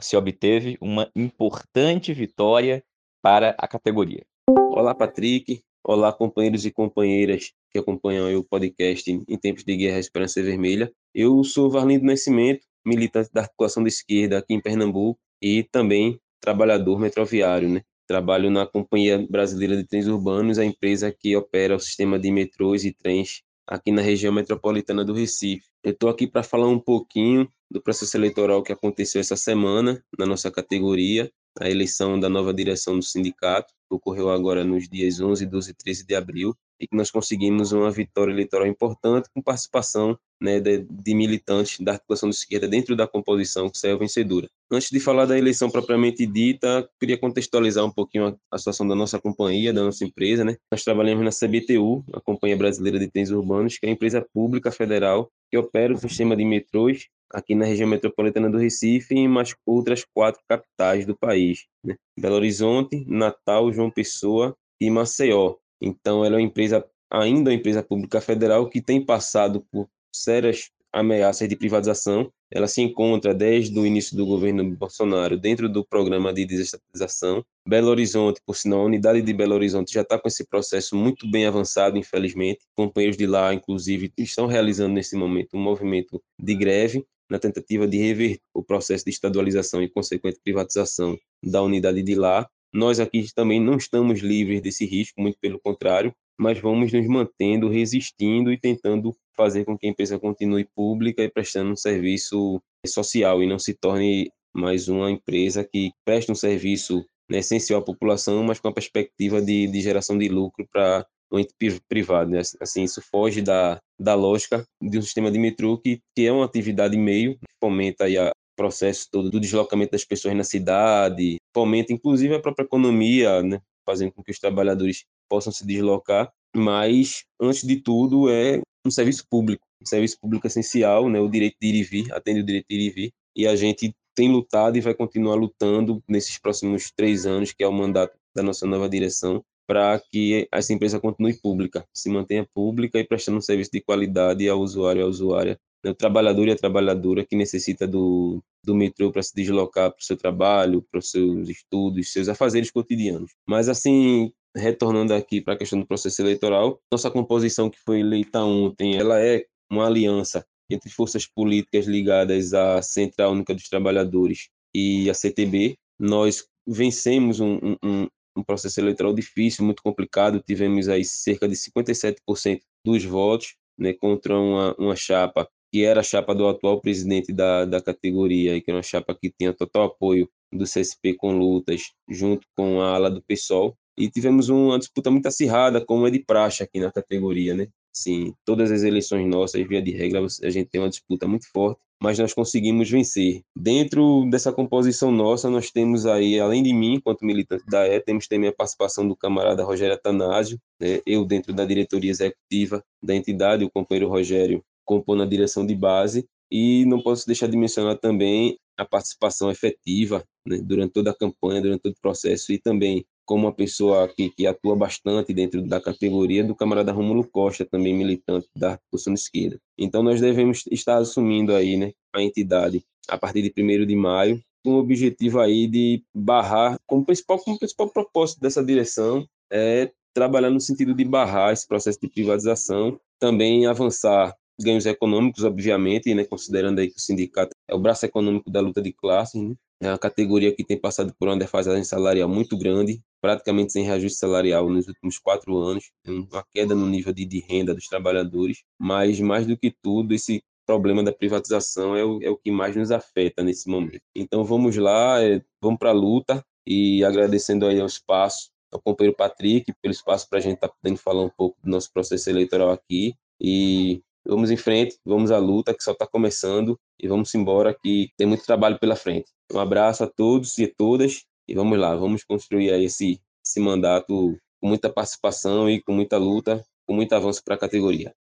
se 0.00 0.16
obteve 0.16 0.76
uma 0.80 1.10
importante 1.16 2.12
vitória 2.12 2.84
para 3.22 3.56
a 3.58 3.66
categoria. 3.66 4.24
Olá, 4.48 4.94
Patrick. 4.94 5.62
Olá, 5.82 6.12
companheiros 6.12 6.64
e 6.66 6.70
companheiras 6.70 7.52
que 7.72 7.78
acompanham 7.78 8.32
o 8.38 8.44
podcast 8.44 9.10
em 9.10 9.38
tempos 9.38 9.64
de 9.64 9.76
guerra 9.76 9.98
Esperança 9.98 10.42
Vermelha. 10.42 10.92
Eu 11.14 11.42
sou 11.42 11.70
Varlindo 11.70 12.04
Nascimento, 12.04 12.66
militante 12.86 13.30
da 13.32 13.42
articulação 13.42 13.82
da 13.82 13.88
esquerda 13.88 14.38
aqui 14.38 14.54
em 14.54 14.60
Pernambuco 14.60 15.18
e 15.42 15.64
também 15.64 16.20
trabalhador 16.40 16.98
metroviário, 16.98 17.68
né? 17.68 17.82
Trabalho 18.10 18.50
na 18.50 18.66
Companhia 18.66 19.24
Brasileira 19.30 19.76
de 19.76 19.84
Trens 19.84 20.08
Urbanos, 20.08 20.58
a 20.58 20.64
empresa 20.64 21.12
que 21.12 21.36
opera 21.36 21.76
o 21.76 21.78
sistema 21.78 22.18
de 22.18 22.32
metrôs 22.32 22.84
e 22.84 22.92
trens 22.92 23.44
aqui 23.64 23.92
na 23.92 24.02
região 24.02 24.32
metropolitana 24.32 25.04
do 25.04 25.12
Recife. 25.14 25.64
Eu 25.80 25.92
estou 25.92 26.10
aqui 26.10 26.26
para 26.26 26.42
falar 26.42 26.66
um 26.66 26.80
pouquinho 26.80 27.48
do 27.70 27.80
processo 27.80 28.16
eleitoral 28.16 28.64
que 28.64 28.72
aconteceu 28.72 29.20
essa 29.20 29.36
semana 29.36 30.02
na 30.18 30.26
nossa 30.26 30.50
categoria, 30.50 31.30
a 31.60 31.70
eleição 31.70 32.18
da 32.18 32.28
nova 32.28 32.52
direção 32.52 32.98
do 32.98 33.04
sindicato, 33.04 33.72
que 33.88 33.94
ocorreu 33.94 34.28
agora 34.28 34.64
nos 34.64 34.88
dias 34.88 35.20
11, 35.20 35.46
12 35.46 35.70
e 35.70 35.74
13 35.74 36.04
de 36.04 36.16
abril, 36.16 36.52
e 36.80 36.86
que 36.86 36.96
nós 36.96 37.10
conseguimos 37.10 37.72
uma 37.72 37.90
vitória 37.90 38.32
eleitoral 38.32 38.66
importante 38.66 39.28
com 39.34 39.42
participação 39.42 40.18
né, 40.40 40.58
de, 40.58 40.86
de, 40.88 41.14
militantes 41.14 41.78
da 41.80 41.92
articulação 41.92 42.30
de 42.30 42.36
esquerda 42.36 42.66
dentro 42.66 42.96
da 42.96 43.06
composição 43.06 43.68
que 43.68 43.76
saiu 43.76 43.98
vencedora. 43.98 44.48
Antes 44.72 44.88
de 44.90 44.98
falar 44.98 45.26
da 45.26 45.36
eleição 45.36 45.70
propriamente 45.70 46.24
dita, 46.26 46.88
queria 46.98 47.18
contextualizar 47.18 47.84
um 47.84 47.90
pouquinho 47.90 48.28
a, 48.28 48.36
a, 48.50 48.58
situação 48.58 48.88
da 48.88 48.94
nossa 48.94 49.20
companhia, 49.20 49.72
da 49.72 49.82
nossa 49.82 50.04
empresa. 50.04 50.42
Né? 50.42 50.56
Nós 50.72 50.82
trabalhamos 50.82 51.22
na 51.22 51.30
CBTU, 51.30 52.02
a 52.14 52.20
Companhia 52.20 52.56
Brasileira 52.56 52.98
de 52.98 53.08
Trens 53.08 53.30
Urbanos, 53.30 53.76
que 53.76 53.84
é 53.84 53.90
a 53.90 53.92
empresa 53.92 54.26
pública 54.32 54.72
federal 54.72 55.30
que 55.50 55.58
opera 55.58 55.92
o 55.92 55.98
sistema 55.98 56.34
de 56.34 56.44
metrôs 56.44 57.08
aqui 57.32 57.54
na 57.54 57.64
região 57.64 57.88
metropolitana 57.88 58.48
do 58.48 58.58
Recife 58.58 59.14
e 59.14 59.18
em 59.18 59.28
mais 59.28 59.54
outras 59.66 60.04
quatro 60.04 60.40
capitais 60.48 61.04
do 61.04 61.16
país. 61.16 61.66
Né? 61.84 61.96
Belo 62.18 62.36
Horizonte, 62.36 63.04
Natal, 63.06 63.72
João 63.72 63.90
Pessoa 63.90 64.56
e 64.80 64.90
Maceió. 64.90 65.56
Então, 65.80 66.24
ela 66.24 66.36
é 66.36 66.38
uma 66.38 66.42
empresa, 66.42 66.84
ainda 67.10 67.50
uma 67.50 67.56
empresa 67.56 67.82
pública 67.82 68.20
federal 68.20 68.68
que 68.68 68.80
tem 68.80 69.04
passado 69.04 69.64
por 69.70 69.88
sérias 70.14 70.70
ameaças 70.92 71.48
de 71.48 71.56
privatização. 71.56 72.32
Ela 72.52 72.66
se 72.66 72.82
encontra 72.82 73.32
desde 73.32 73.78
o 73.78 73.86
início 73.86 74.16
do 74.16 74.26
governo 74.26 74.68
Bolsonaro 74.76 75.38
dentro 75.38 75.68
do 75.68 75.84
programa 75.84 76.32
de 76.32 76.44
desestatização. 76.44 77.44
Belo 77.66 77.88
Horizonte, 77.88 78.40
por 78.44 78.56
sinal, 78.56 78.80
a 78.80 78.84
unidade 78.84 79.22
de 79.22 79.32
Belo 79.32 79.54
Horizonte 79.54 79.92
já 79.92 80.02
está 80.02 80.18
com 80.18 80.26
esse 80.26 80.44
processo 80.44 80.96
muito 80.96 81.30
bem 81.30 81.46
avançado, 81.46 81.96
infelizmente. 81.96 82.66
Companheiros 82.74 83.16
de 83.16 83.26
lá, 83.26 83.54
inclusive, 83.54 84.12
estão 84.18 84.46
realizando 84.46 84.94
nesse 84.94 85.16
momento 85.16 85.56
um 85.56 85.60
movimento 85.60 86.20
de 86.38 86.54
greve 86.56 87.06
na 87.30 87.38
tentativa 87.38 87.86
de 87.86 87.96
reverter 87.96 88.40
o 88.52 88.62
processo 88.62 89.04
de 89.04 89.10
estadualização 89.10 89.80
e 89.80 89.88
consequente 89.88 90.40
privatização 90.42 91.16
da 91.40 91.62
unidade 91.62 92.02
de 92.02 92.16
lá. 92.16 92.50
Nós 92.72 93.00
aqui 93.00 93.24
também 93.34 93.60
não 93.60 93.76
estamos 93.76 94.20
livres 94.20 94.62
desse 94.62 94.84
risco, 94.86 95.20
muito 95.20 95.38
pelo 95.40 95.60
contrário 95.60 96.14
mas 96.40 96.58
vamos 96.58 96.90
nos 96.90 97.06
mantendo, 97.06 97.68
resistindo 97.68 98.50
e 98.50 98.58
tentando 98.58 99.14
fazer 99.36 99.66
com 99.66 99.76
que 99.76 99.86
a 99.86 99.90
empresa 99.90 100.18
continue 100.18 100.64
pública 100.74 101.22
e 101.22 101.28
prestando 101.28 101.70
um 101.70 101.76
serviço 101.76 102.62
social 102.86 103.42
e 103.42 103.46
não 103.46 103.58
se 103.58 103.74
torne 103.74 104.32
mais 104.54 104.88
uma 104.88 105.10
empresa 105.10 105.62
que 105.62 105.92
presta 106.02 106.32
um 106.32 106.34
serviço 106.34 107.04
né, 107.30 107.40
essencial 107.40 107.80
à 107.80 107.84
população, 107.84 108.42
mas 108.42 108.58
com 108.58 108.68
a 108.68 108.72
perspectiva 108.72 109.42
de, 109.42 109.66
de 109.66 109.80
geração 109.82 110.16
de 110.16 110.28
lucro 110.28 110.66
para 110.72 111.06
o 111.30 111.38
ente 111.38 111.54
privado. 111.86 112.30
Né? 112.30 112.40
Assim, 112.58 112.84
isso 112.84 113.02
foge 113.02 113.42
da, 113.42 113.78
da 114.00 114.14
lógica 114.14 114.64
de 114.80 114.96
um 114.96 115.02
sistema 115.02 115.30
de 115.30 115.38
metrô 115.38 115.76
que, 115.76 116.00
que 116.16 116.26
é 116.26 116.32
uma 116.32 116.46
atividade 116.46 116.96
meio, 116.96 117.38
fomenta 117.62 118.04
aí 118.04 118.16
a, 118.16 118.32
processo 118.60 119.08
todo 119.10 119.30
do 119.30 119.40
deslocamento 119.40 119.92
das 119.92 120.04
pessoas 120.04 120.36
na 120.36 120.44
cidade, 120.44 121.38
fomenta 121.54 121.94
inclusive 121.94 122.34
a 122.34 122.40
própria 122.40 122.64
economia, 122.64 123.42
né, 123.42 123.58
fazendo 123.86 124.12
com 124.12 124.22
que 124.22 124.30
os 124.30 124.38
trabalhadores 124.38 125.06
possam 125.30 125.50
se 125.50 125.66
deslocar, 125.66 126.30
mas, 126.54 127.24
antes 127.40 127.66
de 127.66 127.76
tudo, 127.76 128.28
é 128.28 128.60
um 128.86 128.90
serviço 128.90 129.24
público, 129.30 129.64
um 129.82 129.86
serviço 129.86 130.18
público 130.20 130.46
essencial, 130.46 131.08
né? 131.08 131.18
o 131.18 131.28
direito 131.28 131.56
de 131.58 131.68
ir 131.68 131.74
e 131.76 131.82
vir, 131.82 132.12
atende 132.12 132.40
o 132.40 132.44
direito 132.44 132.66
de 132.68 132.76
ir 132.76 132.86
e 132.86 132.90
vir, 132.90 133.10
e 133.34 133.46
a 133.46 133.56
gente 133.56 133.94
tem 134.14 134.30
lutado 134.30 134.76
e 134.76 134.82
vai 134.82 134.92
continuar 134.92 135.36
lutando 135.36 136.02
nesses 136.06 136.38
próximos 136.38 136.90
três 136.94 137.24
anos, 137.24 137.52
que 137.52 137.64
é 137.64 137.68
o 137.68 137.72
mandato 137.72 138.14
da 138.36 138.42
nossa 138.42 138.66
nova 138.66 138.90
direção, 138.90 139.42
para 139.66 139.98
que 139.98 140.46
essa 140.52 140.74
empresa 140.74 141.00
continue 141.00 141.32
pública, 141.32 141.86
se 141.94 142.10
mantenha 142.10 142.46
pública 142.52 142.98
e 142.98 143.04
prestando 143.04 143.38
um 143.38 143.40
serviço 143.40 143.70
de 143.72 143.80
qualidade 143.80 144.46
ao 144.48 144.60
usuário 144.60 145.00
e 145.00 145.04
à 145.04 145.06
usuária? 145.06 145.58
O 145.84 145.94
trabalhador 145.94 146.48
e 146.48 146.52
a 146.52 146.56
trabalhadora 146.56 147.24
que 147.24 147.36
necessita 147.36 147.86
do, 147.86 148.42
do 148.64 148.74
metrô 148.74 149.10
para 149.10 149.22
se 149.22 149.34
deslocar 149.34 149.90
para 149.90 150.00
o 150.00 150.04
seu 150.04 150.16
trabalho, 150.16 150.84
para 150.90 150.98
os 150.98 151.10
seus 151.10 151.48
estudos, 151.48 152.12
seus 152.12 152.28
afazeres 152.28 152.70
cotidianos. 152.70 153.32
Mas, 153.48 153.68
assim, 153.68 154.32
retornando 154.54 155.14
aqui 155.14 155.40
para 155.40 155.54
a 155.54 155.56
questão 155.56 155.78
do 155.78 155.86
processo 155.86 156.20
eleitoral, 156.20 156.80
nossa 156.92 157.10
composição 157.10 157.70
que 157.70 157.78
foi 157.78 158.00
eleita 158.00 158.40
ontem, 158.40 158.96
ela 158.96 159.20
é 159.20 159.44
uma 159.70 159.86
aliança 159.86 160.44
entre 160.68 160.90
forças 160.90 161.26
políticas 161.26 161.86
ligadas 161.86 162.54
à 162.54 162.80
Central 162.82 163.32
Única 163.32 163.54
dos 163.54 163.68
Trabalhadores 163.68 164.48
e 164.74 165.08
a 165.08 165.14
CTB. 165.14 165.76
Nós 165.98 166.46
vencemos 166.66 167.40
um, 167.40 167.58
um, 167.82 168.06
um 168.36 168.42
processo 168.44 168.80
eleitoral 168.80 169.12
difícil, 169.12 169.64
muito 169.64 169.82
complicado, 169.82 170.42
tivemos 170.46 170.88
aí 170.88 171.04
cerca 171.04 171.48
de 171.48 171.56
57% 171.56 172.60
dos 172.84 173.04
votos 173.04 173.54
né, 173.78 173.92
contra 173.92 174.38
uma, 174.38 174.74
uma 174.78 174.96
chapa 174.96 175.48
que 175.72 175.84
era 175.84 176.00
a 176.00 176.02
chapa 176.02 176.34
do 176.34 176.48
atual 176.48 176.80
presidente 176.80 177.32
da, 177.32 177.64
da 177.64 177.80
categoria, 177.80 178.56
e 178.56 178.60
que 178.60 178.70
era 178.70 178.78
uma 178.78 178.82
chapa 178.82 179.14
que 179.14 179.30
tinha 179.30 179.52
total 179.52 179.84
apoio 179.84 180.28
do 180.52 180.64
CSP 180.64 181.14
com 181.14 181.38
lutas, 181.38 181.92
junto 182.08 182.46
com 182.56 182.80
a 182.80 182.94
ala 182.94 183.10
do 183.10 183.22
PSOL, 183.22 183.76
e 183.96 184.10
tivemos 184.10 184.48
uma 184.48 184.78
disputa 184.78 185.10
muito 185.10 185.26
acirrada, 185.26 185.84
como 185.84 186.06
é 186.06 186.10
de 186.10 186.24
praxe 186.24 186.62
aqui 186.62 186.80
na 186.80 186.90
categoria, 186.90 187.54
né? 187.54 187.68
Sim, 187.92 188.34
todas 188.44 188.70
as 188.70 188.82
eleições 188.82 189.28
nossas, 189.28 189.66
via 189.66 189.82
de 189.82 189.90
regra, 189.90 190.24
a 190.42 190.50
gente 190.50 190.70
tem 190.70 190.80
uma 190.80 190.88
disputa 190.88 191.26
muito 191.26 191.50
forte, 191.52 191.80
mas 192.02 192.18
nós 192.18 192.32
conseguimos 192.32 192.88
vencer. 192.88 193.42
Dentro 193.54 194.26
dessa 194.30 194.52
composição 194.52 195.10
nossa, 195.10 195.50
nós 195.50 195.70
temos 195.70 196.06
aí, 196.06 196.40
além 196.40 196.62
de 196.62 196.72
mim, 196.72 196.94
enquanto 196.94 197.24
militante 197.24 197.64
da 197.66 197.86
E, 197.86 198.00
temos 198.00 198.26
também 198.26 198.48
a 198.48 198.52
participação 198.52 199.06
do 199.06 199.14
camarada 199.14 199.64
Rogério 199.64 199.94
Atanásio, 199.94 200.58
né? 200.80 201.00
eu 201.04 201.24
dentro 201.24 201.52
da 201.52 201.64
diretoria 201.64 202.10
executiva 202.10 202.82
da 203.02 203.14
entidade, 203.14 203.64
o 203.64 203.70
companheiro 203.70 204.08
Rogério 204.08 204.64
compõe 204.90 205.16
na 205.16 205.24
direção 205.24 205.64
de 205.64 205.76
base, 205.76 206.26
e 206.50 206.84
não 206.84 207.00
posso 207.00 207.24
deixar 207.24 207.46
de 207.46 207.56
mencionar 207.56 207.96
também 207.96 208.58
a 208.76 208.84
participação 208.84 209.48
efetiva 209.48 210.24
né, 210.44 210.58
durante 210.58 210.92
toda 210.92 211.12
a 211.12 211.16
campanha, 211.16 211.62
durante 211.62 211.82
todo 211.82 211.92
o 211.92 212.00
processo, 212.02 212.52
e 212.52 212.58
também 212.58 213.04
como 213.24 213.46
uma 213.46 213.54
pessoa 213.54 214.08
que, 214.08 214.30
que, 214.30 214.48
atua 214.48 214.74
bastante 214.74 215.32
dentro 215.32 215.62
da 215.62 215.80
categoria 215.80 216.42
do 216.42 216.56
camarada 216.56 216.90
Rômulo 216.90 217.22
Costa, 217.22 217.64
também 217.64 217.94
militante 217.94 218.48
da 218.56 218.80
posição 218.90 219.14
esquerda. 219.14 219.60
Então 219.78 220.02
nós 220.02 220.20
devemos 220.20 220.64
estar 220.72 220.96
assumindo 220.96 221.54
aí, 221.54 221.76
né, 221.76 221.92
a 222.12 222.20
entidade 222.20 222.82
a 223.08 223.16
partir 223.16 223.42
de 223.42 223.52
1 223.56 223.86
de 223.86 223.94
maio, 223.94 224.42
com 224.64 224.72
o 224.72 224.78
objetivo 224.78 225.38
aí 225.38 225.68
de 225.68 226.02
barrar, 226.12 226.76
como 226.84 227.04
principal, 227.04 227.38
como 227.38 227.60
principal 227.60 227.88
propósito 227.90 228.40
dessa 228.40 228.64
direção 228.64 229.24
é 229.52 229.92
trabalhar 230.12 230.50
no 230.50 230.60
sentido 230.60 230.92
de 230.92 231.04
barrar 231.04 231.52
esse 231.52 231.66
processo 231.66 232.00
de 232.00 232.08
privatização, 232.08 232.98
também 233.20 233.66
avançar 233.66 234.34
ganhos 234.62 234.86
econômicos, 234.86 235.44
obviamente, 235.44 236.14
né, 236.14 236.24
considerando 236.24 236.78
aí 236.78 236.88
que 236.88 236.98
o 236.98 237.00
sindicato 237.00 237.50
é 237.68 237.74
o 237.74 237.78
braço 237.78 238.06
econômico 238.06 238.50
da 238.50 238.60
luta 238.60 238.80
de 238.80 238.92
classes, 238.92 239.40
né, 239.40 239.54
é 239.82 239.88
uma 239.88 239.98
categoria 239.98 240.54
que 240.54 240.62
tem 240.62 240.78
passado 240.78 241.14
por 241.18 241.28
uma 241.28 241.38
defasagem 241.38 241.84
salarial 241.84 242.28
muito 242.28 242.56
grande, 242.56 243.00
praticamente 243.20 243.72
sem 243.72 243.84
reajuste 243.84 244.18
salarial 244.18 244.68
nos 244.68 244.86
últimos 244.88 245.18
quatro 245.18 245.56
anos, 245.56 245.90
uma 246.06 246.44
queda 246.52 246.74
no 246.74 246.86
nível 246.86 247.12
de, 247.12 247.24
de 247.24 247.40
renda 247.40 247.74
dos 247.74 247.86
trabalhadores, 247.86 248.62
mas 248.78 249.18
mais 249.20 249.46
do 249.46 249.56
que 249.56 249.74
tudo, 249.82 250.14
esse 250.14 250.42
problema 250.66 251.02
da 251.02 251.12
privatização 251.12 251.96
é 251.96 252.04
o, 252.04 252.22
é 252.22 252.30
o 252.30 252.36
que 252.36 252.50
mais 252.50 252.76
nos 252.76 252.90
afeta 252.90 253.42
nesse 253.42 253.68
momento. 253.68 254.02
Então 254.14 254.44
vamos 254.44 254.76
lá, 254.76 255.22
é, 255.22 255.42
vamos 255.60 255.78
para 255.78 255.90
a 255.90 255.94
luta 255.94 256.44
e 256.66 257.02
agradecendo 257.02 257.66
aí 257.66 257.80
ao 257.80 257.86
espaço, 257.86 258.50
ao 258.70 258.80
companheiro 258.80 259.16
Patrick, 259.16 259.72
pelo 259.82 259.92
espaço 259.92 260.28
para 260.28 260.38
a 260.38 260.42
gente 260.42 260.54
estar 260.54 260.68
tá 260.68 260.74
podendo 260.80 260.98
falar 260.98 261.22
um 261.22 261.30
pouco 261.30 261.58
do 261.62 261.70
nosso 261.70 261.92
processo 261.92 262.30
eleitoral 262.30 262.70
aqui 262.70 263.14
e 263.40 264.02
vamos 264.26 264.50
em 264.50 264.56
frente, 264.56 264.96
vamos 265.04 265.30
à 265.30 265.38
luta 265.38 265.74
que 265.74 265.82
só 265.82 265.92
está 265.92 266.06
começando 266.06 266.78
e 266.98 267.08
vamos 267.08 267.34
embora 267.34 267.74
que 267.74 268.08
tem 268.16 268.26
muito 268.26 268.44
trabalho 268.44 268.78
pela 268.78 268.96
frente. 268.96 269.30
Um 269.52 269.58
abraço 269.58 270.04
a 270.04 270.06
todos 270.06 270.58
e 270.58 270.64
a 270.64 270.70
todas 270.76 271.24
e 271.48 271.54
vamos 271.54 271.78
lá, 271.78 271.94
vamos 271.96 272.24
construir 272.24 272.72
aí 272.72 272.84
esse, 272.84 273.20
esse 273.44 273.60
mandato 273.60 274.36
com 274.60 274.68
muita 274.68 274.90
participação 274.90 275.68
e 275.68 275.82
com 275.82 275.92
muita 275.92 276.16
luta, 276.18 276.64
com 276.86 276.94
muito 276.94 277.12
avanço 277.14 277.42
para 277.44 277.54
a 277.54 277.58
categoria. 277.58 278.14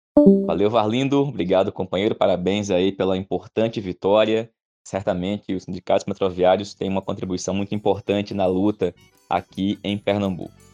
Valeu, 0.45 0.69
Varlindo. 0.69 1.21
Obrigado, 1.21 1.71
companheiro. 1.71 2.15
Parabéns 2.15 2.71
aí 2.71 2.91
pela 2.91 3.17
importante 3.17 3.81
vitória. 3.81 4.49
Certamente 4.85 5.53
os 5.53 5.63
sindicatos 5.63 6.05
metroviários 6.05 6.73
têm 6.73 6.89
uma 6.89 7.01
contribuição 7.01 7.53
muito 7.53 7.75
importante 7.75 8.33
na 8.33 8.45
luta 8.45 8.95
aqui 9.29 9.77
em 9.83 9.97
Pernambuco. 9.97 10.66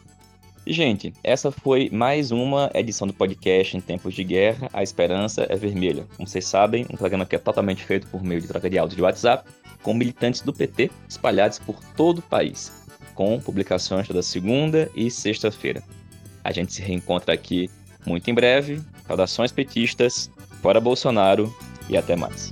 Gente, 0.66 1.12
essa 1.22 1.50
foi 1.50 1.90
mais 1.92 2.30
uma 2.30 2.70
edição 2.72 3.06
do 3.06 3.12
podcast 3.12 3.76
Em 3.76 3.82
Tempos 3.82 4.14
de 4.14 4.24
Guerra, 4.24 4.70
A 4.72 4.82
Esperança 4.82 5.46
é 5.50 5.56
Vermelha. 5.56 6.06
Como 6.16 6.26
vocês 6.26 6.46
sabem, 6.46 6.86
um 6.90 6.96
programa 6.96 7.26
que 7.26 7.36
é 7.36 7.38
totalmente 7.38 7.84
feito 7.84 8.06
por 8.06 8.22
meio 8.24 8.40
de 8.40 8.48
troca 8.48 8.70
de 8.70 8.78
áudio 8.78 8.96
de 8.96 9.02
WhatsApp, 9.02 9.46
com 9.82 9.92
militantes 9.92 10.40
do 10.40 10.54
PT 10.54 10.90
espalhados 11.06 11.58
por 11.58 11.78
todo 11.94 12.20
o 12.20 12.22
país, 12.22 12.72
com 13.14 13.38
publicações 13.38 14.08
toda 14.08 14.22
segunda 14.22 14.90
e 14.96 15.10
sexta-feira. 15.10 15.82
A 16.42 16.50
gente 16.50 16.72
se 16.72 16.80
reencontra 16.80 17.34
aqui 17.34 17.70
muito 18.06 18.30
em 18.30 18.34
breve. 18.34 18.80
Saudações 19.06 19.52
petistas, 19.52 20.30
fora 20.62 20.80
Bolsonaro 20.80 21.54
e 21.90 21.96
até 21.96 22.16
mais. 22.16 22.50